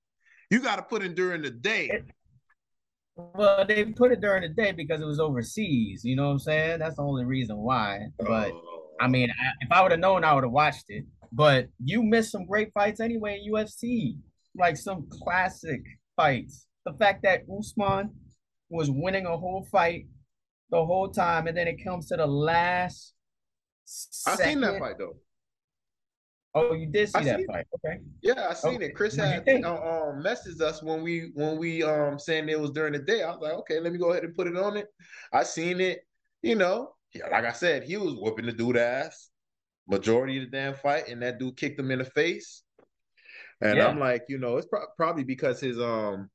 [0.50, 1.88] You got to put it during the day.
[1.92, 2.04] It,
[3.16, 6.04] well, they put it during the day because it was overseas.
[6.04, 6.78] You know what I'm saying?
[6.78, 8.06] That's the only reason why.
[8.18, 8.90] But oh.
[9.00, 11.04] I mean, I, if I would have known, I would have watched it.
[11.32, 14.18] But you missed some great fights anyway in UFC,
[14.58, 15.82] like some classic
[16.16, 16.66] fights.
[16.84, 18.10] The fact that Usman
[18.68, 20.06] was winning a whole fight
[20.70, 23.14] the whole time, and then it comes to the last.
[24.26, 25.16] I seen that fight though.
[26.54, 27.66] Oh, you did see I that fight.
[27.74, 27.98] Okay.
[28.22, 28.86] Yeah, I seen Okay.
[28.86, 28.94] it.
[28.94, 32.94] Chris had uh, um messaged us when we when we um saying it was during
[32.94, 33.22] the day.
[33.22, 34.86] I was like, okay, let me go ahead and put it on it.
[35.32, 36.00] I seen it.
[36.42, 39.30] You know, yeah, like I said, he was whooping the dude ass
[39.88, 42.62] majority of the damn fight, and that dude kicked him in the face.
[43.60, 43.88] And Yeah.
[43.88, 46.30] I'm like, you know, it's pro- probably because his um,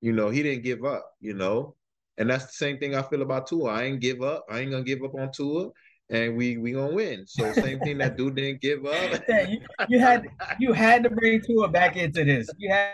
[0.00, 1.04] you know, he didn't give up.
[1.20, 1.74] You know,
[2.18, 3.70] and that's the same thing I feel about Tua.
[3.70, 4.44] I ain't give up.
[4.50, 5.70] I ain't gonna give up on Tua,
[6.10, 7.26] and we we gonna win.
[7.26, 9.22] So same thing that dude didn't give up.
[9.28, 10.26] Yeah, you, you had
[10.58, 12.48] you had to bring Tua back into this.
[12.58, 12.92] You had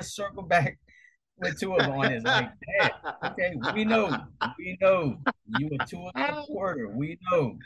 [0.00, 0.78] to circle back
[1.38, 2.24] with Tua on this.
[2.24, 2.90] Like, yeah,
[3.24, 4.16] okay, we know,
[4.58, 6.10] we know you a Tua
[6.42, 6.88] supporter.
[6.88, 7.56] We know.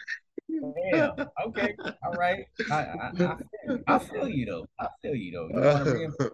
[0.48, 1.10] Yeah,
[1.46, 2.44] okay, all right.
[2.70, 3.78] I, I, I, feel you.
[3.86, 4.66] I feel you though.
[4.80, 5.48] I feel you though.
[5.48, 6.32] You want to reinforce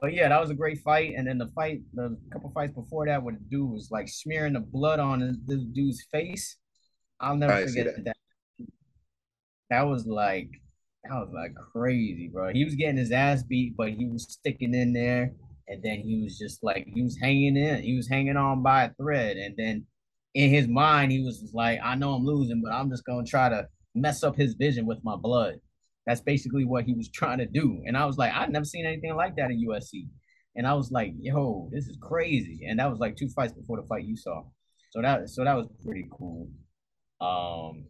[0.00, 1.14] But yeah, that was a great fight.
[1.16, 4.54] And then the fight, the couple fights before that, where the dude was like smearing
[4.54, 6.56] the blood on his, this dude's face.
[7.20, 8.14] I'll never I forget that.
[9.70, 9.82] that.
[9.86, 10.50] was like,
[11.04, 12.52] that was like crazy, bro.
[12.52, 15.32] He was getting his ass beat, but he was sticking in there.
[15.66, 17.82] And then he was just like, he was hanging in.
[17.82, 19.36] He was hanging on by a thread.
[19.36, 19.86] And then
[20.38, 23.48] in his mind, he was like, I know I'm losing, but I'm just gonna try
[23.48, 23.66] to
[23.96, 25.56] mess up his vision with my blood.
[26.06, 27.82] That's basically what he was trying to do.
[27.84, 30.06] And I was like, I've never seen anything like that in UFC.
[30.54, 32.60] And I was like, yo, this is crazy.
[32.68, 34.44] And that was like two fights before the fight you saw.
[34.90, 36.48] So that so that was pretty cool.
[37.20, 37.86] Um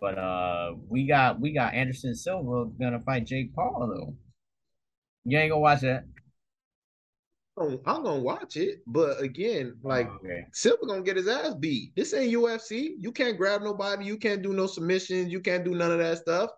[0.00, 4.14] but uh we got we got Anderson Silva gonna fight Jake Paul though.
[5.24, 6.04] You ain't gonna watch that.
[7.60, 10.44] I'm I'm gonna watch it, but again, like okay.
[10.52, 11.94] Silva gonna get his ass beat.
[11.94, 12.94] This ain't UFC.
[12.98, 14.04] You can't grab nobody.
[14.06, 15.30] You can't do no submissions.
[15.30, 16.50] You can't do none of that stuff.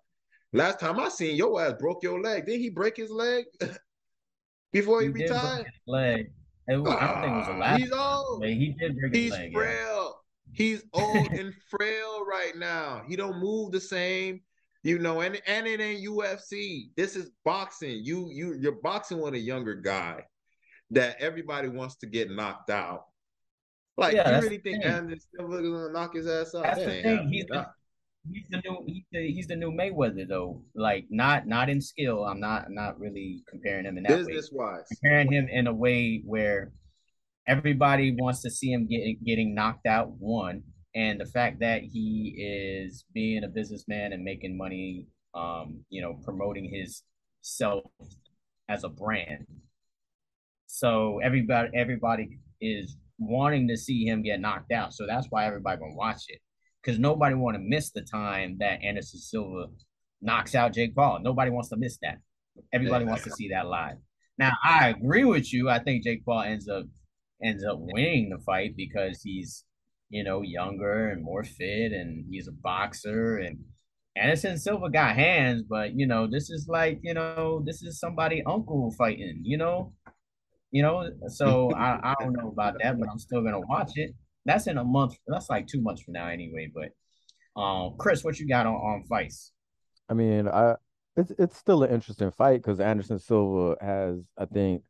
[0.52, 2.46] Last time I seen your ass broke your leg.
[2.46, 3.44] Did he break his leg
[4.72, 5.66] before he, He retired?
[5.66, 6.30] his leg.
[6.68, 7.80] Was- I don't think it was the ah, last.
[7.80, 8.40] He's old.
[8.40, 9.52] but he did break his He's leg.
[9.52, 9.58] yeah.
[9.58, 10.20] frail.
[10.52, 13.02] He's old and frail right now.
[13.08, 14.40] He don't move the same.
[14.84, 16.90] You know, and and it ain't UFC.
[16.96, 18.00] This is boxing.
[18.04, 20.22] You you you're boxing with a younger guy
[20.92, 23.06] that everybody wants to get knocked out.
[23.96, 24.84] Like Yeah, you really think.
[24.84, 26.62] Anderson Silva gonna knock his ass out?
[26.62, 27.28] That's That the thing.
[27.28, 27.66] He's the,
[28.30, 30.62] he's the new he's the, he's the new Mayweather though.
[30.74, 32.24] Like not not in skill.
[32.24, 34.24] I'm not not really comparing him in that way.
[34.24, 34.84] business wise.
[34.88, 36.72] Comparing him in a way where
[37.46, 40.10] everybody wants to see him getting getting knocked out.
[40.18, 40.62] One
[40.94, 46.18] and the fact that he is being a businessman and making money, um, you know,
[46.24, 47.02] promoting his
[47.40, 47.84] self
[48.68, 49.46] as a brand.
[50.74, 54.94] So everybody everybody is wanting to see him get knocked out.
[54.94, 56.40] So that's why everybody gonna watch it.
[56.82, 59.66] Because nobody want to miss the time that Anderson Silva
[60.22, 61.20] knocks out Jake Paul.
[61.20, 62.20] Nobody wants to miss that.
[62.72, 63.98] Everybody wants to see that live.
[64.38, 65.68] Now I agree with you.
[65.68, 66.84] I think Jake Paul ends up
[67.44, 69.64] ends up winning the fight because he's
[70.08, 73.58] you know younger and more fit and he's a boxer and
[74.16, 78.42] Anderson Silva got hands, but you know this is like you know this is somebody
[78.46, 79.40] uncle fighting.
[79.42, 79.92] You know,
[80.72, 81.08] you know.
[81.28, 84.14] So I I don't know about that, but I'm still gonna watch it.
[84.44, 85.14] That's in a month.
[85.28, 86.70] That's like two months from now anyway.
[86.74, 89.52] But um, Chris, what you got on on fights?
[90.08, 90.74] I mean, I
[91.16, 94.82] it's it's still an interesting fight because Anderson Silva has, I think,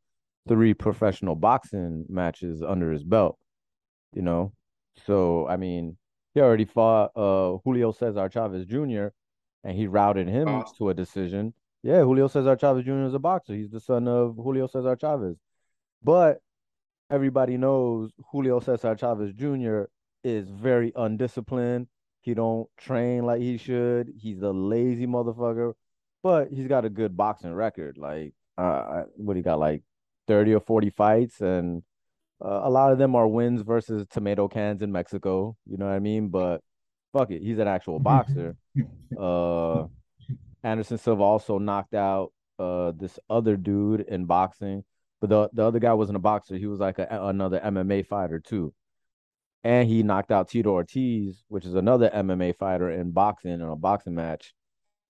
[0.48, 3.38] three professional boxing matches under his belt.
[4.14, 4.52] You know,
[5.06, 5.96] so I mean,
[6.34, 9.08] he already fought uh Julio Cesar Chavez Jr.
[9.64, 10.76] and he routed him Awesome.
[10.78, 11.54] to a decision.
[11.82, 13.06] Yeah, Julio Cesar Chavez Jr.
[13.06, 13.54] is a boxer.
[13.54, 15.36] He's the son of Julio Cesar Chavez.
[16.04, 16.40] But
[17.10, 19.82] everybody knows Julio Cesar Chavez Jr.
[20.24, 21.86] is very undisciplined.
[22.22, 24.12] He don't train like he should.
[24.16, 25.74] He's a lazy motherfucker,
[26.22, 27.98] but he's got a good boxing record.
[27.98, 29.82] Like, uh, what he got like
[30.28, 31.82] thirty or forty fights, and
[32.44, 35.56] uh, a lot of them are wins versus tomato cans in Mexico.
[35.66, 36.28] You know what I mean?
[36.28, 36.60] But
[37.12, 38.56] fuck it, he's an actual boxer.
[39.18, 39.86] Uh,
[40.62, 44.84] Anderson Silva also knocked out uh this other dude in boxing,
[45.22, 46.56] but the the other guy wasn't a boxer.
[46.56, 48.74] He was like a, another MMA fighter too.
[49.62, 53.76] And he knocked out Tito Ortiz, which is another MMA fighter in boxing in a
[53.76, 54.52] boxing match.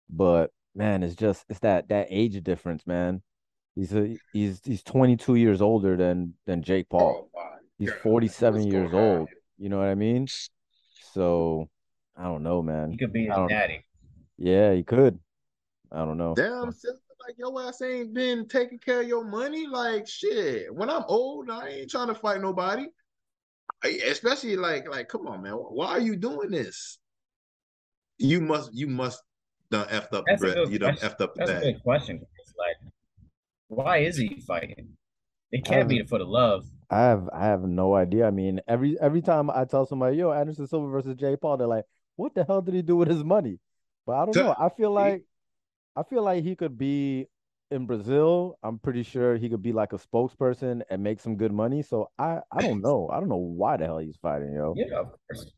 [0.08, 3.24] But man, it's just it's that that age difference, man.
[3.74, 7.30] He's a, he's he's 22 years older than than Jake Paul.
[7.36, 7.42] Oh,
[7.80, 8.00] He's God.
[8.02, 9.30] 47 What's years going on old.
[9.58, 10.28] You know what I mean?
[11.14, 11.68] So
[12.16, 12.92] I don't know, man.
[12.92, 13.84] He could be his I don't- daddy.
[14.38, 15.18] Yeah, he could.
[15.92, 16.36] I don't know.
[16.36, 19.68] Damn, sister, like your ass ain't been taking care of your money.
[19.68, 20.74] Like shit.
[20.74, 22.88] When I'm old, I ain't trying to fight nobody.
[23.84, 25.54] I- Especially like, like, come on, man.
[25.54, 27.00] Why are you doing this?
[28.18, 29.22] You must, you must
[29.72, 31.10] done effed up the That's a You done question.
[31.10, 31.62] effed up the That's a bag.
[31.64, 32.26] good question.
[32.58, 32.78] Like,
[33.68, 34.90] why is he fighting?
[35.52, 36.66] It can't be for the love.
[36.90, 38.28] I have I have no idea.
[38.28, 41.68] I mean, every every time I tell somebody, yo, Anderson Silva versus Jay Paul, they're
[41.68, 41.86] like,
[42.16, 43.60] what the hell did he do with his money?
[44.06, 44.56] But I don't know.
[44.58, 45.24] I feel like
[45.96, 47.28] I feel like he could be
[47.72, 48.58] in Brazil.
[48.64, 51.82] I'm pretty sure he could be like a spokesperson and make some good money.
[51.82, 53.10] So I I don't know.
[53.12, 54.76] I don't know why the hell he's fighting, yo.
[54.76, 55.52] Yeah, of course.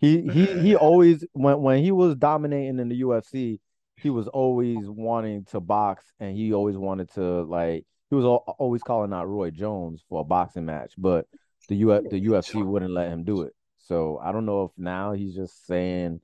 [0.00, 3.60] He he he always when when he was dominating in the UFC,
[4.02, 8.44] he was always wanting to box and he always wanted to like he was al-
[8.58, 11.26] always calling out Roy Jones for a boxing match, but
[11.68, 13.54] the U the UFC wouldn't let him do it.
[13.78, 16.20] So I don't know if now he's just saying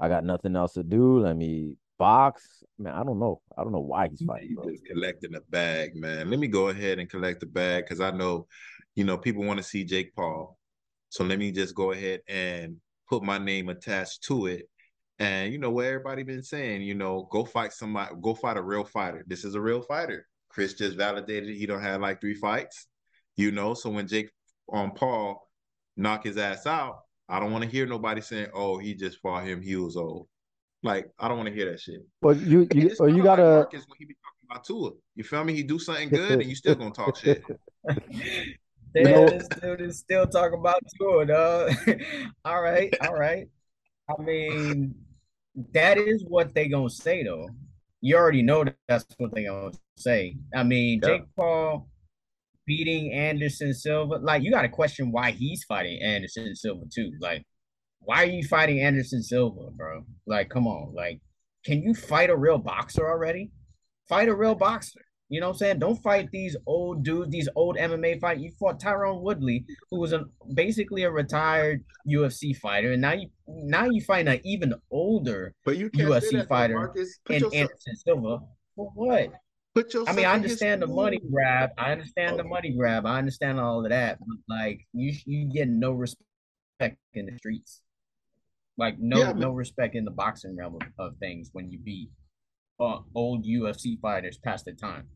[0.00, 1.20] I got nothing else to do.
[1.20, 2.64] Let me box.
[2.78, 3.42] Man, I don't know.
[3.56, 4.56] I don't know why he's fighting.
[4.64, 6.30] He's just collecting a bag, man.
[6.30, 8.46] Let me go ahead and collect the bag because I know,
[8.96, 10.58] you know, people want to see Jake Paul.
[11.10, 12.76] So let me just go ahead and
[13.08, 14.66] put my name attached to it.
[15.18, 18.62] And you know what everybody been saying, you know, go fight somebody, go fight a
[18.62, 19.22] real fighter.
[19.26, 20.26] This is a real fighter.
[20.48, 22.86] Chris just validated he don't have like three fights,
[23.36, 23.74] you know.
[23.74, 24.30] So when Jake
[24.70, 25.46] on Paul
[25.98, 29.44] knock his ass out, I don't want to hear nobody saying, "Oh, he just fought
[29.44, 29.60] him.
[29.60, 30.28] He was old."
[30.82, 32.00] Like I don't want to hear that shit.
[32.22, 34.64] But you you It's or you kinda like gotta Marcus when he be talking about
[34.64, 34.90] Tua.
[35.14, 35.54] You feel me?
[35.54, 37.42] He do something good and you still gonna talk shit.
[38.94, 41.72] Damn, know- this dude is still talking about Tua, dog.
[42.44, 43.46] all right, all right.
[44.08, 44.94] I mean,
[45.72, 47.48] that is what they gonna say though.
[48.00, 50.36] You already know that that's what they gonna say.
[50.54, 51.08] I mean, Yeah.
[51.10, 51.88] Jake Paul
[52.66, 57.12] beating Anderson Silva, like you gotta question why he's fighting Anderson Silva too.
[57.20, 57.44] Like,
[58.00, 60.04] why are you fighting Anderson Silva, bro?
[60.26, 61.20] Like, come on, like,
[61.64, 63.50] can you fight a real boxer already?
[64.08, 65.00] Fight a real boxer.
[65.28, 65.78] You know what I'm saying?
[65.78, 68.40] Don't fight these old dudes, these old MMA fight.
[68.40, 70.24] You fought Tyron Woodley, who was a,
[70.54, 75.76] basically a retired UFC fighter, and now you now you fight an even older But
[75.76, 77.20] you UFC fighter Marcus.
[77.24, 78.38] Put in yourself, Anderson Silva.
[78.74, 79.32] For what?
[79.74, 81.70] put yourself I mean, I understand the money grab.
[81.78, 83.06] I understand the money grab.
[83.06, 84.18] I understand all of that.
[84.18, 87.82] But like, you you get no respect in the streets.
[88.80, 92.08] Like no Yeah, no respect in the boxing realm of, of things when you beat
[92.80, 95.06] uh, old UFC fighters past the time.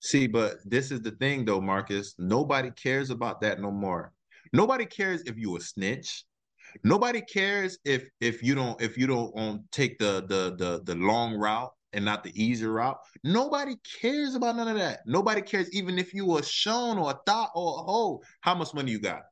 [0.00, 2.16] See, but this is the thing though, Marcus.
[2.18, 4.12] Nobody cares about that no more.
[4.52, 6.24] Nobody cares if you a snitch.
[6.82, 10.96] Nobody cares if if you don't if you don't um, take the the the the
[10.96, 12.98] long route and not the easy route.
[13.22, 15.02] Nobody cares about none of that.
[15.06, 18.74] Nobody cares even if you were shown or a thought or a hoe how much
[18.74, 19.22] money you got.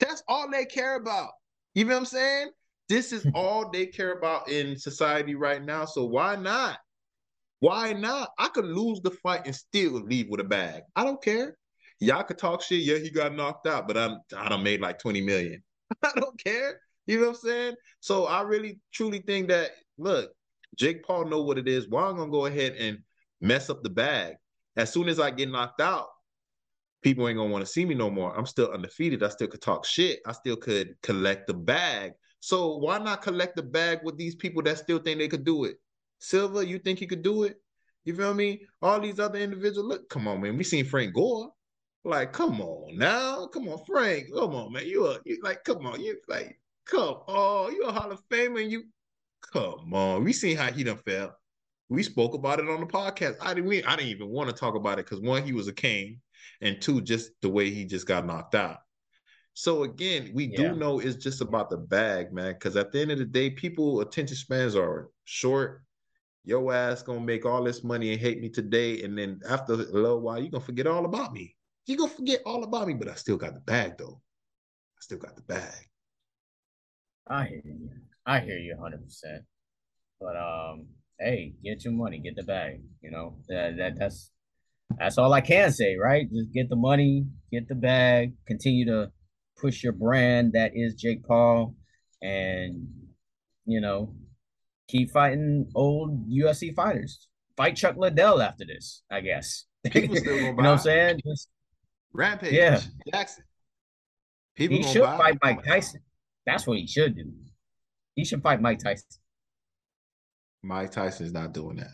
[0.00, 1.32] That's all they care about.
[1.74, 2.48] You know what I'm saying?
[2.88, 5.84] This is all they care about in society right now.
[5.84, 6.78] So why not?
[7.60, 8.30] Why not?
[8.38, 10.82] I could lose the fight and still leave with a bag.
[10.96, 11.56] I don't care.
[12.00, 12.82] Y'all could talk shit.
[12.82, 15.62] Yeah, he got knocked out, but I'm I done made like 20 million.
[16.02, 16.80] I don't care.
[17.06, 17.74] You know what I'm saying?
[18.00, 20.30] So I really truly think that look,
[20.76, 21.88] Jake Paul know what it is.
[21.88, 22.98] Why I'm gonna go ahead and
[23.40, 24.36] mess up the bag.
[24.76, 26.06] As soon as I get knocked out,
[27.02, 28.36] people ain't gonna want to see me no more.
[28.36, 29.22] I'm still undefeated.
[29.22, 30.20] I still could talk shit.
[30.26, 32.12] I still could collect the bag.
[32.40, 35.64] So why not collect the bag with these people that still think they could do
[35.64, 35.76] it?
[36.20, 37.60] Silva, you think he could do it?
[38.04, 38.62] You feel me?
[38.80, 40.56] All these other individuals, look, come on, man.
[40.56, 41.50] We seen Frank Gore.
[42.04, 43.46] Like, come on now.
[43.48, 44.32] Come on, Frank.
[44.32, 44.86] Come on, man.
[44.86, 48.62] You are you like, come on, you like, come on, you a Hall of Famer,
[48.62, 48.84] and you
[49.52, 50.24] come on.
[50.24, 51.36] We seen how he done fell.
[51.90, 53.36] We spoke about it on the podcast.
[53.40, 55.68] I didn't we, I didn't even want to talk about it because one, he was
[55.68, 56.20] a king,
[56.60, 58.78] and two, just the way he just got knocked out.
[59.58, 60.70] So again, we Yeah.
[60.70, 62.52] do know it's just about the bag, man.
[62.52, 65.82] Because at the end of the day, people attention spans are short.
[66.44, 69.76] Your ass gonna make all this money and hate me today, and then after a
[69.76, 71.56] little while, you gonna forget all about me.
[71.86, 74.22] You gonna forget all about me, but I still got the bag though.
[74.96, 75.74] I still got the bag.
[77.26, 77.90] I hear you.
[78.26, 79.02] I hear you 100.
[79.02, 79.42] percent
[80.20, 80.86] But um,
[81.18, 82.80] hey, get your money, get the bag.
[83.02, 84.30] You know that, that that's
[85.00, 86.32] that's all I can say, right?
[86.32, 89.10] Just get the money, get the bag, continue to
[89.58, 91.74] push your brand that is Jake Paul,
[92.22, 92.86] and
[93.66, 94.14] you know
[94.88, 97.26] keep fighting old UFC fighters.
[97.56, 99.64] Fight Chuck Liddell after this, I guess.
[99.90, 101.20] People still you know what I'm saying?
[101.26, 101.48] Just
[102.12, 102.80] Rampage, Yeah.
[103.12, 103.44] Jackson.
[104.56, 105.16] People he should buy.
[105.18, 106.00] fight Mike Tyson.
[106.46, 107.32] That's what he should do.
[108.14, 109.06] He should fight Mike Tyson.
[110.62, 111.90] Mike Tyson's not doing that.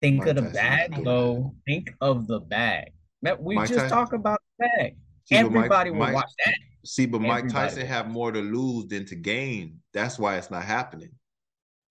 [0.00, 1.54] Think Mike of the Tyson's bag, though.
[1.66, 2.92] Think of the bag.
[3.38, 4.96] We Mike just Tyson- talk about the bag.
[5.24, 6.54] See, Mike- Everybody will Mike- watch that.
[6.84, 9.80] See, but Mike Everybody Tyson have more to lose than to gain.
[9.92, 11.10] That's why it's not happening.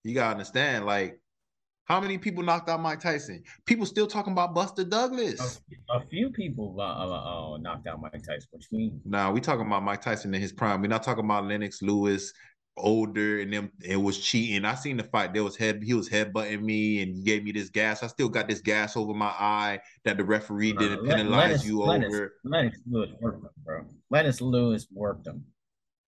[0.02, 1.20] You gotta understand, like,
[1.84, 3.42] how many people knocked out Mike Tyson?
[3.66, 5.60] People still talking about Buster Douglas.
[5.90, 9.40] A, a few people uh, uh, uh, knocked out Mike Tyson, which means Nah, we
[9.40, 10.80] talking about Mike Tyson in his prime.
[10.80, 12.32] We're not talking about Lennox Lewis,
[12.76, 13.70] older and them.
[13.82, 14.64] It was cheating.
[14.64, 15.34] I seen the fight.
[15.34, 15.82] There was head.
[15.82, 18.02] He was headbutting me, and he gave me this gas.
[18.02, 21.80] I still got this gas over my eye that the referee didn't penalize Lennox, you
[21.82, 22.32] Lennox, over.
[22.44, 23.84] Lennox Lewis worked him, bro.
[24.10, 25.44] Lennox Lewis worked him.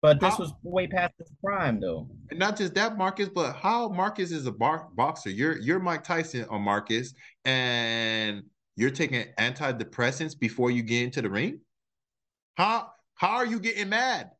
[0.00, 2.08] But this How- was way past his prime, though.
[2.30, 5.30] And not just that, Marcus, but how Marcus is a bar- boxer.
[5.30, 7.14] You're you're Mike Tyson on Marcus,
[7.44, 8.42] and
[8.74, 11.60] you're taking antidepressants before you get into the ring.
[12.56, 14.30] How how are you getting mad?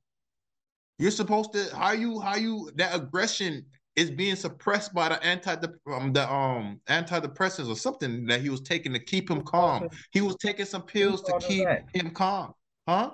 [0.98, 3.66] You're supposed to how you how you that aggression
[3.96, 5.56] is being suppressed by the anti
[5.92, 9.88] um, the um antidepressants or something that he was taking to keep him calm.
[10.10, 11.84] He was taking some pills to keep that?
[11.92, 12.52] him calm,
[12.86, 13.10] huh?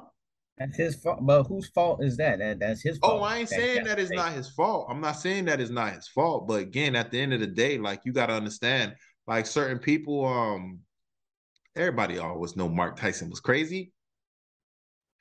[0.59, 1.19] That's his fault.
[1.23, 2.41] But whose fault is that?
[2.41, 3.21] that that's his fault.
[3.21, 4.87] Oh, I ain't That- saying that- that is not his fault.
[4.91, 6.47] I'm not saying that is not his fault.
[6.49, 8.95] But again, at the end of the day, like you gotta understand,
[9.27, 10.81] like certain people, um,
[11.77, 13.93] everybody always know Mark Tyson was crazy.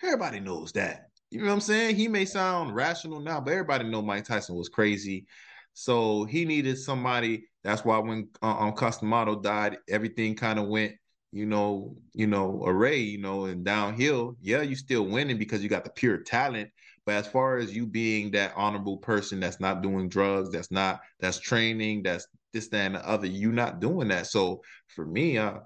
[0.04, 1.10] Everybody knows that.
[1.30, 1.96] You know what I'm saying?
[1.96, 5.26] He may sound rational now, but everybody know Mike Tyson was crazy.
[5.74, 7.46] So he needed somebody.
[7.64, 10.94] That's why when uh, um Cus D'Amato died, everything kind of went,
[11.32, 14.38] you know, you know, array, you know, and downhill.
[14.42, 16.70] Yeah, you still winning because you got the pure talent.
[17.06, 21.02] But as far as you being that honorable person that's not doing drugs, that's not
[21.20, 24.28] that's training, that's this, that, and the other, you not doing that.
[24.28, 25.60] So for me, uh,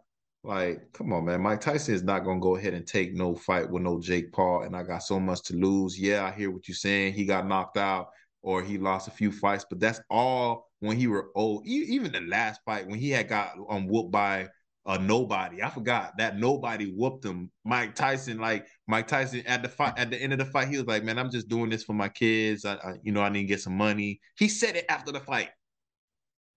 [0.44, 1.42] like, come on, man.
[1.42, 4.64] Mike Tyson is not gonna go ahead and take no fight with no Jake Paul,
[4.64, 6.00] and I got so much to lose.
[6.00, 7.14] Yeah, I hear what you're saying.
[7.14, 8.10] He got knocked out
[8.42, 11.66] or he lost a few fights, but that's all when he were old.
[11.68, 14.48] Even the last fight when he had got um whooped by
[14.88, 15.62] a nobody.
[15.62, 17.52] I forgot that nobody whooped him.
[17.64, 20.78] Mike Tyson, like Mike Tyson at the fight at the end of the fight, he
[20.78, 22.66] was like, "Man, I'm just doing this for my kids.
[22.66, 25.20] I, I you know, I need to get some money." He said it after the
[25.20, 25.50] fight.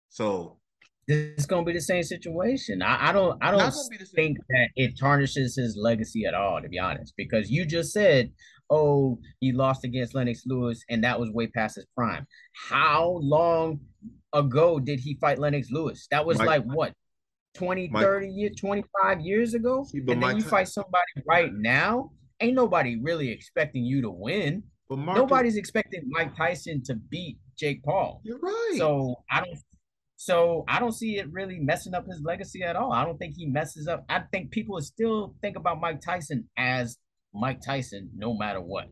[0.09, 0.59] So
[1.07, 2.83] It's gonna be the same situation.
[2.83, 3.43] I, I don't.
[3.43, 4.15] I don't gonna be the same.
[4.15, 6.61] think that it tarnishes his legacy at all.
[6.63, 8.31] To be honest, because you just said,
[8.71, 12.27] "Oh, he lost against Lennox Lewis, and that was way past his prime."
[12.69, 13.81] How long
[14.33, 16.07] ago did he fight Lennox Lewis?
[16.11, 16.93] That was Mike- like what
[17.55, 19.85] 20, Mike- 30 years, 25 years ago.
[19.85, 22.11] See, but and then Mike you fight somebody right now.
[22.41, 24.63] Ain't nobody really expecting you to win.
[24.89, 28.21] but Marcus, Nobody's expecting Mike Tyson to beat Jake Paul.
[28.25, 28.75] You're right.
[28.77, 29.59] So I don't.
[30.25, 32.95] So I don't see it really messing up his legacy at all.
[32.95, 34.07] I don't think he messes up.
[34.09, 36.97] I think people still think about Mike Tyson as
[37.35, 38.87] Mike Tyson, no matter what.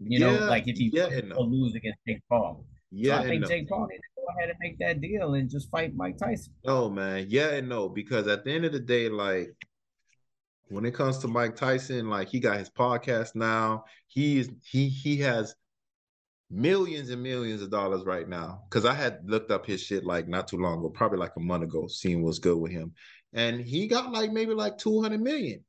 [0.00, 1.36] You know, like if he yeah or no.
[1.38, 2.64] Uh, lose against Jake Paul.
[2.92, 3.46] yeah, so I think no.
[3.46, 6.18] Uh, Jake Paul needs to go ahead and make that deal and just fight Mike
[6.18, 6.52] Tyson.
[6.64, 7.26] Oh man.
[7.28, 9.56] Yeah and no, because at the end of the day, like
[10.68, 13.86] when it comes to Mike Tyson, like he got his podcast now.
[14.06, 15.56] He's he he has
[16.50, 18.62] millions and millions of dollars right now.
[18.70, 21.40] Cause I had looked up his shit like not too long ago, probably like a
[21.40, 22.92] month ago, seeing what's good with him.
[23.32, 25.64] And he got like maybe like 200 million.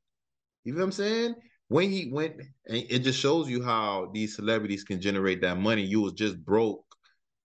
[0.64, 1.34] You know what I'm saying?
[1.68, 2.36] When he went,
[2.66, 5.82] and it just shows you how these celebrities can generate that money.
[5.82, 6.84] You was just broke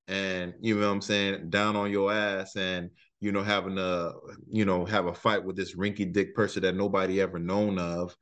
[0.07, 2.89] and you know what I'm saying, down on your ass and
[3.19, 4.11] you know, having a
[4.49, 8.15] you know, have a fight with this rinky dick person that nobody ever known of.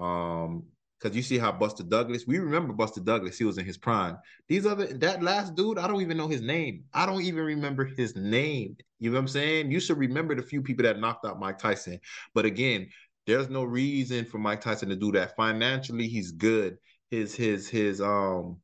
[0.00, 0.64] Um,
[0.98, 4.16] because you see how Buster Douglas, we remember Buster Douglas, he was in his prime.
[4.48, 6.84] These other that last dude, I don't even know his name.
[6.92, 8.76] I don't even remember his name.
[8.98, 9.70] You know what I'm saying?
[9.70, 12.00] You should remember the few people that knocked out Mike Tyson.
[12.34, 12.88] But again,
[13.26, 15.36] there's no reason for Mike Tyson to do that.
[15.36, 16.78] Financially, he's good.
[17.10, 18.58] His his his um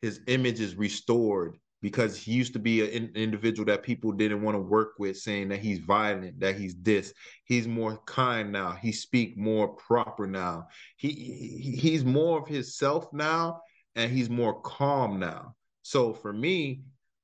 [0.00, 4.42] his image is restored because he used to be an in- individual that people didn't
[4.42, 7.14] want to work with, saying that he's violent, that he's this.
[7.44, 8.72] He's more kind now.
[8.72, 10.66] He speak more proper now.
[10.96, 13.60] He, he he's more of his self now,
[13.94, 15.54] and he's more calm now.
[15.82, 16.80] So for me,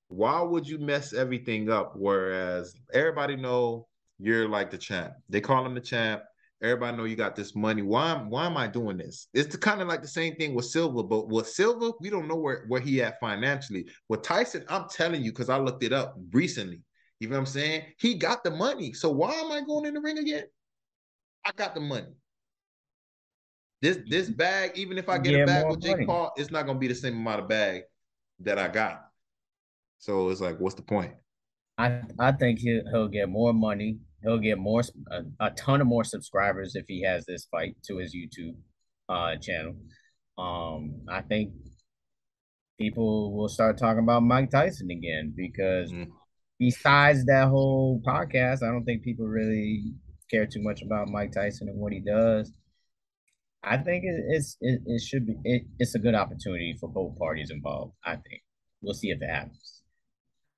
[0.06, 1.94] why would you mess everything up?
[1.96, 3.88] Whereas everybody know
[4.20, 5.14] you're like the champ.
[5.28, 6.22] They call him the champ.
[6.62, 7.82] Everybody know you got this money.
[7.82, 8.14] Why?
[8.14, 9.26] Why am I doing this?
[9.34, 12.36] It's kind of like the same thing with Silva, but with Silva, we don't know
[12.36, 13.86] where where he at financially.
[14.08, 16.80] With Tyson, I'm telling you because I looked it up recently.
[17.18, 17.86] You know what I'm saying?
[17.98, 18.92] He got the money.
[18.92, 20.44] So why am I going in the ring again?
[21.44, 22.06] I got the money.
[23.80, 26.06] This this bag, even if I get Yeah, a bag with Jake money.
[26.06, 27.82] Paul, it's not gonna be the same amount of bag
[28.40, 29.02] that I got.
[29.98, 31.12] So it's like, what's the point?
[31.76, 33.98] I I think he'll he'll get more money.
[34.22, 37.98] He'll get more a, a ton of more subscribers if he has this fight to
[37.98, 38.56] his YouTube
[39.08, 39.74] uh channel.
[40.38, 41.52] Um, I think
[42.78, 46.08] people will start talking about Mike Tyson again because Mm.
[46.58, 49.92] besides that whole podcast, I don't think people really
[50.30, 52.50] care too much about Mike Tyson and what he does.
[53.64, 57.16] I think it, it's it, it should be it, it's a good opportunity for both
[57.18, 57.94] parties involved.
[58.04, 58.42] I think
[58.80, 59.82] we'll see if it happens.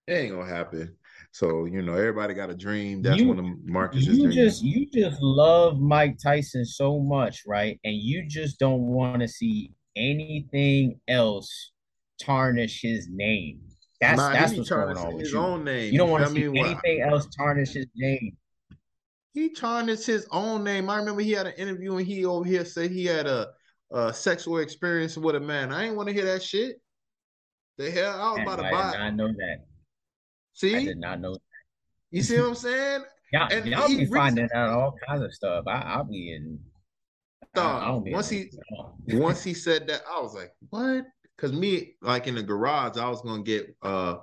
[0.06, 0.96] It ain't gonna happen.
[1.34, 3.02] So you know, everybody got a dream.
[3.02, 4.34] That's You- one of Marcus's you dreams.
[4.36, 7.80] just you just love Mike Tyson so much, right?
[7.82, 11.72] And you just don't want to see anything else
[12.20, 13.60] tarnish his name.
[14.00, 15.38] That's Nah, that's what's going on with his you.
[15.38, 15.92] own name.
[15.92, 16.60] You don't want to see me?
[16.60, 18.36] What- anything else tarnish his name.
[19.32, 20.88] He tarnished his own name.
[20.88, 23.48] I remember he had an interview and he over here said he had a
[23.92, 25.72] uh sexual experience with a man.
[25.72, 26.80] I ain't want to hear that shit.
[27.76, 28.92] The hell, I was about to buy.
[28.96, 29.66] not know that.
[30.62, 31.36] I did not know.
[32.10, 33.04] you see what I'm saying?
[33.32, 35.64] Y'all, And y'all be finding out all kinds of stuff.
[35.66, 36.58] I, I'll be in.
[37.56, 38.50] I- I be once in- he-
[39.18, 41.04] Once he said that, I was like, "What?"
[41.36, 44.18] Because me, like in the garage, I was gonna get uh,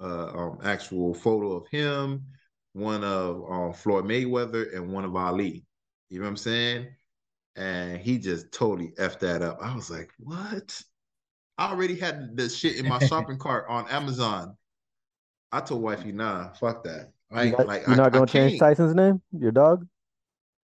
[0.00, 2.24] uh, um, actual photo of him,
[2.72, 5.64] one of um, Floyd Mayweather, and one of Ali.
[6.10, 6.88] You know what I'm saying?
[7.56, 9.58] And he just totally effed that up.
[9.62, 10.82] I was like, "What?"
[11.58, 14.56] I already had the shit in my shopping cart on Amazon.
[15.52, 18.26] I told wifey, "Nah, fuck that." I You ain't not, like you're I, not gonna
[18.26, 18.58] change.
[18.58, 19.20] Tyson's name?
[19.32, 19.86] Your dog?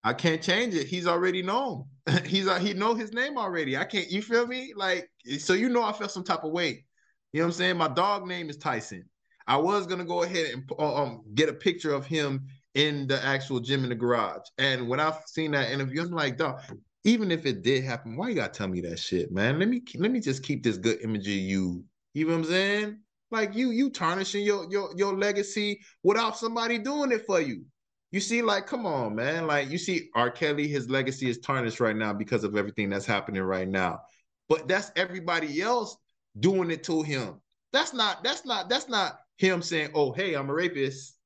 [0.03, 0.87] I can't change it.
[0.87, 1.85] He's already known.
[2.25, 3.77] He's uh, he know his name already.
[3.77, 4.11] I can't.
[4.11, 4.73] You feel me?
[4.75, 6.85] Like so, you know, I felt some type of way.
[7.33, 7.77] You know what I'm saying?
[7.77, 9.05] My dog name is Tyson.
[9.47, 13.23] I was gonna go ahead and uh, um get a picture of him in the
[13.25, 14.43] actual gym in the garage.
[14.59, 16.61] And when I've seen that interview, I'm like, dog.
[17.05, 19.59] Even if it did happen, why you gotta tell me that shit, man?
[19.59, 21.85] Let me let me just keep this good image of you.
[22.13, 22.99] You know what I'm saying?
[23.31, 27.65] Like you you tarnishing your your your legacy without somebody doing it for you.
[28.13, 29.47] You see, like, come on, man.
[29.47, 30.31] Like, you see, R.
[30.31, 34.01] Kelly, his legacy is tarnished right now because of everything that's happening right now.
[34.49, 35.97] But that's everybody else
[36.41, 37.41] doing it to him.
[37.73, 41.17] That's not, that's not, that's not him saying, oh, hey, I'm a rapist.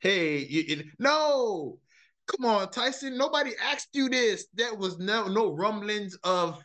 [0.00, 1.78] Hey, no.
[2.26, 3.16] Come on, Tyson.
[3.16, 4.46] Nobody asked you this.
[4.52, 6.62] There was no no rumblings of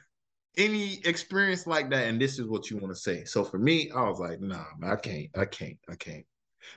[0.60, 2.08] any experience like that.
[2.08, 3.24] And this is what you want to say.
[3.24, 6.26] So for me, I was like, nah, man, I can't, I can't, I can't.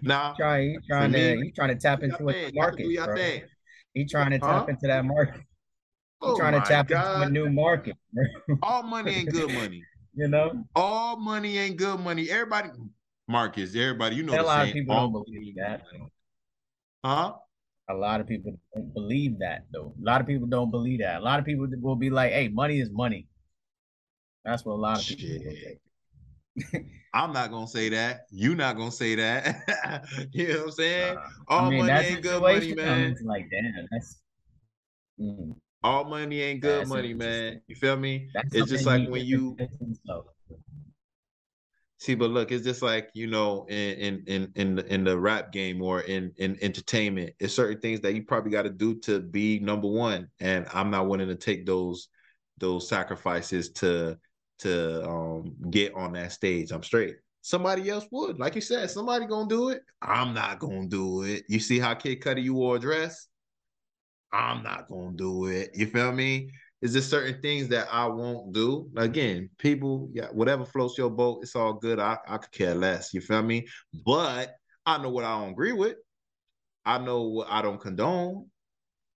[0.03, 2.89] Nah, Try, he trying to, me, he trying to tap into a new Y'all can
[2.89, 3.49] do market, bro.
[3.95, 4.61] He trying to Huh?
[4.61, 5.41] tap into that market.
[6.21, 8.25] He Oh trying to tap into a new market, bro.
[8.63, 9.85] All money ain't good money.
[10.15, 12.29] You know, All money ain't good money.
[12.29, 12.69] Everybody,
[13.29, 15.81] Marcus, everybody, you know a lot of people all don't believe that.
[17.03, 17.33] Huh?
[17.89, 19.95] A lot of people don't believe that, though.
[19.99, 21.17] A lot of people don't believe that.
[21.17, 23.27] A lot of people will be like, "Hey, money is money."
[24.45, 25.25] That's what a lot of people.
[25.25, 25.81] Shit.
[26.73, 26.85] say.
[27.15, 28.27] I'm not gonna say that.
[28.31, 30.05] You're not gonna say that.
[30.33, 31.17] you know what I'm saying?
[31.17, 33.17] Uh, All I mean, money ain't good money, man.
[33.25, 34.21] Like, damn, that's.
[35.21, 37.61] Mm, All money ain't good That's money, man.
[37.67, 38.29] You feel me?
[38.35, 39.57] that's It's just like when you.
[41.99, 45.17] See, but look, it's just like you know, in in in in the, in the
[45.17, 48.99] rap game or in in entertainment, it's certain things that you probably got to do
[49.01, 52.09] to be number one, and I'm not willing to take those
[52.59, 54.19] those sacrifices to
[54.63, 56.73] to um get on that stage.
[56.73, 57.17] I'm straight.
[57.43, 59.83] Somebody else would, like you said, somebody gonna do it.
[60.01, 61.45] I'm not gonna do it.
[61.49, 63.27] You see how Kid Cudi you wore a dress?
[64.33, 65.71] I'm not gonna do it.
[65.75, 66.51] You feel me?
[66.81, 68.91] Is there certain things that I won't do?
[68.97, 72.01] Again, people, yeah, whatever floats your boat, it's all good.
[72.01, 73.15] I, I could care less.
[73.15, 73.69] You feel me?
[74.05, 75.97] But I know what I don't agree with.
[76.85, 78.51] I know what I don't condone.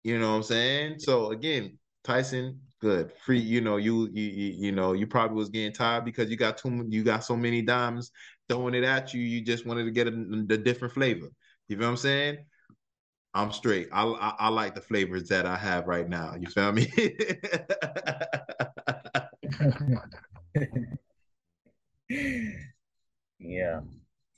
[0.05, 1.01] You know what I'm saying?
[1.01, 3.13] So again, Tyson, good.
[3.25, 6.57] Free, you know, you you you, know, you probably was getting tired because you got
[6.57, 8.13] too you got so many dimes
[8.49, 9.21] throwing it at you.
[9.21, 11.27] You just wanted to get a, the different flavor.
[11.69, 12.39] You know what I'm saying?
[13.35, 13.89] I'm straight.
[13.93, 16.37] I, I I like the flavors that I have right now.
[16.39, 16.87] You feel me?
[23.41, 23.81] yeah.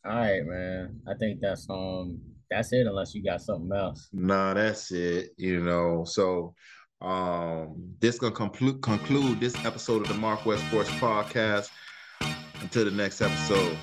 [0.06, 1.02] All right, man.
[1.06, 2.18] I think that's um
[2.50, 4.08] that's it unless you got something else.
[4.10, 5.34] nah, that's it.
[5.36, 6.54] You know, so
[7.00, 11.70] um this gonna conclude conclude this episode of the Mark West Sports Podcast.
[12.60, 13.78] Until the next episode.